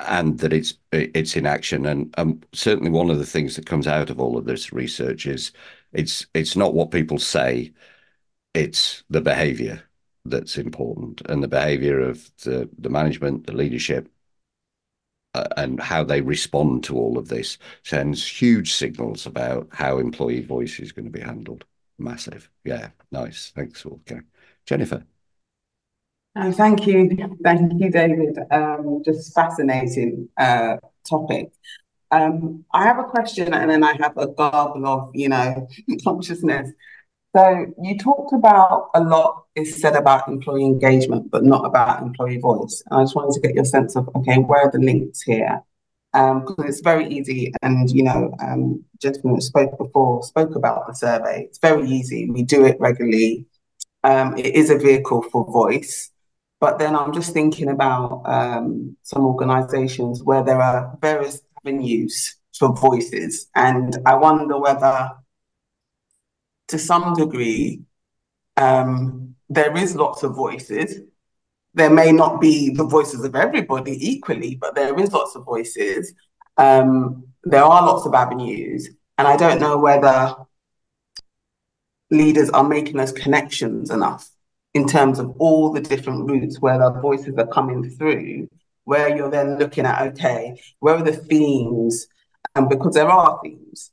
and 0.00 0.38
that 0.40 0.52
it's 0.52 0.74
it's 0.92 1.36
in 1.36 1.46
action. 1.46 1.86
And 1.86 2.14
um, 2.18 2.42
certainly, 2.54 2.90
one 2.90 3.10
of 3.10 3.18
the 3.18 3.26
things 3.26 3.56
that 3.56 3.66
comes 3.66 3.86
out 3.88 4.10
of 4.10 4.20
all 4.20 4.38
of 4.38 4.46
this 4.46 4.72
research 4.72 5.26
is 5.26 5.52
it's 5.92 6.26
it's 6.34 6.56
not 6.56 6.74
what 6.74 6.90
people 6.92 7.18
say, 7.18 7.72
it's 8.54 9.04
the 9.10 9.22
behaviour 9.22 9.84
that's 10.26 10.58
important, 10.58 11.22
and 11.28 11.42
the 11.42 11.48
behaviour 11.48 12.00
of 12.00 12.30
the 12.44 12.68
the 12.78 12.90
management, 12.90 13.46
the 13.46 13.54
leadership, 13.54 14.11
uh, 15.34 15.48
and 15.56 15.80
how 15.80 16.04
they 16.04 16.20
respond 16.20 16.84
to 16.84 16.96
all 16.96 17.18
of 17.18 17.28
this 17.28 17.58
sends 17.84 18.26
huge 18.26 18.72
signals 18.74 19.26
about 19.26 19.68
how 19.72 19.98
employee 19.98 20.42
voice 20.42 20.78
is 20.80 20.92
going 20.92 21.06
to 21.06 21.10
be 21.10 21.20
handled. 21.20 21.64
Massive. 21.98 22.50
Yeah, 22.64 22.90
nice. 23.10 23.52
Thanks, 23.54 23.84
Okay. 23.86 24.20
Jennifer. 24.66 25.04
Uh, 26.34 26.50
thank 26.52 26.86
you. 26.86 27.10
Thank 27.44 27.72
you, 27.80 27.90
David. 27.90 28.38
Um, 28.50 29.02
just 29.04 29.34
fascinating 29.34 30.28
uh, 30.38 30.76
topic. 31.08 31.52
Um, 32.10 32.64
I 32.72 32.84
have 32.84 32.98
a 32.98 33.04
question 33.04 33.54
and 33.54 33.70
then 33.70 33.84
I 33.84 33.94
have 34.00 34.16
a 34.16 34.28
garble 34.28 34.86
of, 34.86 35.10
you 35.14 35.28
know, 35.28 35.68
consciousness. 36.04 36.70
So 37.34 37.66
you 37.82 37.98
talked 37.98 38.34
about 38.34 38.90
a 38.94 39.00
lot 39.00 39.44
is 39.54 39.80
said 39.80 39.96
about 39.96 40.28
employee 40.28 40.64
engagement, 40.64 41.30
but 41.30 41.44
not 41.44 41.64
about 41.64 42.02
employee 42.02 42.38
voice. 42.38 42.82
And 42.90 43.00
I 43.00 43.02
just 43.04 43.16
wanted 43.16 43.34
to 43.34 43.40
get 43.40 43.54
your 43.54 43.64
sense 43.64 43.96
of, 43.96 44.08
okay, 44.16 44.36
where 44.36 44.66
are 44.66 44.70
the 44.70 44.78
links 44.78 45.22
here? 45.22 45.62
Because 46.12 46.58
um, 46.58 46.66
it's 46.66 46.82
very 46.82 47.08
easy, 47.08 47.54
and 47.62 47.90
you 47.90 48.02
know, 48.02 48.34
um, 48.38 48.84
gentlemen 49.00 49.40
spoke 49.40 49.78
before 49.78 50.22
spoke 50.22 50.54
about 50.54 50.86
the 50.86 50.92
survey. 50.92 51.44
It's 51.48 51.58
very 51.58 51.88
easy. 51.88 52.28
We 52.28 52.42
do 52.42 52.66
it 52.66 52.76
regularly. 52.78 53.46
Um, 54.04 54.36
it 54.36 54.54
is 54.54 54.68
a 54.68 54.76
vehicle 54.76 55.22
for 55.22 55.50
voice. 55.50 56.10
But 56.60 56.78
then 56.78 56.94
I'm 56.94 57.14
just 57.14 57.32
thinking 57.32 57.68
about 57.68 58.22
um, 58.26 58.94
some 59.02 59.24
organisations 59.24 60.22
where 60.22 60.44
there 60.44 60.60
are 60.60 60.96
various 61.00 61.40
avenues 61.64 62.36
for 62.58 62.74
voices, 62.76 63.48
and 63.54 63.96
I 64.04 64.16
wonder 64.16 64.58
whether 64.58 65.12
to 66.72 66.78
some 66.78 67.14
degree, 67.14 67.82
um, 68.56 69.36
there 69.48 69.76
is 69.76 69.94
lots 69.94 70.22
of 70.22 70.34
voices. 70.34 71.00
There 71.74 71.90
may 71.90 72.12
not 72.12 72.40
be 72.40 72.70
the 72.70 72.84
voices 72.84 73.24
of 73.24 73.34
everybody 73.34 73.94
equally, 74.10 74.56
but 74.56 74.74
there 74.74 74.98
is 74.98 75.12
lots 75.12 75.36
of 75.36 75.44
voices. 75.44 76.14
Um, 76.56 77.24
there 77.44 77.62
are 77.62 77.86
lots 77.86 78.06
of 78.06 78.14
avenues, 78.14 78.88
and 79.18 79.28
I 79.28 79.36
don't 79.36 79.60
know 79.60 79.78
whether 79.78 80.34
leaders 82.10 82.50
are 82.50 82.64
making 82.64 82.96
those 82.96 83.12
connections 83.12 83.90
enough 83.90 84.28
in 84.74 84.86
terms 84.86 85.18
of 85.18 85.34
all 85.38 85.72
the 85.72 85.80
different 85.80 86.28
routes 86.28 86.60
where 86.60 86.78
the 86.78 86.90
voices 87.00 87.34
are 87.36 87.46
coming 87.46 87.90
through, 87.90 88.48
where 88.84 89.14
you're 89.14 89.30
then 89.30 89.58
looking 89.58 89.84
at, 89.84 90.00
okay, 90.08 90.60
where 90.80 90.96
are 90.96 91.02
the 91.02 91.12
themes? 91.12 92.06
And 92.54 92.64
um, 92.64 92.68
because 92.68 92.94
there 92.94 93.10
are 93.10 93.38
themes. 93.42 93.90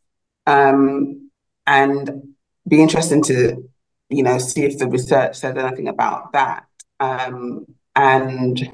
Um, 0.47 1.29
and 1.67 2.35
be 2.67 2.81
interesting 2.81 3.23
to, 3.23 3.69
you 4.09 4.23
know, 4.23 4.37
see 4.37 4.63
if 4.63 4.77
the 4.77 4.87
research 4.87 5.37
says 5.37 5.55
anything 5.57 5.87
about 5.87 6.33
that. 6.33 6.65
Um, 6.99 7.65
and 7.95 8.71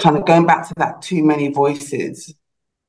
kind 0.00 0.16
of 0.16 0.26
going 0.26 0.46
back 0.46 0.66
to 0.68 0.74
that 0.76 1.02
too 1.02 1.24
many 1.24 1.48
voices, 1.48 2.34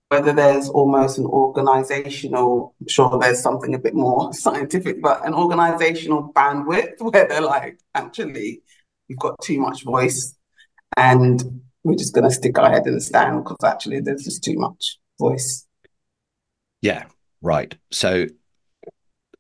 whether 0.10 0.34
there's 0.34 0.70
almost 0.70 1.18
an 1.18 1.26
organizational, 1.26 2.76
I'm 2.82 2.88
sure 2.88 3.18
there's 3.20 3.42
something 3.42 3.74
a 3.76 3.80
bit 3.80 3.94
more 3.94 4.34
scientific, 4.34 5.02
but 5.02 5.26
an 5.26 5.34
organizational 5.34 6.32
bandwidth 6.34 6.96
where 7.00 7.28
they're 7.28 7.42
like, 7.42 7.80
actually, 7.96 8.62
you've 9.08 9.20
got 9.20 9.40
too 9.42 9.60
much 9.60 9.84
voice 9.84 10.36
and 10.98 11.62
we're 11.84 11.96
just 11.96 12.14
going 12.14 12.28
to 12.28 12.34
stick 12.34 12.58
our 12.58 12.70
head 12.70 12.86
in 12.88 12.94
the 12.94 13.02
sand 13.02 13.44
because 13.44 13.58
actually 13.64 14.02
there's 14.02 14.24
just 14.24 14.44
too 14.44 14.58
much 14.58 15.00
voice. 15.20 15.66
Yeah, 16.82 17.06
right. 17.42 17.76
So 17.92 18.28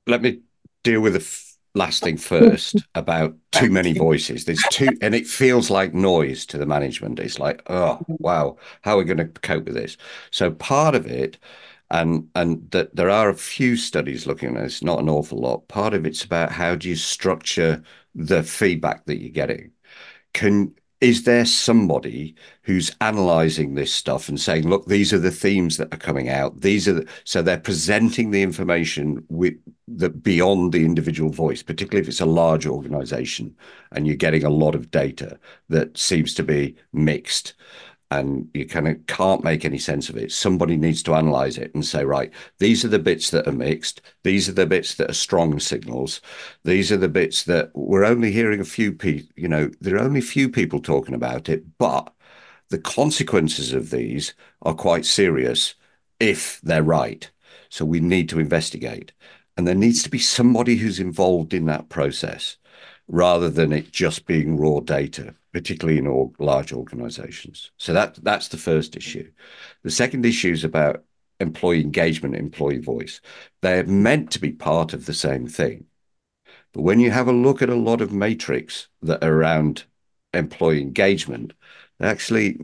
let 0.09 0.21
me 0.21 0.41
deal 0.83 1.01
with 1.01 1.13
the 1.13 1.19
f- 1.19 1.55
last 1.75 2.03
thing 2.03 2.17
first 2.17 2.85
about 2.95 3.35
too 3.51 3.69
many 3.69 3.93
voices. 3.93 4.45
There's 4.45 4.63
too, 4.69 4.97
and 5.01 5.15
it 5.15 5.27
feels 5.27 5.69
like 5.69 5.93
noise 5.93 6.45
to 6.47 6.57
the 6.57 6.65
management. 6.65 7.19
It's 7.19 7.39
like, 7.39 7.63
oh 7.67 8.01
wow, 8.07 8.57
how 8.81 8.95
are 8.95 8.97
we 8.99 9.05
going 9.05 9.17
to 9.17 9.25
cope 9.25 9.65
with 9.65 9.75
this? 9.75 9.97
So 10.31 10.51
part 10.51 10.95
of 10.95 11.05
it, 11.07 11.37
and 11.91 12.29
and 12.35 12.69
that 12.71 12.95
there 12.95 13.09
are 13.09 13.29
a 13.29 13.35
few 13.35 13.75
studies 13.75 14.27
looking 14.27 14.55
at 14.57 14.63
this, 14.63 14.83
not 14.83 14.99
an 14.99 15.09
awful 15.09 15.39
lot. 15.39 15.67
Part 15.67 15.93
of 15.93 16.05
it's 16.05 16.23
about 16.23 16.51
how 16.51 16.75
do 16.75 16.89
you 16.89 16.95
structure 16.95 17.83
the 18.15 18.43
feedback 18.43 19.05
that 19.05 19.19
you're 19.21 19.31
getting. 19.31 19.71
Can 20.33 20.75
is 21.01 21.23
there 21.23 21.45
somebody 21.45 22.35
who's 22.63 22.93
analyzing 22.99 23.73
this 23.73 23.93
stuff 23.93 24.27
and 24.27 24.39
saying 24.39 24.67
look 24.67 24.85
these 24.87 25.13
are 25.13 25.19
the 25.19 25.31
themes 25.31 25.77
that 25.77 25.93
are 25.93 25.97
coming 25.97 26.29
out. 26.29 26.59
These 26.61 26.87
are 26.87 26.93
the, 26.93 27.07
so 27.23 27.41
they're 27.41 27.57
presenting 27.57 28.31
the 28.31 28.41
information 28.43 29.23
with 29.29 29.53
the 29.87 30.09
beyond 30.09 30.73
the 30.73 30.83
individual 30.85 31.31
voice 31.31 31.63
particularly 31.63 32.01
if 32.01 32.07
it's 32.09 32.21
a 32.21 32.25
large 32.25 32.67
organization 32.67 33.55
and 33.91 34.05
you're 34.05 34.15
getting 34.15 34.43
a 34.43 34.49
lot 34.49 34.75
of 34.75 34.91
data 34.91 35.39
that 35.69 35.97
seems 35.97 36.33
to 36.35 36.43
be 36.43 36.75
mixed 36.93 37.53
and 38.11 38.49
you 38.53 38.65
kind 38.65 38.87
of 38.87 39.05
can't 39.05 39.43
make 39.43 39.65
any 39.65 39.77
sense 39.77 40.09
of 40.09 40.17
it. 40.17 40.31
Somebody 40.31 40.77
needs 40.77 41.03
to 41.03 41.13
analyze 41.13 41.57
it 41.57 41.73
and 41.75 41.85
say, 41.85 42.03
right, 42.03 42.31
these 42.57 42.83
are 42.83 42.89
the 42.89 42.97
bits 42.97 43.29
that 43.29 43.47
are 43.47 43.51
mixed. 43.51 44.01
These 44.23 44.49
are 44.49 44.53
the 44.53 44.65
bits 44.65 44.95
that 44.95 45.11
are 45.11 45.13
strong 45.13 45.59
signals. 45.59 46.21
These 46.63 46.91
are 46.91 46.97
the 46.97 47.09
bits 47.09 47.43
that 47.43 47.69
we're 47.75 48.05
only 48.05 48.31
hearing 48.31 48.59
a 48.59 48.65
few 48.65 48.93
people, 48.93 49.31
you 49.35 49.47
know, 49.47 49.69
there 49.79 49.95
are 49.95 50.03
only 50.03 50.21
few 50.21 50.49
people 50.49 50.81
talking 50.81 51.13
about 51.13 51.49
it, 51.49 51.77
but 51.77 52.11
the 52.69 52.79
consequences 52.79 53.73
of 53.73 53.91
these 53.91 54.33
are 54.63 54.73
quite 54.73 55.05
serious 55.05 55.75
if 56.19 56.59
they're 56.61 56.83
right. 56.83 57.29
So 57.69 57.85
we 57.85 57.99
need 57.99 58.29
to 58.29 58.39
investigate. 58.39 59.11
And 59.55 59.67
there 59.67 59.75
needs 59.75 60.01
to 60.03 60.09
be 60.09 60.19
somebody 60.19 60.77
who's 60.77 60.99
involved 60.99 61.53
in 61.53 61.65
that 61.65 61.89
process 61.89 62.57
rather 63.09 63.49
than 63.49 63.73
it 63.73 63.91
just 63.91 64.25
being 64.25 64.57
raw 64.57 64.79
data 64.79 65.35
particularly 65.51 65.97
in 65.97 66.33
large 66.39 66.73
organizations. 66.73 67.71
So 67.77 67.93
that 67.93 68.15
that's 68.23 68.49
the 68.49 68.57
first 68.57 68.95
issue. 68.95 69.31
The 69.83 69.91
second 69.91 70.25
issue 70.25 70.51
is 70.51 70.63
about 70.63 71.03
employee 71.39 71.81
engagement, 71.81 72.35
employee 72.35 72.79
voice. 72.79 73.21
They're 73.61 73.85
meant 73.85 74.31
to 74.31 74.39
be 74.39 74.51
part 74.51 74.93
of 74.93 75.05
the 75.05 75.13
same 75.13 75.47
thing. 75.47 75.85
But 76.73 76.81
when 76.81 76.99
you 76.99 77.11
have 77.11 77.27
a 77.27 77.33
look 77.33 77.61
at 77.61 77.69
a 77.69 77.75
lot 77.75 78.01
of 78.01 78.11
matrix 78.11 78.87
that 79.01 79.23
are 79.23 79.33
around 79.33 79.85
employee 80.33 80.81
engagement, 80.81 81.53
actually 81.99 82.59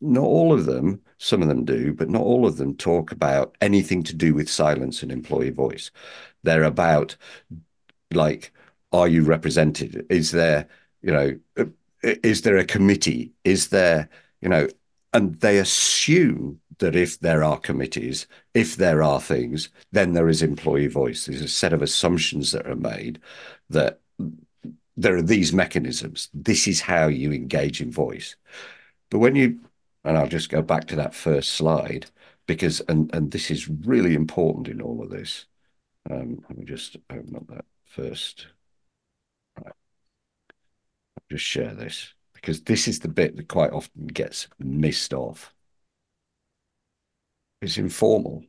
not 0.00 0.24
all 0.24 0.52
of 0.52 0.66
them, 0.66 1.00
some 1.18 1.40
of 1.40 1.48
them 1.48 1.64
do, 1.64 1.92
but 1.92 2.10
not 2.10 2.22
all 2.22 2.46
of 2.46 2.56
them 2.56 2.74
talk 2.76 3.12
about 3.12 3.56
anything 3.60 4.02
to 4.04 4.14
do 4.14 4.34
with 4.34 4.50
silence 4.50 5.02
and 5.02 5.12
employee 5.12 5.50
voice. 5.50 5.90
They're 6.42 6.64
about 6.64 7.16
like, 8.12 8.52
are 8.94 9.08
you 9.08 9.22
represented? 9.22 10.06
Is 10.08 10.30
there, 10.30 10.68
you 11.02 11.12
know, 11.12 11.38
is 12.02 12.42
there 12.42 12.56
a 12.56 12.64
committee? 12.64 13.32
Is 13.44 13.68
there, 13.68 14.08
you 14.40 14.48
know, 14.48 14.68
and 15.12 15.34
they 15.40 15.58
assume 15.58 16.60
that 16.78 16.96
if 16.96 17.20
there 17.20 17.44
are 17.44 17.58
committees, 17.58 18.26
if 18.54 18.76
there 18.76 19.02
are 19.02 19.20
things, 19.20 19.68
then 19.92 20.12
there 20.12 20.28
is 20.28 20.42
employee 20.42 20.86
voice. 20.88 21.26
There's 21.26 21.40
a 21.40 21.48
set 21.48 21.72
of 21.72 21.82
assumptions 21.82 22.52
that 22.52 22.66
are 22.66 22.76
made 22.76 23.20
that 23.70 24.00
there 24.96 25.16
are 25.16 25.22
these 25.22 25.52
mechanisms. 25.52 26.28
This 26.32 26.66
is 26.66 26.80
how 26.80 27.08
you 27.08 27.32
engage 27.32 27.80
in 27.80 27.90
voice. 27.90 28.36
But 29.10 29.18
when 29.18 29.36
you, 29.36 29.60
and 30.04 30.16
I'll 30.16 30.28
just 30.28 30.50
go 30.50 30.62
back 30.62 30.86
to 30.88 30.96
that 30.96 31.14
first 31.14 31.52
slide 31.52 32.06
because, 32.46 32.80
and 32.88 33.12
and 33.14 33.30
this 33.30 33.50
is 33.50 33.68
really 33.68 34.14
important 34.14 34.68
in 34.68 34.80
all 34.80 35.02
of 35.02 35.10
this. 35.10 35.46
Um, 36.10 36.44
let 36.48 36.58
me 36.58 36.64
just 36.64 36.96
open 37.10 37.34
up 37.36 37.46
that 37.48 37.64
first 37.86 38.48
just 41.30 41.44
share 41.44 41.74
this 41.74 42.14
because 42.34 42.62
this 42.62 42.86
is 42.86 43.00
the 43.00 43.08
bit 43.08 43.36
that 43.36 43.48
quite 43.48 43.72
often 43.72 44.06
gets 44.06 44.48
missed 44.58 45.14
off. 45.14 45.54
It's 47.62 47.78
informal. 47.78 48.44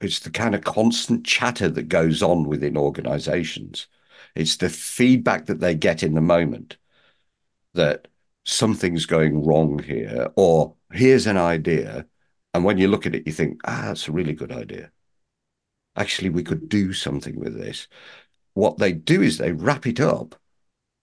It's 0.00 0.18
the 0.18 0.30
kind 0.30 0.54
of 0.54 0.64
constant 0.64 1.24
chatter 1.24 1.68
that 1.68 1.84
goes 1.84 2.22
on 2.22 2.48
within 2.48 2.76
organizations. 2.76 3.86
It's 4.34 4.56
the 4.56 4.68
feedback 4.68 5.46
that 5.46 5.60
they 5.60 5.74
get 5.74 6.02
in 6.02 6.14
the 6.14 6.20
moment 6.20 6.76
that 7.74 8.08
something's 8.44 9.06
going 9.06 9.44
wrong 9.44 9.78
here, 9.78 10.28
or 10.34 10.74
here's 10.92 11.28
an 11.28 11.36
idea. 11.36 12.06
And 12.52 12.64
when 12.64 12.78
you 12.78 12.88
look 12.88 13.06
at 13.06 13.14
it, 13.14 13.26
you 13.26 13.32
think, 13.32 13.60
ah, 13.64 13.84
that's 13.86 14.08
a 14.08 14.12
really 14.12 14.32
good 14.32 14.52
idea. 14.52 14.90
Actually, 15.94 16.30
we 16.30 16.42
could 16.42 16.68
do 16.68 16.92
something 16.92 17.38
with 17.38 17.56
this. 17.56 17.86
What 18.54 18.78
they 18.78 18.92
do 18.92 19.22
is 19.22 19.38
they 19.38 19.52
wrap 19.52 19.86
it 19.86 20.00
up 20.00 20.34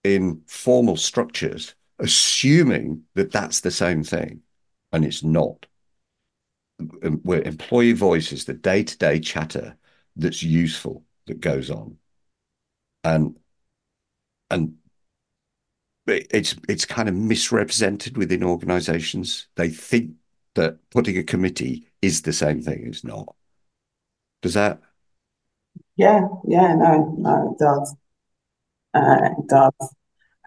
in 0.03 0.41
formal 0.47 0.97
structures, 0.97 1.75
assuming 1.99 3.03
that 3.15 3.31
that's 3.31 3.61
the 3.61 3.71
same 3.71 4.03
thing, 4.03 4.41
and 4.91 5.05
it's 5.05 5.23
not. 5.23 5.65
Um, 7.03 7.19
Where 7.23 7.41
employee 7.41 7.91
voice 7.93 8.31
is 8.31 8.45
the 8.45 8.53
day 8.53 8.83
to 8.83 8.97
day 8.97 9.19
chatter 9.19 9.77
that's 10.15 10.43
useful 10.43 11.03
that 11.27 11.41
goes 11.41 11.69
on. 11.69 11.97
And 13.03 13.35
and 14.51 14.77
it's 16.07 16.55
it's 16.67 16.85
kind 16.85 17.07
of 17.07 17.15
misrepresented 17.15 18.17
within 18.17 18.43
organizations. 18.43 19.47
They 19.55 19.69
think 19.69 20.11
that 20.55 20.77
putting 20.89 21.17
a 21.17 21.23
committee 21.23 21.87
is 22.01 22.21
the 22.23 22.33
same 22.33 22.61
thing. 22.61 22.87
It's 22.87 23.03
not. 23.03 23.35
Does 24.41 24.53
that? 24.55 24.81
Yeah, 25.97 26.27
yeah, 26.47 26.73
no, 26.75 27.15
no, 27.19 27.51
it 27.51 27.59
does. 27.59 27.95
Uh, 28.93 29.29
it 29.37 29.47
does. 29.47 29.95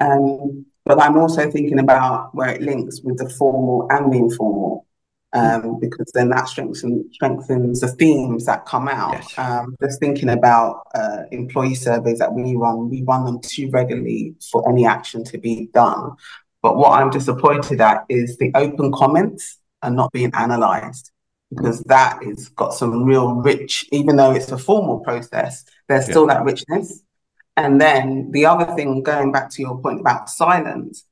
Um, 0.01 0.67
but 0.85 1.01
I'm 1.01 1.17
also 1.17 1.51
thinking 1.51 1.79
about 1.79 2.35
where 2.35 2.51
it 2.51 2.63
links 2.63 3.01
with 3.03 3.19
the 3.19 3.29
formal 3.29 3.87
and 3.91 4.13
the 4.13 4.19
informal 4.19 4.87
um, 5.33 5.79
because 5.81 6.11
then 6.13 6.29
that 6.31 6.49
strengthens 6.49 7.15
strengthens 7.15 7.81
the 7.81 7.89
themes 7.89 8.45
that 8.47 8.67
come 8.67 8.89
out. 8.89 9.15
Yes. 9.15 9.39
Um, 9.39 9.77
just 9.81 9.99
thinking 10.01 10.29
about 10.29 10.87
uh, 10.95 11.23
employee 11.31 11.75
surveys 11.75 12.19
that 12.19 12.33
we 12.33 12.55
run, 12.55 12.91
we 12.91 13.03
run 13.03 13.25
them 13.25 13.41
too 13.41 13.71
regularly 13.71 14.35
for 14.51 14.69
any 14.69 14.87
action 14.87 15.25
to 15.25 15.39
be 15.39 15.71
done. 15.73 16.13
But 16.61 16.77
what 16.77 16.93
I'm 17.01 17.11
disappointed 17.11 17.81
at 17.81 18.05
is 18.09 18.37
the 18.37 18.53
open 18.55 18.93
comments 18.93 19.59
are 19.83 19.91
not 19.91 20.13
being 20.13 20.31
analysed 20.35 21.11
because 21.51 21.81
that 21.85 22.23
is 22.23 22.49
got 22.51 22.75
some 22.75 23.05
real 23.05 23.35
rich, 23.35 23.87
even 23.91 24.17
though 24.17 24.33
it's 24.33 24.53
a 24.53 24.59
formal 24.59 25.01
process, 25.01 25.65
there's 25.89 26.07
yeah. 26.07 26.11
still 26.11 26.27
that 26.27 26.45
richness. 26.45 27.03
And 27.57 27.81
then 27.81 28.31
the 28.33 28.47
other 28.47 28.75
thing, 28.75 29.03
going 29.03 29.33
back 29.33 29.51
to 29.51 29.63
your 29.63 29.79
point 29.81 30.01
about 30.01 30.31
silence, 30.31 31.05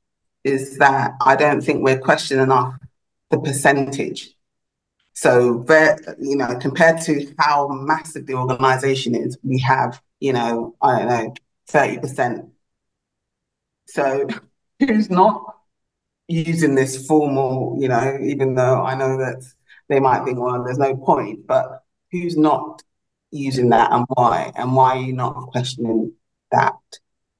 is 0.43 0.77
that 0.77 1.13
I 1.21 1.35
don't 1.35 1.61
think 1.61 1.83
we're 1.83 1.99
questioning 1.99 2.43
enough 2.43 2.75
the 3.29 3.39
percentage. 3.39 4.35
So, 5.13 5.65
you 6.19 6.35
know, 6.35 6.57
compared 6.57 7.01
to 7.01 7.33
how 7.37 7.67
massive 7.67 8.25
the 8.25 8.33
organization 8.33 9.13
is, 9.13 9.37
we 9.43 9.59
have, 9.59 10.01
you 10.19 10.33
know, 10.33 10.75
I 10.81 10.99
don't 10.99 11.07
know, 11.07 11.33
30%. 11.69 12.49
So, 13.87 14.27
who's 14.79 15.09
not 15.09 15.57
using 16.27 16.75
this 16.75 17.05
formal, 17.05 17.77
you 17.79 17.87
know, 17.87 18.17
even 18.23 18.55
though 18.55 18.83
I 18.83 18.95
know 18.95 19.17
that 19.17 19.45
they 19.89 19.99
might 19.99 20.23
think, 20.23 20.39
well, 20.39 20.63
there's 20.63 20.77
no 20.77 20.95
point, 20.95 21.45
but 21.45 21.83
who's 22.11 22.37
not 22.37 22.81
using 23.31 23.69
that 23.69 23.91
and 23.91 24.05
why? 24.09 24.51
And 24.55 24.73
why 24.73 24.97
are 24.97 25.01
you 25.01 25.13
not 25.13 25.33
questioning 25.51 26.13
that? 26.51 26.75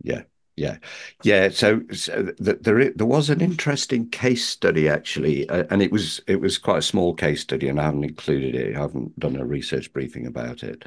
Yeah. 0.03 0.24
Yeah, 0.57 0.78
yeah. 1.24 1.49
So, 1.49 1.82
so 1.93 2.24
the, 2.38 2.55
there 2.62 2.91
there 2.91 3.07
was 3.07 3.30
an 3.30 3.39
interesting 3.41 4.09
case 4.09 4.45
study 4.45 4.89
actually, 4.89 5.47
uh, 5.49 5.64
and 5.72 5.82
it 5.82 5.91
was 5.91 6.22
it 6.28 6.41
was 6.41 6.57
quite 6.57 6.80
a 6.80 6.82
small 6.82 7.16
case 7.16 7.41
study, 7.41 7.70
and 7.70 7.80
I 7.80 7.86
haven't 7.86 8.03
included 8.03 8.53
it. 8.55 8.76
I 8.76 8.80
haven't 8.82 9.18
done 9.18 9.38
a 9.38 9.45
research 9.45 9.91
briefing 9.93 10.28
about 10.28 10.62
it. 10.62 10.84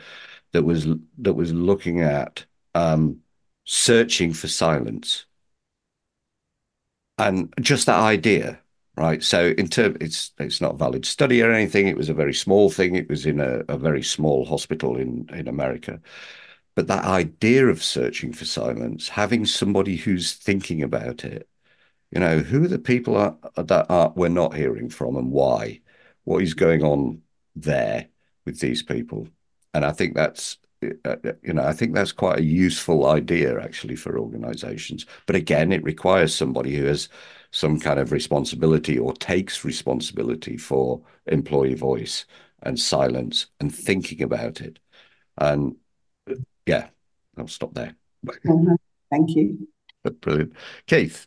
That 0.53 0.64
was 0.64 0.87
that 1.18 1.33
was 1.35 1.53
looking 1.55 2.03
at 2.03 2.45
um, 2.75 3.20
searching 3.64 4.35
for 4.35 4.49
silence, 4.49 5.25
and 7.18 7.53
just 7.61 7.87
that 7.87 8.01
idea, 8.01 8.59
right? 8.97 9.22
So, 9.22 9.55
in 9.59 9.68
term, 9.68 9.97
it's 10.01 10.33
it's 10.39 10.61
not 10.61 10.75
a 10.75 10.77
valid 10.79 11.05
study 11.07 11.43
or 11.43 11.53
anything. 11.53 11.87
It 11.89 11.97
was 11.97 12.09
a 12.09 12.14
very 12.14 12.35
small 12.35 12.70
thing. 12.70 12.97
It 12.97 13.09
was 13.09 13.27
in 13.27 13.41
a, 13.41 13.61
a 13.68 13.79
very 13.79 14.03
small 14.03 14.45
hospital 14.45 14.97
in 14.97 15.29
in 15.33 15.49
America 15.49 16.01
but 16.75 16.87
that 16.89 17.05
idea 17.05 17.66
of 17.66 17.83
searching 17.83 18.33
for 18.33 18.45
silence, 18.45 19.09
having 19.09 19.47
somebody 19.47 19.97
who's 19.97 20.33
thinking 20.33 20.83
about 20.83 21.25
it, 21.25 21.49
you 22.11 22.20
know, 22.20 22.39
who 22.39 22.64
are 22.64 22.68
the 22.68 22.79
people 22.79 23.16
are, 23.16 23.37
that 23.57 23.87
are, 23.89 24.12
we're 24.16 24.29
not 24.29 24.55
hearing 24.55 24.89
from 24.89 25.16
and 25.16 25.31
why? 25.31 25.81
What 26.25 26.43
is 26.43 26.55
going 26.55 26.83
on 26.83 27.22
there 27.57 28.09
with 28.45 28.61
these 28.61 28.83
people? 28.83 29.29
And 29.72 29.85
I 29.85 29.93
think 29.93 30.14
that's, 30.14 30.59
uh, 30.83 30.89
uh, 31.05 31.33
you 31.43 31.53
know, 31.55 31.64
I 31.64 31.72
think 31.72 31.95
that's 31.95 32.12
quite 32.12 32.39
a 32.39 32.45
useful 32.45 33.07
idea 33.07 33.61
actually 33.61 33.97
for 33.97 34.18
organizations. 34.18 35.07
But 35.27 35.37
again, 35.37 35.72
it 35.72 35.83
requires 35.83 36.35
somebody 36.35 36.77
who 36.77 36.85
has 36.87 37.09
some 37.51 37.79
kind 37.79 38.01
of 38.01 38.12
responsibility 38.12 38.99
or 38.99 39.12
takes 39.14 39.64
responsibility 39.64 40.57
for 40.57 41.01
employee 41.27 41.75
voice 41.75 42.25
and 42.62 42.79
silence 42.79 43.47
and 43.61 43.75
thinking 43.75 44.22
about 44.22 44.61
it. 44.61 44.79
And 45.39 45.77
yeah, 46.66 46.88
I'll 47.36 47.48
stop 47.48 47.74
there. 47.74 47.94
Mm-hmm. 48.26 48.74
Thank 49.10 49.30
you. 49.36 49.68
Brilliant. 50.20 50.54
Keith. 50.86 51.26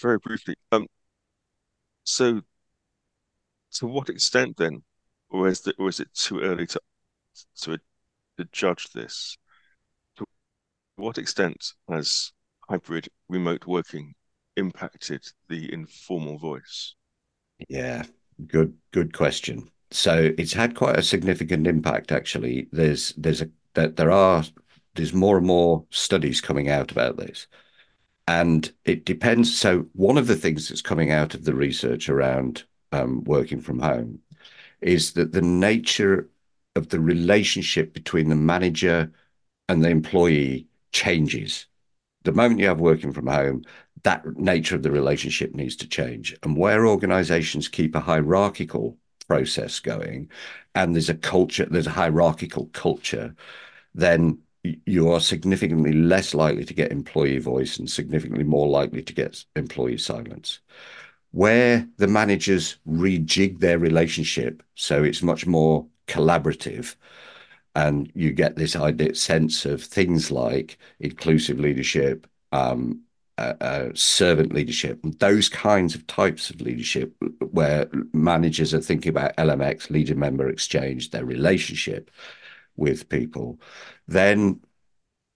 Very 0.00 0.18
briefly. 0.18 0.54
Um, 0.70 0.86
so 2.04 2.40
to 3.74 3.86
what 3.86 4.08
extent 4.08 4.56
then, 4.56 4.82
or 5.30 5.48
is, 5.48 5.60
the, 5.60 5.74
or 5.78 5.88
is 5.88 6.00
it 6.00 6.12
too 6.14 6.40
early 6.40 6.66
to, 6.66 6.80
to, 7.62 7.78
to 8.36 8.48
judge 8.52 8.90
this? 8.90 9.36
To 10.16 10.24
what 10.96 11.18
extent 11.18 11.72
has 11.88 12.32
hybrid 12.68 13.08
remote 13.28 13.66
working 13.66 14.14
impacted 14.56 15.24
the 15.48 15.72
informal 15.72 16.38
voice? 16.38 16.94
Yeah, 17.68 18.04
good 18.46 18.74
good 18.92 19.12
question. 19.12 19.70
So 19.90 20.32
it's 20.38 20.52
had 20.52 20.74
quite 20.74 20.98
a 20.98 21.02
significant 21.02 21.66
impact 21.66 22.12
actually. 22.12 22.68
There's 22.72 23.12
there's 23.16 23.42
a 23.42 23.50
that 23.74 23.96
there 23.96 24.10
are 24.10 24.44
there's 24.94 25.14
more 25.14 25.38
and 25.38 25.46
more 25.46 25.84
studies 25.90 26.40
coming 26.40 26.68
out 26.68 26.90
about 26.90 27.16
this. 27.16 27.46
And 28.26 28.70
it 28.84 29.04
depends. 29.04 29.56
So, 29.56 29.86
one 29.94 30.18
of 30.18 30.26
the 30.26 30.36
things 30.36 30.68
that's 30.68 30.82
coming 30.82 31.12
out 31.12 31.34
of 31.34 31.44
the 31.44 31.54
research 31.54 32.08
around 32.08 32.64
um, 32.92 33.24
working 33.24 33.60
from 33.60 33.78
home 33.78 34.18
is 34.80 35.12
that 35.12 35.32
the 35.32 35.42
nature 35.42 36.28
of 36.76 36.88
the 36.88 37.00
relationship 37.00 37.94
between 37.94 38.28
the 38.28 38.36
manager 38.36 39.12
and 39.68 39.84
the 39.84 39.88
employee 39.88 40.66
changes. 40.92 41.66
The 42.24 42.32
moment 42.32 42.60
you 42.60 42.66
have 42.66 42.80
working 42.80 43.12
from 43.12 43.28
home, 43.28 43.64
that 44.02 44.26
nature 44.36 44.74
of 44.74 44.82
the 44.82 44.90
relationship 44.90 45.54
needs 45.54 45.76
to 45.76 45.88
change. 45.88 46.36
And 46.42 46.56
where 46.56 46.86
organizations 46.86 47.68
keep 47.68 47.94
a 47.94 48.00
hierarchical 48.00 48.98
process 49.28 49.78
going 49.80 50.30
and 50.74 50.94
there's 50.94 51.10
a 51.10 51.14
culture, 51.14 51.66
there's 51.70 51.86
a 51.86 51.90
hierarchical 51.90 52.66
culture, 52.72 53.34
then 53.94 54.38
you 54.86 55.10
are 55.10 55.20
significantly 55.20 55.92
less 55.92 56.34
likely 56.34 56.64
to 56.64 56.74
get 56.74 56.90
employee 56.92 57.38
voice 57.38 57.78
and 57.78 57.90
significantly 57.90 58.44
more 58.44 58.68
likely 58.68 59.02
to 59.02 59.12
get 59.12 59.44
employee 59.56 59.98
silence. 59.98 60.60
Where 61.30 61.86
the 61.98 62.08
managers 62.08 62.78
rejig 62.88 63.60
their 63.60 63.78
relationship, 63.78 64.62
so 64.74 65.04
it's 65.04 65.22
much 65.22 65.46
more 65.46 65.86
collaborative, 66.06 66.96
and 67.74 68.10
you 68.14 68.32
get 68.32 68.56
this 68.56 68.74
idea 68.76 69.14
sense 69.14 69.64
of 69.66 69.82
things 69.82 70.30
like 70.30 70.78
inclusive 71.00 71.60
leadership, 71.60 72.26
um, 72.52 73.02
uh, 73.38 73.54
uh, 73.60 73.88
servant 73.94 74.52
leadership, 74.52 74.98
those 75.18 75.48
kinds 75.48 75.94
of 75.94 76.06
types 76.06 76.50
of 76.50 76.60
leadership, 76.60 77.14
where 77.50 77.88
managers 78.12 78.74
are 78.74 78.80
thinking 78.80 79.10
about 79.10 79.36
LMX, 79.36 79.90
leader 79.90 80.14
member 80.14 80.48
exchange, 80.48 81.10
their 81.10 81.24
relationship, 81.24 82.10
with 82.76 83.08
people, 83.08 83.58
then 84.06 84.60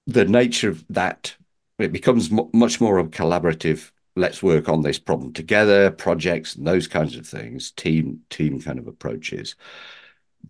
the 0.06 0.24
nature 0.24 0.68
of 0.68 0.84
that 0.88 1.34
it 1.78 1.92
becomes 1.92 2.30
much 2.30 2.80
more 2.80 2.98
of 2.98 3.06
a 3.06 3.10
collaborative 3.10 3.90
let's 4.14 4.42
work 4.42 4.68
on 4.68 4.82
this 4.82 4.98
problem 4.98 5.32
together 5.32 5.90
projects 5.90 6.54
and 6.54 6.66
those 6.66 6.86
kinds 6.86 7.16
of 7.16 7.26
things 7.26 7.72
team 7.72 8.20
team 8.30 8.60
kind 8.60 8.78
of 8.78 8.86
approaches 8.86 9.56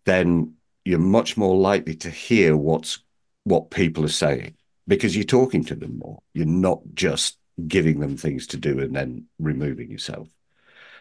then 0.05 0.53
you're 0.85 0.99
much 0.99 1.37
more 1.37 1.57
likely 1.57 1.95
to 1.95 2.11
hear 2.11 2.57
what's 2.57 2.99
what 3.45 3.71
people 3.71 4.05
are 4.05 4.09
saying 4.09 4.55
because 4.87 5.17
you're 5.17 5.25
talking 5.25 5.65
to 5.65 5.75
them 5.75 5.99
more. 5.99 6.23
You're 6.35 6.47
not 6.47 6.81
just 6.95 7.39
giving 7.69 8.01
them 8.01 8.17
things 8.17 8.47
to 8.47 8.57
do 8.57 8.81
and 8.81 8.95
then 8.95 9.27
removing 9.39 9.91
yourself 9.91 10.29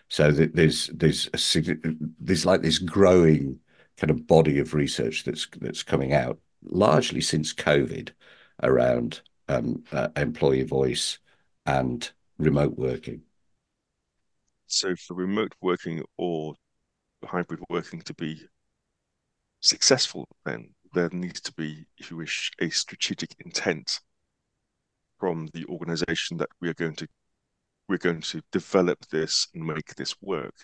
so 0.10 0.30
there's 0.30 0.88
there's 0.88 1.30
a, 1.56 1.76
there's 2.20 2.46
like 2.46 2.62
this 2.62 2.80
growing 2.80 3.60
kind 3.98 4.12
of 4.12 4.28
body 4.28 4.60
of 4.60 4.74
research 4.74 5.24
that's 5.24 5.48
that's 5.62 5.84
coming 5.84 6.14
out 6.14 6.38
largely 6.64 7.22
since 7.22 7.54
COVID 7.54 8.10
around 8.64 9.22
um, 9.48 9.84
uh, 9.92 10.10
employee 10.16 10.64
voice 10.64 11.20
and 11.66 12.12
remote 12.38 12.78
working. 12.78 13.22
So, 14.68 14.96
for 14.96 15.16
remote 15.16 15.54
working 15.62 16.04
or 16.18 16.56
hybrid 17.24 17.62
working 17.70 18.02
to 18.02 18.14
be 18.14 18.42
successful, 19.60 20.28
then 20.46 20.74
there 20.94 21.10
needs 21.12 21.42
to 21.42 21.54
be, 21.54 21.86
if 21.98 22.12
you 22.12 22.18
wish, 22.18 22.52
a 22.60 22.70
strategic 22.70 23.36
intent 23.46 24.00
from 25.22 25.48
the 25.54 25.64
organization 25.66 26.36
that 26.38 26.50
we 26.60 26.68
are 26.68 26.74
going 26.74 26.96
to 26.96 27.08
we're 27.88 27.98
going 27.98 28.22
to 28.22 28.42
develop 28.52 28.98
this 29.12 29.48
and 29.54 29.64
make 29.64 29.94
this 29.96 30.16
work 30.22 30.56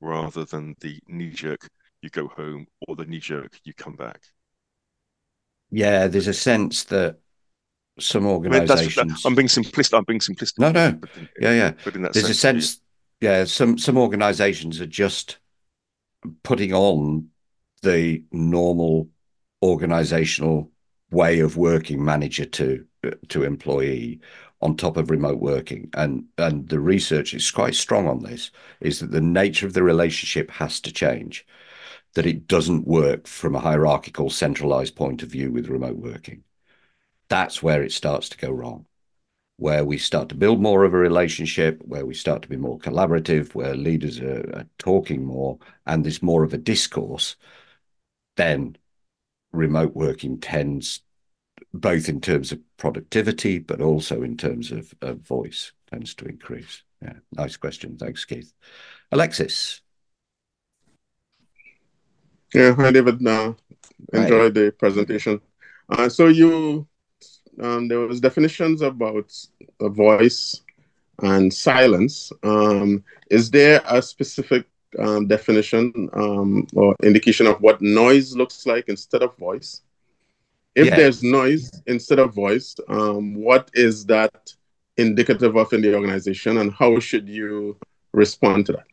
rather 0.00 0.44
than 0.46 0.74
the 0.80 0.98
knee 1.06 1.30
jerk 1.30 1.68
you 2.00 2.08
go 2.08 2.26
home 2.28 2.66
or 2.88 2.96
the 2.96 3.04
knee 3.04 3.18
jerk 3.18 3.58
you 3.64 3.74
come 3.74 3.94
back. 3.94 4.20
Yeah, 5.70 6.06
there's 6.06 6.28
a 6.28 6.34
sense 6.34 6.84
that 6.84 7.18
some 7.98 8.26
organizations. 8.26 8.98
I 8.98 9.04
mean, 9.04 9.16
I'm 9.26 9.34
being 9.34 9.48
simplistic. 9.48 9.98
I'm 9.98 10.04
being 10.04 10.20
simplistic. 10.20 10.58
No, 10.60 10.70
no. 10.70 10.98
yeah, 11.40 11.52
yeah. 11.52 11.72
there's 11.84 12.14
sense, 12.14 12.30
a 12.30 12.34
sense. 12.34 12.80
Yeah, 13.20 13.44
some 13.44 13.76
some 13.76 13.98
organizations 13.98 14.80
are 14.80 14.86
just 14.86 15.38
putting 16.42 16.72
on 16.72 17.28
the 17.82 18.22
normal 18.32 19.08
organizational 19.62 20.70
way 21.10 21.40
of 21.40 21.56
working 21.56 22.02
manager 22.04 22.44
to 22.44 22.86
to 23.28 23.44
employee 23.44 24.20
on 24.62 24.76
top 24.76 24.96
of 24.96 25.10
remote 25.10 25.38
working. 25.38 25.90
And 25.94 26.24
and 26.38 26.68
the 26.68 26.80
research 26.80 27.34
is 27.34 27.50
quite 27.50 27.74
strong 27.74 28.08
on 28.08 28.22
this 28.22 28.50
is 28.80 29.00
that 29.00 29.10
the 29.10 29.20
nature 29.20 29.66
of 29.66 29.74
the 29.74 29.82
relationship 29.82 30.50
has 30.52 30.80
to 30.80 30.92
change 30.92 31.46
that 32.14 32.26
it 32.26 32.48
doesn't 32.48 32.86
work 32.86 33.26
from 33.26 33.54
a 33.54 33.60
hierarchical 33.60 34.30
centralized 34.30 34.96
point 34.96 35.22
of 35.22 35.28
view 35.30 35.52
with 35.52 35.68
remote 35.68 35.96
working. 35.96 36.44
That's 37.28 37.62
where 37.62 37.82
it 37.82 37.92
starts 37.92 38.28
to 38.30 38.38
go 38.38 38.50
wrong 38.50 38.86
where 39.58 39.84
we 39.84 39.96
start 39.98 40.28
to 40.28 40.34
build 40.34 40.60
more 40.60 40.84
of 40.84 40.92
a 40.92 40.98
relationship 40.98 41.80
where 41.84 42.04
we 42.04 42.14
start 42.14 42.42
to 42.42 42.48
be 42.48 42.56
more 42.56 42.78
collaborative 42.78 43.54
where 43.54 43.74
leaders 43.74 44.20
are, 44.20 44.40
are 44.54 44.66
talking 44.78 45.24
more 45.24 45.58
and 45.86 46.04
there's 46.04 46.22
more 46.22 46.44
of 46.44 46.52
a 46.52 46.58
discourse 46.58 47.36
then 48.36 48.76
remote 49.52 49.94
working 49.94 50.38
tends 50.38 51.00
both 51.80 52.08
in 52.08 52.20
terms 52.20 52.52
of 52.52 52.60
productivity, 52.76 53.58
but 53.58 53.80
also 53.80 54.22
in 54.22 54.36
terms 54.36 54.72
of, 54.72 54.94
of 55.02 55.18
voice 55.18 55.72
tends 55.90 56.14
to 56.14 56.26
increase. 56.26 56.82
Yeah, 57.02 57.14
nice 57.32 57.56
question. 57.56 57.96
Thanks, 57.96 58.24
Keith. 58.24 58.52
Alexis. 59.12 59.80
Yeah, 62.54 62.74
hi, 62.74 62.90
David. 62.90 63.26
Uh, 63.26 63.52
enjoyed 64.12 64.54
the 64.54 64.74
presentation. 64.78 65.40
Uh, 65.88 66.08
so 66.08 66.28
you, 66.28 66.86
um, 67.60 67.88
there 67.88 68.00
was 68.00 68.20
definitions 68.20 68.82
about 68.82 69.32
a 69.80 69.88
voice 69.88 70.62
and 71.22 71.52
silence. 71.52 72.32
Um, 72.42 73.04
is 73.30 73.50
there 73.50 73.82
a 73.86 74.00
specific 74.00 74.66
um, 74.98 75.26
definition 75.26 76.08
um, 76.12 76.66
or 76.74 76.94
indication 77.02 77.46
of 77.46 77.60
what 77.60 77.82
noise 77.82 78.34
looks 78.36 78.66
like 78.66 78.88
instead 78.88 79.22
of 79.22 79.36
voice? 79.36 79.82
If 80.76 80.86
yeah. 80.86 80.96
there's 80.96 81.22
noise 81.22 81.70
instead 81.86 82.18
of 82.18 82.34
voice, 82.34 82.76
um, 82.88 83.34
what 83.34 83.70
is 83.72 84.04
that 84.06 84.52
indicative 84.98 85.56
of 85.56 85.72
in 85.72 85.80
the 85.80 85.94
organization, 85.94 86.58
and 86.58 86.72
how 86.72 87.00
should 87.00 87.28
you 87.28 87.78
respond 88.12 88.66
to 88.66 88.72
that? 88.72 88.84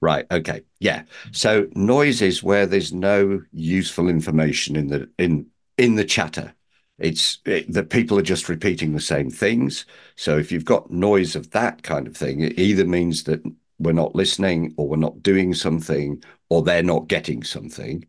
Right. 0.00 0.26
Okay. 0.30 0.62
Yeah. 0.80 1.04
So 1.32 1.68
noise 1.74 2.20
is 2.22 2.42
where 2.42 2.66
there's 2.66 2.92
no 2.92 3.40
useful 3.52 4.08
information 4.08 4.76
in 4.76 4.88
the 4.88 5.08
in 5.16 5.46
in 5.78 5.94
the 5.94 6.04
chatter. 6.04 6.52
It's 6.98 7.38
it, 7.44 7.72
that 7.72 7.90
people 7.90 8.18
are 8.18 8.22
just 8.22 8.48
repeating 8.48 8.92
the 8.92 9.00
same 9.00 9.30
things. 9.30 9.86
So 10.16 10.38
if 10.38 10.50
you've 10.50 10.64
got 10.64 10.90
noise 10.90 11.36
of 11.36 11.50
that 11.52 11.82
kind 11.82 12.06
of 12.06 12.16
thing, 12.16 12.40
it 12.40 12.58
either 12.58 12.84
means 12.84 13.24
that 13.24 13.42
we're 13.78 13.92
not 13.92 14.14
listening, 14.14 14.74
or 14.76 14.88
we're 14.88 14.96
not 14.96 15.22
doing 15.22 15.54
something, 15.54 16.22
or 16.48 16.62
they're 16.62 16.82
not 16.82 17.08
getting 17.08 17.44
something. 17.44 18.06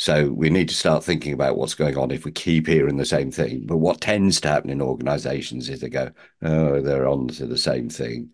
So 0.00 0.30
we 0.30 0.48
need 0.48 0.68
to 0.68 0.76
start 0.76 1.02
thinking 1.02 1.32
about 1.32 1.56
what's 1.56 1.74
going 1.74 1.98
on 1.98 2.12
if 2.12 2.24
we 2.24 2.30
keep 2.30 2.68
hearing 2.68 2.98
the 2.98 3.04
same 3.04 3.32
thing. 3.32 3.66
But 3.66 3.78
what 3.78 4.00
tends 4.00 4.40
to 4.40 4.48
happen 4.48 4.70
in 4.70 4.80
organizations 4.80 5.68
is 5.68 5.80
they 5.80 5.88
go, 5.88 6.12
oh, 6.40 6.80
they're 6.80 7.08
on 7.08 7.26
to 7.26 7.46
the 7.46 7.58
same 7.58 7.88
thing. 7.88 8.30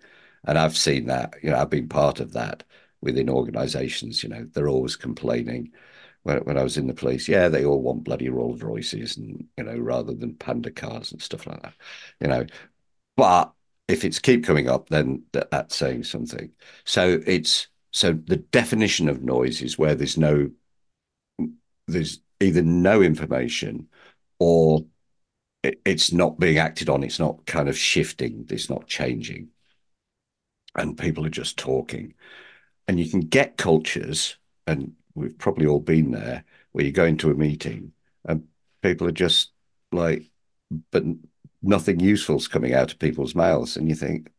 And 0.46 0.58
I've 0.58 0.76
seen 0.76 1.06
that, 1.06 1.36
you 1.42 1.48
know, 1.48 1.56
I've 1.56 1.70
been 1.70 1.88
part 1.88 2.20
of 2.20 2.34
that 2.34 2.64
within 3.00 3.30
organizations, 3.30 4.22
you 4.22 4.28
know, 4.28 4.46
they're 4.52 4.68
always 4.68 4.94
complaining. 4.94 5.72
When, 6.24 6.36
when 6.40 6.58
I 6.58 6.62
was 6.62 6.76
in 6.76 6.86
the 6.86 6.92
police, 6.92 7.28
yeah, 7.28 7.48
they 7.48 7.64
all 7.64 7.80
want 7.80 8.04
bloody 8.04 8.28
Rolls 8.28 8.60
Royces 8.62 9.16
and, 9.16 9.46
you 9.56 9.64
know, 9.64 9.78
rather 9.78 10.12
than 10.12 10.34
panda 10.34 10.70
cars 10.70 11.12
and 11.12 11.22
stuff 11.22 11.46
like 11.46 11.62
that, 11.62 11.72
you 12.20 12.26
know. 12.28 12.44
But 13.16 13.54
if 13.88 14.04
it's 14.04 14.18
keep 14.18 14.44
coming 14.44 14.68
up, 14.68 14.90
then 14.90 15.22
that, 15.32 15.50
that's 15.50 15.76
saying 15.76 16.04
something. 16.04 16.52
So 16.84 17.22
it's, 17.26 17.68
so 17.90 18.12
the 18.12 18.36
definition 18.36 19.08
of 19.08 19.22
noise 19.22 19.62
is 19.62 19.78
where 19.78 19.94
there's 19.94 20.18
no 20.18 20.50
there's 21.86 22.20
either 22.40 22.62
no 22.62 23.02
information 23.02 23.88
or 24.38 24.84
it, 25.62 25.80
it's 25.84 26.12
not 26.12 26.38
being 26.38 26.58
acted 26.58 26.88
on. 26.88 27.02
It's 27.02 27.18
not 27.18 27.44
kind 27.46 27.68
of 27.68 27.78
shifting. 27.78 28.46
It's 28.50 28.70
not 28.70 28.86
changing. 28.86 29.48
And 30.74 30.98
people 30.98 31.24
are 31.24 31.30
just 31.30 31.56
talking. 31.56 32.14
And 32.86 32.98
you 33.00 33.08
can 33.08 33.20
get 33.20 33.56
cultures, 33.56 34.36
and 34.66 34.92
we've 35.14 35.38
probably 35.38 35.66
all 35.66 35.80
been 35.80 36.10
there, 36.10 36.44
where 36.72 36.84
you 36.84 36.92
go 36.92 37.04
into 37.04 37.30
a 37.30 37.34
meeting 37.34 37.92
and 38.26 38.44
people 38.82 39.06
are 39.06 39.12
just 39.12 39.52
like, 39.92 40.30
but 40.90 41.04
nothing 41.62 42.00
useful's 42.00 42.48
coming 42.48 42.74
out 42.74 42.92
of 42.92 42.98
people's 42.98 43.34
mouths. 43.34 43.76
And 43.76 43.88
you 43.88 43.94
think, 43.94 44.30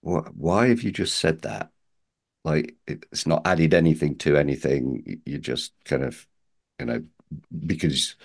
why 0.00 0.68
have 0.68 0.82
you 0.82 0.90
just 0.90 1.18
said 1.18 1.42
that? 1.42 1.70
Like, 2.44 2.74
it's 2.86 3.26
not 3.26 3.46
added 3.46 3.74
anything 3.74 4.16
to 4.18 4.36
anything. 4.36 5.20
You 5.24 5.38
just 5.38 5.72
kind 5.84 6.02
of 6.02 6.26
you 6.78 6.86
know, 6.86 7.04
because 7.66 8.16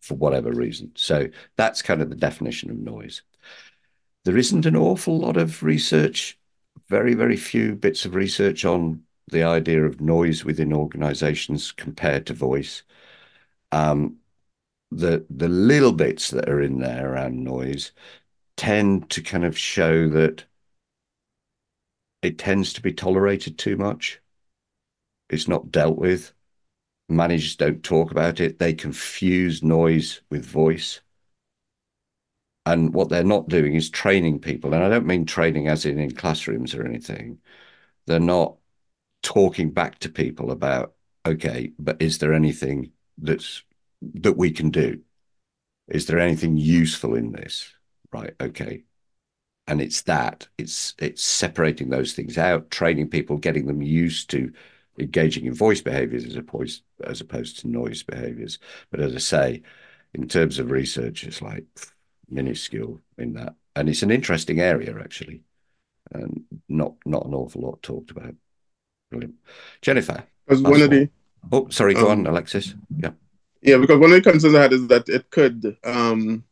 for 0.00 0.14
whatever 0.14 0.50
reason. 0.50 0.92
So 0.96 1.28
that's 1.56 1.82
kind 1.82 2.02
of 2.02 2.10
the 2.10 2.16
definition 2.16 2.70
of 2.70 2.76
noise. 2.76 3.22
There 4.24 4.36
isn't 4.36 4.66
an 4.66 4.76
awful 4.76 5.18
lot 5.18 5.36
of 5.36 5.62
research, 5.62 6.38
very, 6.88 7.14
very 7.14 7.36
few 7.36 7.74
bits 7.74 8.04
of 8.04 8.14
research 8.14 8.64
on 8.64 9.02
the 9.28 9.42
idea 9.42 9.84
of 9.84 10.00
noise 10.00 10.44
within 10.44 10.72
organizations 10.72 11.72
compared 11.72 12.26
to 12.26 12.34
voice. 12.34 12.82
Um, 13.72 14.16
the 14.90 15.26
the 15.30 15.48
little 15.48 15.92
bits 15.92 16.30
that 16.30 16.48
are 16.48 16.60
in 16.60 16.78
there 16.78 17.12
around 17.12 17.42
noise 17.42 17.92
tend 18.56 19.10
to 19.10 19.22
kind 19.22 19.44
of 19.44 19.58
show 19.58 20.08
that 20.08 20.44
it 22.22 22.38
tends 22.38 22.72
to 22.74 22.82
be 22.82 22.92
tolerated 22.92 23.58
too 23.58 23.76
much. 23.76 24.20
It's 25.28 25.48
not 25.48 25.70
dealt 25.70 25.98
with 25.98 26.32
managers 27.08 27.56
don't 27.56 27.82
talk 27.82 28.10
about 28.10 28.40
it. 28.40 28.58
They 28.58 28.74
confuse 28.74 29.62
noise 29.62 30.22
with 30.30 30.44
voice. 30.44 31.00
And 32.66 32.94
what 32.94 33.10
they're 33.10 33.24
not 33.24 33.48
doing 33.48 33.74
is 33.74 33.90
training 33.90 34.40
people. 34.40 34.72
And 34.72 34.82
I 34.82 34.88
don't 34.88 35.06
mean 35.06 35.26
training 35.26 35.68
as 35.68 35.84
in 35.84 35.98
in 35.98 36.12
classrooms 36.12 36.74
or 36.74 36.84
anything. 36.86 37.38
They're 38.06 38.20
not 38.20 38.56
talking 39.22 39.70
back 39.70 39.98
to 40.00 40.08
people 40.08 40.50
about, 40.50 40.94
okay, 41.26 41.72
but 41.78 42.00
is 42.00 42.18
there 42.18 42.32
anything 42.32 42.92
that's 43.18 43.62
that 44.02 44.36
we 44.36 44.50
can 44.50 44.70
do? 44.70 45.00
Is 45.88 46.06
there 46.06 46.18
anything 46.18 46.56
useful 46.56 47.14
in 47.14 47.32
this? 47.32 47.72
Right. 48.12 48.34
Okay. 48.40 48.84
And 49.66 49.80
it's 49.80 50.02
that. 50.02 50.48
It's 50.58 50.94
it's 50.98 51.22
separating 51.22 51.90
those 51.90 52.14
things 52.14 52.38
out, 52.38 52.70
training 52.70 53.10
people, 53.10 53.36
getting 53.38 53.66
them 53.66 53.82
used 53.82 54.30
to 54.30 54.52
engaging 54.98 55.46
in 55.46 55.54
voice 55.54 55.80
behaviors 55.80 56.24
as 56.24 56.36
opposed 56.36 56.82
as 57.04 57.20
opposed 57.20 57.58
to 57.60 57.68
noise 57.68 58.02
behaviors. 58.02 58.58
But 58.90 59.00
as 59.00 59.14
I 59.14 59.18
say, 59.18 59.62
in 60.12 60.28
terms 60.28 60.58
of 60.58 60.70
research, 60.70 61.24
it's 61.24 61.42
like 61.42 61.64
minuscule 62.30 63.00
in 63.18 63.34
that, 63.34 63.54
and 63.76 63.88
it's 63.88 64.02
an 64.02 64.10
interesting 64.10 64.60
area 64.60 64.94
actually, 64.98 65.42
and 66.12 66.44
not 66.68 66.94
not 67.04 67.26
an 67.26 67.34
awful 67.34 67.62
lot 67.62 67.82
talked 67.82 68.10
about. 68.10 68.34
Brilliant, 69.10 69.34
Jennifer. 69.82 70.24
As 70.48 70.62
one 70.62 70.80
of 70.80 70.90
the 70.90 71.08
oh, 71.52 71.68
sorry, 71.70 71.94
go 71.94 72.10
um, 72.10 72.20
on, 72.20 72.26
Alexis. 72.26 72.74
Yeah, 72.96 73.10
yeah, 73.62 73.78
because 73.78 73.98
one 73.98 74.12
of 74.12 74.22
the 74.22 74.30
concerns 74.30 74.54
I 74.54 74.62
had 74.62 74.72
is 74.72 74.86
that 74.88 75.08
it 75.08 75.30
could 75.30 75.76
um 75.84 76.44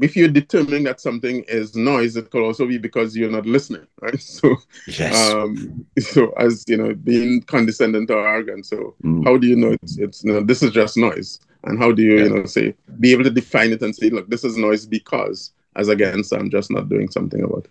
if 0.00 0.16
you're 0.16 0.28
determining 0.28 0.84
that 0.84 1.00
something 1.00 1.44
is 1.48 1.74
noise, 1.74 2.16
it 2.16 2.30
could 2.30 2.42
also 2.42 2.66
be 2.66 2.78
because 2.78 3.16
you're 3.16 3.30
not 3.30 3.46
listening, 3.46 3.86
right? 4.00 4.20
So, 4.20 4.56
yes. 4.86 5.32
Um, 5.32 5.86
so 5.98 6.30
as 6.38 6.64
you 6.68 6.76
know, 6.76 6.94
being 6.94 7.42
condescending 7.42 8.10
or 8.10 8.26
arrogant. 8.26 8.66
So, 8.66 8.94
mm. 9.02 9.24
how 9.24 9.36
do 9.36 9.46
you 9.46 9.56
know 9.56 9.76
it's, 9.82 9.98
it's 9.98 10.24
you 10.24 10.32
know 10.32 10.40
this 10.40 10.62
is 10.62 10.72
just 10.72 10.96
noise, 10.96 11.40
and 11.64 11.78
how 11.78 11.92
do 11.92 12.02
you 12.02 12.18
yeah. 12.18 12.24
you 12.24 12.30
know 12.30 12.44
say 12.46 12.74
be 13.00 13.12
able 13.12 13.24
to 13.24 13.30
define 13.30 13.72
it 13.72 13.82
and 13.82 13.94
say, 13.94 14.10
look, 14.10 14.28
this 14.28 14.44
is 14.44 14.56
noise 14.56 14.86
because, 14.86 15.52
as 15.76 15.88
against, 15.88 16.32
I'm 16.32 16.50
just 16.50 16.70
not 16.70 16.88
doing 16.88 17.10
something 17.10 17.42
about 17.42 17.64
it. 17.64 17.70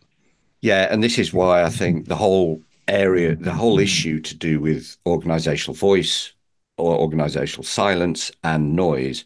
Yeah, 0.61 0.87
and 0.91 1.03
this 1.03 1.19
is 1.19 1.33
why 1.33 1.63
I 1.63 1.69
think 1.69 2.07
the 2.07 2.15
whole 2.15 2.61
area, 2.87 3.35
the 3.35 3.53
whole 3.53 3.79
issue 3.79 4.19
to 4.21 4.35
do 4.35 4.59
with 4.59 4.97
organizational 5.05 5.75
voice 5.75 6.33
or 6.77 6.97
organizational 6.97 7.63
silence 7.63 8.31
and 8.43 8.75
noise 8.75 9.25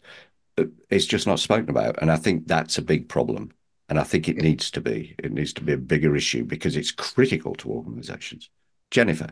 it's 0.89 1.05
just 1.05 1.27
not 1.27 1.39
spoken 1.39 1.69
about. 1.69 2.01
And 2.01 2.11
I 2.11 2.17
think 2.17 2.47
that's 2.47 2.77
a 2.77 2.81
big 2.81 3.07
problem. 3.07 3.51
And 3.89 3.99
I 3.99 4.03
think 4.03 4.29
it 4.29 4.37
needs 4.37 4.71
to 4.71 4.81
be. 4.81 5.15
It 5.19 5.31
needs 5.31 5.53
to 5.53 5.63
be 5.63 5.73
a 5.73 5.77
bigger 5.77 6.15
issue 6.15 6.45
because 6.45 6.77
it's 6.77 6.91
critical 6.91 7.55
to 7.55 7.69
organizations. 7.69 8.49
Jennifer. 8.89 9.29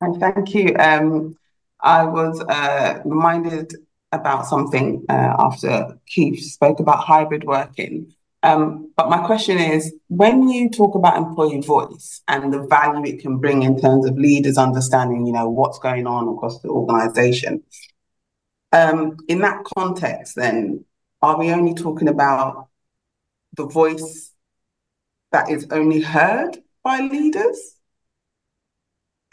And 0.00 0.18
thank 0.18 0.54
you. 0.54 0.74
Um, 0.78 1.36
I 1.80 2.04
was 2.04 2.40
uh, 2.40 3.00
reminded 3.04 3.74
about 4.12 4.46
something 4.46 5.04
uh, 5.08 5.34
after 5.38 5.98
Keith 6.06 6.40
spoke 6.40 6.80
about 6.80 7.04
hybrid 7.04 7.44
working. 7.44 8.12
Um, 8.42 8.92
but 8.96 9.10
my 9.10 9.24
question 9.26 9.58
is 9.58 9.92
when 10.08 10.48
you 10.48 10.70
talk 10.70 10.94
about 10.94 11.16
employee 11.16 11.60
voice 11.60 12.22
and 12.26 12.52
the 12.52 12.62
value 12.66 13.12
it 13.14 13.20
can 13.20 13.36
bring 13.36 13.62
in 13.62 13.78
terms 13.78 14.06
of 14.06 14.16
leaders 14.16 14.56
understanding, 14.56 15.26
you 15.26 15.32
know, 15.32 15.48
what's 15.48 15.78
going 15.78 16.06
on 16.06 16.28
across 16.28 16.60
the 16.62 16.68
organization, 16.68 17.62
Um, 18.72 19.16
in 19.28 19.40
that 19.40 19.64
context, 19.76 20.36
then 20.36 20.84
are 21.22 21.38
we 21.38 21.50
only 21.50 21.74
talking 21.74 22.08
about 22.08 22.68
the 23.56 23.66
voice 23.66 24.32
that 25.32 25.50
is 25.50 25.66
only 25.70 26.00
heard 26.00 26.58
by 26.82 27.00
leaders? 27.00 27.76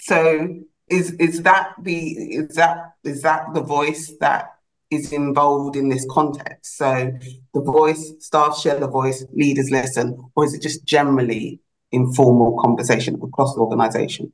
So 0.01 0.63
is 0.89 1.11
is 1.13 1.43
that 1.43 1.73
the 1.81 2.09
is 2.09 2.55
that 2.55 2.93
is 3.03 3.21
that 3.21 3.53
the 3.53 3.61
voice 3.61 4.13
that 4.19 4.53
is 4.89 5.11
involved 5.11 5.75
in 5.75 5.89
this 5.89 6.05
context? 6.09 6.77
So 6.77 7.11
the 7.53 7.61
voice, 7.61 8.13
staff 8.19 8.57
share 8.57 8.79
the 8.79 8.88
voice, 8.88 9.25
leaders 9.33 9.69
listen, 9.69 10.31
or 10.35 10.45
is 10.45 10.53
it 10.53 10.61
just 10.61 10.85
generally 10.85 11.59
informal 11.91 12.59
conversation 12.61 13.19
across 13.21 13.53
the 13.55 13.61
organization? 13.61 14.31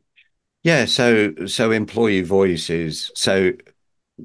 Yeah, 0.63 0.85
so 0.85 1.33
so 1.45 1.71
employee 1.71 2.21
voices. 2.21 3.11
so 3.15 3.51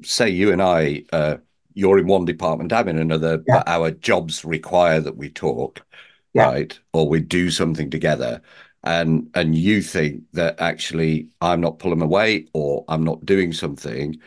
say 0.03 0.29
you 0.29 0.51
and 0.51 0.61
I 0.61 1.03
uh, 1.11 1.37
you're 1.73 1.99
in 1.99 2.07
one 2.07 2.25
department, 2.25 2.73
I'm 2.73 2.87
in 2.89 2.97
another, 2.99 3.43
yeah. 3.47 3.57
but 3.57 3.67
our 3.69 3.91
jobs 3.91 4.43
require 4.43 4.99
that 4.99 5.17
we 5.17 5.29
talk, 5.29 5.85
yeah. 6.33 6.43
right? 6.43 6.79
Or 6.93 7.07
we 7.07 7.21
do 7.21 7.49
something 7.51 7.89
together. 7.89 8.41
And 8.83 9.29
and 9.35 9.55
you 9.55 9.81
think 9.81 10.23
that 10.33 10.59
actually 10.59 11.29
I'm 11.41 11.61
not 11.61 11.79
pulling 11.79 12.01
away 12.01 12.47
or 12.53 12.85
I'm 12.87 13.03
not 13.03 13.25
doing 13.25 13.53
something, 13.53 14.19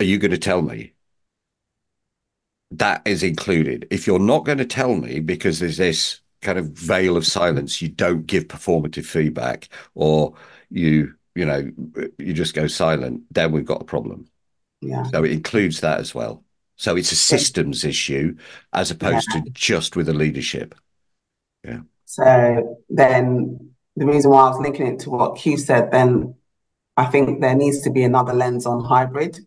are 0.00 0.04
you 0.04 0.18
going 0.18 0.30
to 0.32 0.38
tell 0.38 0.62
me? 0.62 0.92
That 2.72 3.02
is 3.06 3.22
included. 3.22 3.86
If 3.90 4.06
you're 4.06 4.18
not 4.18 4.44
going 4.44 4.58
to 4.58 4.66
tell 4.66 4.96
me 4.96 5.20
because 5.20 5.60
there's 5.60 5.76
this 5.78 6.20
kind 6.42 6.58
of 6.58 6.70
veil 6.72 7.16
of 7.16 7.26
silence, 7.26 7.80
you 7.80 7.88
don't 7.88 8.26
give 8.26 8.48
performative 8.48 9.06
feedback 9.06 9.68
or 9.94 10.34
you, 10.70 11.14
you 11.34 11.44
know, 11.46 11.70
you 12.18 12.32
just 12.32 12.54
go 12.54 12.66
silent, 12.66 13.22
then 13.30 13.52
we've 13.52 13.64
got 13.64 13.82
a 13.82 13.84
problem. 13.84 14.26
Yeah. 14.80 15.04
So 15.04 15.24
it 15.24 15.32
includes 15.32 15.80
that 15.80 16.00
as 16.00 16.14
well. 16.14 16.44
So 16.76 16.96
it's 16.96 17.12
a 17.12 17.16
systems 17.16 17.84
issue 17.84 18.36
as 18.72 18.90
opposed 18.90 19.28
yeah. 19.34 19.40
to 19.42 19.50
just 19.50 19.96
with 19.96 20.06
the 20.06 20.12
leadership. 20.12 20.74
Yeah. 21.64 21.80
So 22.04 22.78
then 22.90 23.72
the 23.96 24.06
reason 24.06 24.30
why 24.30 24.42
I 24.42 24.50
was 24.50 24.60
linking 24.60 24.86
it 24.86 25.00
to 25.00 25.10
what 25.10 25.36
Q 25.36 25.56
said, 25.56 25.90
then 25.90 26.34
I 26.96 27.06
think 27.06 27.40
there 27.40 27.54
needs 27.54 27.80
to 27.82 27.90
be 27.90 28.02
another 28.02 28.34
lens 28.34 28.66
on 28.66 28.84
hybrid 28.84 29.38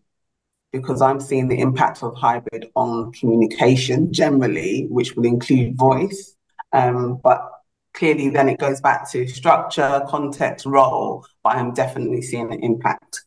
because 0.72 1.00
I'm 1.00 1.20
seeing 1.20 1.48
the 1.48 1.60
impact 1.60 2.02
of 2.02 2.16
hybrid 2.16 2.70
on 2.74 3.12
communication 3.12 4.12
generally, 4.12 4.86
which 4.88 5.14
will 5.16 5.26
include 5.26 5.76
voice. 5.76 6.36
Um, 6.72 7.20
but 7.22 7.48
clearly, 7.94 8.30
then 8.30 8.48
it 8.48 8.58
goes 8.58 8.80
back 8.80 9.10
to 9.12 9.26
structure, 9.26 10.02
context, 10.08 10.66
role. 10.66 11.26
But 11.42 11.56
I'm 11.56 11.74
definitely 11.74 12.22
seeing 12.22 12.52
an 12.52 12.62
impact. 12.62 13.24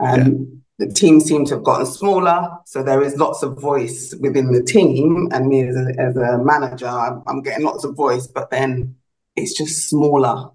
Um, 0.00 0.18
yeah 0.20 0.60
the 0.78 0.88
team 0.88 1.20
seem 1.20 1.44
to 1.46 1.54
have 1.54 1.64
gotten 1.64 1.86
smaller, 1.86 2.48
so 2.66 2.82
there 2.82 3.02
is 3.02 3.16
lots 3.16 3.42
of 3.42 3.58
voice 3.58 4.14
within 4.20 4.52
the 4.52 4.62
team. 4.62 5.28
And 5.32 5.46
me 5.46 5.68
as 5.68 5.76
a, 5.76 6.00
as 6.00 6.16
a 6.16 6.38
manager, 6.38 6.88
I'm, 6.88 7.22
I'm 7.26 7.42
getting 7.42 7.64
lots 7.64 7.84
of 7.84 7.94
voice, 7.94 8.26
but 8.26 8.50
then 8.50 8.96
it's 9.36 9.56
just 9.56 9.88
smaller. 9.88 10.50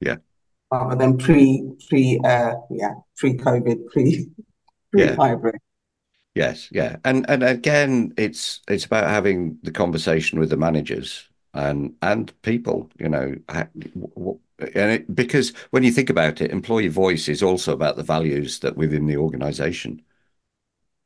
Yeah. 0.00 0.16
Rather 0.70 0.96
than 0.96 1.18
pre 1.18 1.64
pre 1.88 2.20
uh 2.24 2.52
yeah 2.70 2.94
pre 3.16 3.34
COVID 3.36 3.86
pre 3.86 4.28
pre 4.92 5.06
hybrid. 5.06 5.56
Yes, 6.34 6.68
yeah, 6.70 6.96
and 7.04 7.28
and 7.28 7.42
again, 7.42 8.12
it's 8.16 8.60
it's 8.68 8.84
about 8.84 9.08
having 9.08 9.58
the 9.62 9.72
conversation 9.72 10.38
with 10.38 10.50
the 10.50 10.56
managers 10.56 11.28
and 11.52 11.94
and 12.02 12.32
people. 12.42 12.90
You 12.98 13.08
know, 13.08 13.34
and 14.58 14.92
it, 14.92 15.14
because 15.14 15.50
when 15.70 15.84
you 15.84 15.92
think 15.92 16.10
about 16.10 16.40
it, 16.40 16.50
employee 16.50 16.88
voice 16.88 17.28
is 17.28 17.42
also 17.42 17.72
about 17.72 17.96
the 17.96 18.02
values 18.02 18.60
that 18.60 18.76
within 18.76 19.06
the 19.06 19.16
organization. 19.16 20.02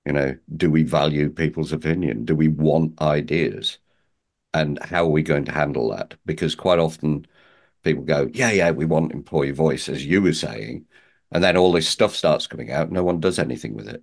You 0.05 0.13
know, 0.13 0.37
do 0.57 0.71
we 0.71 0.83
value 0.83 1.31
people's 1.31 1.73
opinion? 1.73 2.25
Do 2.25 2.35
we 2.35 2.49
want 2.49 3.01
ideas? 3.01 3.79
And 4.55 4.79
how 4.83 5.05
are 5.05 5.11
we 5.11 5.23
going 5.23 5.45
to 5.47 5.53
handle 5.53 5.91
that? 5.91 6.17
Because 6.27 6.55
quite 6.55 6.79
often 6.79 7.27
people 7.85 8.05
go, 8.05 8.31
yeah, 8.35 8.53
yeah, 8.53 8.71
we 8.73 8.87
want 8.87 9.13
employee 9.13 9.53
voice, 9.53 9.89
as 9.89 10.07
you 10.07 10.23
were 10.23 10.35
saying. 10.35 10.87
And 11.33 11.45
then 11.45 11.57
all 11.57 11.73
this 11.73 11.89
stuff 11.89 12.15
starts 12.17 12.47
coming 12.49 12.73
out. 12.73 12.93
No 12.93 13.05
one 13.05 13.21
does 13.21 13.39
anything 13.39 13.75
with 13.75 13.89
it. 13.89 14.03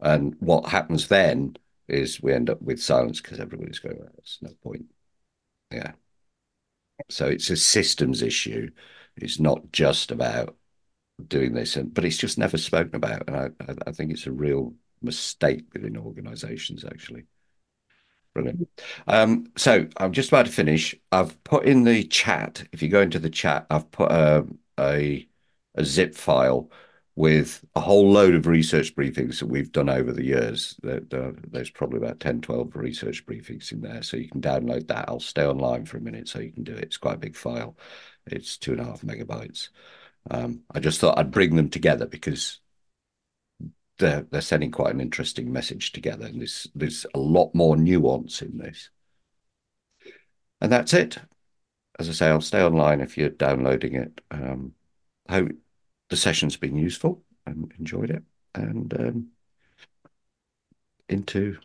And 0.00 0.36
what 0.40 0.70
happens 0.70 1.08
then 1.08 1.56
is 1.88 2.22
we 2.22 2.32
end 2.34 2.50
up 2.50 2.62
with 2.62 2.82
silence 2.82 3.20
because 3.20 3.40
everybody's 3.40 3.80
going, 3.80 3.98
well, 3.98 4.10
there's 4.16 4.38
no 4.42 4.52
point. 4.62 4.86
Yeah. 5.72 5.92
So 7.08 7.26
it's 7.26 7.50
a 7.50 7.56
systems 7.56 8.22
issue. 8.22 8.70
It's 9.16 9.40
not 9.40 9.72
just 9.72 10.10
about 10.10 10.56
doing 11.28 11.54
this, 11.54 11.76
and 11.76 11.92
but 11.94 12.04
it's 12.04 12.18
just 12.18 12.38
never 12.38 12.58
spoken 12.58 12.96
about, 12.96 13.24
and 13.28 13.36
I, 13.36 13.50
I 13.88 13.92
think 13.92 14.12
it's 14.12 14.26
a 14.26 14.32
real 14.32 14.74
mistake 15.02 15.66
within 15.74 15.96
organisations 15.98 16.84
actually. 16.84 17.26
Brilliant. 18.34 18.68
Um, 19.08 19.46
so 19.56 19.88
I'm 19.96 20.12
just 20.12 20.28
about 20.28 20.46
to 20.46 20.52
finish. 20.52 20.94
I've 21.10 21.42
put 21.42 21.64
in 21.64 21.82
the 21.84 22.04
chat. 22.04 22.64
If 22.72 22.80
you 22.82 22.88
go 22.88 23.00
into 23.00 23.18
the 23.18 23.30
chat, 23.30 23.66
I've 23.70 23.90
put 23.90 24.10
a 24.12 24.46
a, 24.78 25.28
a 25.74 25.84
zip 25.84 26.14
file 26.14 26.70
with 27.20 27.62
a 27.74 27.80
whole 27.80 28.10
load 28.10 28.34
of 28.34 28.46
research 28.46 28.96
briefings 28.96 29.40
that 29.40 29.46
we've 29.46 29.72
done 29.72 29.90
over 29.90 30.10
the 30.10 30.24
years. 30.24 30.74
there's 30.82 31.68
probably 31.68 31.98
about 31.98 32.18
10, 32.18 32.40
12 32.40 32.74
research 32.74 33.26
briefings 33.26 33.72
in 33.72 33.82
there. 33.82 34.02
So 34.02 34.16
you 34.16 34.26
can 34.26 34.40
download 34.40 34.88
that. 34.88 35.06
I'll 35.06 35.20
stay 35.20 35.44
online 35.44 35.84
for 35.84 35.98
a 35.98 36.00
minute 36.00 36.28
so 36.28 36.40
you 36.40 36.50
can 36.50 36.64
do 36.64 36.72
it. 36.72 36.84
It's 36.84 36.96
quite 36.96 37.16
a 37.16 37.18
big 37.18 37.36
file. 37.36 37.76
It's 38.26 38.56
two 38.56 38.72
and 38.72 38.80
a 38.80 38.84
half 38.84 39.02
megabytes. 39.02 39.68
Um, 40.30 40.62
I 40.74 40.80
just 40.80 40.98
thought 40.98 41.18
I'd 41.18 41.30
bring 41.30 41.56
them 41.56 41.68
together 41.68 42.06
because 42.06 42.58
they're, 43.98 44.26
they're 44.30 44.40
sending 44.40 44.70
quite 44.70 44.94
an 44.94 45.02
interesting 45.02 45.52
message 45.52 45.92
together. 45.92 46.24
And 46.24 46.40
there's, 46.40 46.68
there's 46.74 47.04
a 47.12 47.18
lot 47.18 47.54
more 47.54 47.76
nuance 47.76 48.40
in 48.40 48.56
this. 48.56 48.88
And 50.62 50.72
that's 50.72 50.94
it. 50.94 51.18
As 51.98 52.08
I 52.08 52.12
say, 52.12 52.28
I'll 52.28 52.40
stay 52.40 52.62
online 52.62 53.02
if 53.02 53.18
you're 53.18 53.28
downloading 53.28 53.94
it. 53.96 54.22
Um, 54.30 54.72
hope 55.28 55.50
the 56.10 56.16
session's 56.16 56.56
been 56.56 56.76
useful 56.76 57.22
and 57.46 57.72
enjoyed 57.78 58.10
it. 58.10 58.22
And 58.54 58.92
um, 59.00 59.28
into 61.08 61.56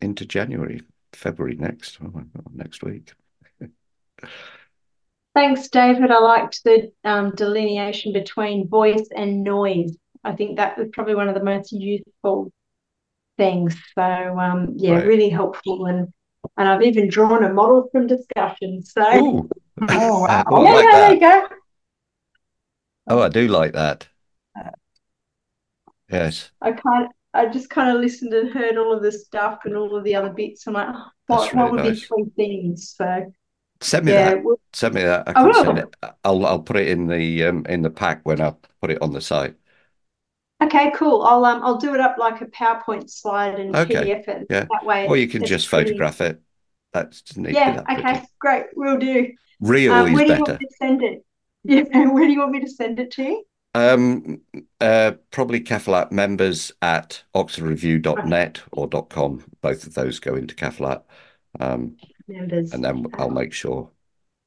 into 0.00 0.24
January, 0.24 0.82
February 1.12 1.56
next, 1.56 1.98
oh 2.02 2.22
next 2.54 2.82
week. 2.82 3.12
Thanks, 5.34 5.68
David. 5.68 6.10
I 6.10 6.18
liked 6.18 6.62
the 6.64 6.90
um, 7.04 7.34
delineation 7.34 8.12
between 8.12 8.68
voice 8.68 9.08
and 9.14 9.42
noise. 9.42 9.96
I 10.24 10.32
think 10.32 10.56
that 10.56 10.78
was 10.78 10.88
probably 10.92 11.14
one 11.14 11.28
of 11.28 11.34
the 11.34 11.44
most 11.44 11.72
useful 11.72 12.52
things. 13.36 13.76
So 13.94 14.02
um, 14.02 14.74
yeah, 14.76 14.94
right. 14.94 15.06
really 15.06 15.28
helpful 15.28 15.86
and 15.86 16.12
and 16.56 16.68
I've 16.68 16.82
even 16.82 17.08
drawn 17.08 17.44
a 17.44 17.52
model 17.52 17.88
from 17.90 18.06
discussion. 18.06 18.82
So 18.82 19.02
Ooh. 19.02 19.48
oh 19.88 20.20
wow. 20.26 20.44
yeah, 20.50 20.58
like 20.58 20.90
there 20.90 21.14
you 21.14 21.20
go. 21.20 21.48
Oh, 23.08 23.20
I 23.20 23.28
do 23.28 23.48
like 23.48 23.72
that. 23.72 24.06
Yes. 26.10 26.50
I 26.60 26.72
kind 26.72 27.08
I 27.34 27.46
just 27.46 27.70
kind 27.70 27.94
of 27.94 28.00
listened 28.00 28.32
and 28.32 28.50
heard 28.50 28.76
all 28.78 28.94
of 28.94 29.02
the 29.02 29.12
stuff 29.12 29.60
and 29.64 29.76
all 29.76 29.94
of 29.94 30.04
the 30.04 30.14
other 30.14 30.30
bits. 30.30 30.66
I'm 30.66 30.74
like, 30.74 30.88
oh, 30.90 31.06
what, 31.26 31.52
really 31.52 31.62
what 31.62 31.72
would 31.72 31.84
nice. 31.84 32.00
be 32.00 32.06
three 32.06 32.24
things? 32.36 32.94
So 32.96 33.32
send 33.80 34.06
me 34.06 34.12
yeah, 34.12 34.30
that. 34.30 34.44
Well, 34.44 34.60
send 34.72 34.94
me 34.94 35.02
that. 35.02 35.28
I 35.28 35.32
can 35.34 35.50
I 35.50 35.64
send 35.64 35.78
it. 35.78 35.96
I'll 36.24 36.46
I'll 36.46 36.62
put 36.62 36.76
it 36.76 36.88
in 36.88 37.06
the 37.06 37.44
um 37.44 37.66
in 37.68 37.82
the 37.82 37.90
pack 37.90 38.20
when 38.24 38.40
I 38.40 38.54
put 38.80 38.90
it 38.90 39.02
on 39.02 39.12
the 39.12 39.20
site. 39.20 39.54
Okay, 40.62 40.90
cool. 40.96 41.22
I'll 41.22 41.44
um 41.44 41.62
I'll 41.62 41.78
do 41.78 41.94
it 41.94 42.00
up 42.00 42.16
like 42.18 42.40
a 42.40 42.46
PowerPoint 42.46 43.10
slide 43.10 43.60
and 43.60 43.76
okay. 43.76 43.94
PDF 43.94 44.28
it. 44.28 44.46
Yeah. 44.50 44.66
That 44.70 44.84
way. 44.84 45.06
Or 45.06 45.16
you 45.16 45.28
can 45.28 45.44
just 45.44 45.68
pretty... 45.68 45.90
photograph 45.90 46.20
it. 46.22 46.40
That's 46.92 47.22
yeah. 47.36 47.84
okay, 47.92 48.22
great. 48.38 48.66
We'll 48.74 48.98
do. 48.98 49.30
Real 49.60 49.92
um, 49.92 50.08
is 50.08 50.18
better. 50.18 50.34
You 50.34 50.42
want 50.42 50.60
to 50.60 50.68
send 50.80 51.02
it? 51.02 51.24
Yeah. 51.64 51.84
And 51.92 52.14
where 52.14 52.26
do 52.26 52.32
you 52.32 52.38
want 52.38 52.52
me 52.52 52.60
to 52.60 52.70
send 52.70 52.98
it 53.00 53.10
to? 53.12 53.42
Um, 53.74 54.40
uh, 54.80 55.12
probably 55.30 55.60
CAFLAT 55.60 56.10
members 56.10 56.72
at 56.82 57.22
oxfordreview.net 57.34 58.62
or 58.72 58.88
.com. 58.88 59.44
Both 59.60 59.86
of 59.86 59.94
those 59.94 60.18
go 60.18 60.34
into 60.34 60.54
CAFLAT. 60.54 61.02
Um, 61.60 61.96
members. 62.26 62.72
And 62.72 62.84
then 62.84 63.06
I'll 63.18 63.30
make 63.30 63.52
sure 63.52 63.90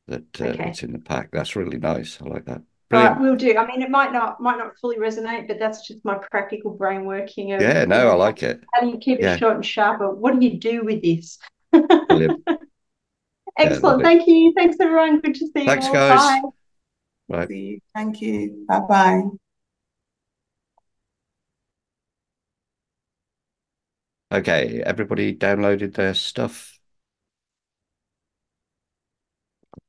that 0.07 0.41
uh, 0.41 0.45
okay. 0.45 0.69
it's 0.69 0.83
in 0.83 0.91
the 0.91 0.99
pack. 0.99 1.31
That's 1.31 1.55
really 1.55 1.77
nice. 1.77 2.19
I 2.21 2.25
like 2.25 2.45
that. 2.45 2.61
Brilliant. 2.89 3.15
Right, 3.15 3.21
we'll 3.21 3.35
do. 3.37 3.57
I 3.57 3.65
mean, 3.65 3.81
it 3.81 3.89
might 3.89 4.11
not 4.11 4.41
might 4.41 4.57
not 4.57 4.77
fully 4.77 4.97
resonate, 4.97 5.47
but 5.47 5.59
that's 5.59 5.87
just 5.87 6.03
my 6.03 6.19
practical 6.29 6.71
brain 6.71 7.05
working. 7.05 7.53
Of, 7.53 7.61
yeah, 7.61 7.85
no, 7.85 8.09
I 8.09 8.15
like 8.15 8.43
it. 8.43 8.61
How 8.73 8.81
do 8.81 8.87
you 8.87 8.97
keep 8.97 9.21
yeah. 9.21 9.35
it 9.35 9.39
short 9.39 9.55
and 9.55 9.65
sharp? 9.65 9.99
But 9.99 10.17
what 10.17 10.37
do 10.37 10.45
you 10.45 10.59
do 10.59 10.83
with 10.83 11.01
this? 11.01 11.37
Excellent. 11.71 12.43
Yeah, 13.99 14.03
Thank 14.03 14.23
it. 14.23 14.27
you. 14.27 14.53
Thanks, 14.57 14.75
everyone. 14.81 15.21
Good 15.21 15.35
to 15.35 15.47
see 15.47 15.65
Thanks, 15.65 15.87
you. 15.87 15.93
Thanks, 15.93 16.23
guys. 16.23 16.41
Bye. 16.41 16.49
Right. 17.31 17.79
Thank 17.95 18.21
you. 18.21 18.65
Bye 18.67 18.79
bye. 18.81 19.21
Okay, 24.33 24.81
everybody 24.85 25.35
downloaded 25.35 25.93
their 25.95 26.13
stuff. 26.13 26.77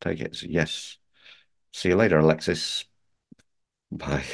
take 0.00 0.20
it 0.20 0.42
yes. 0.42 0.98
See 1.72 1.90
you 1.90 1.96
later, 1.96 2.18
Alexis. 2.18 2.84
Bye. 3.90 4.24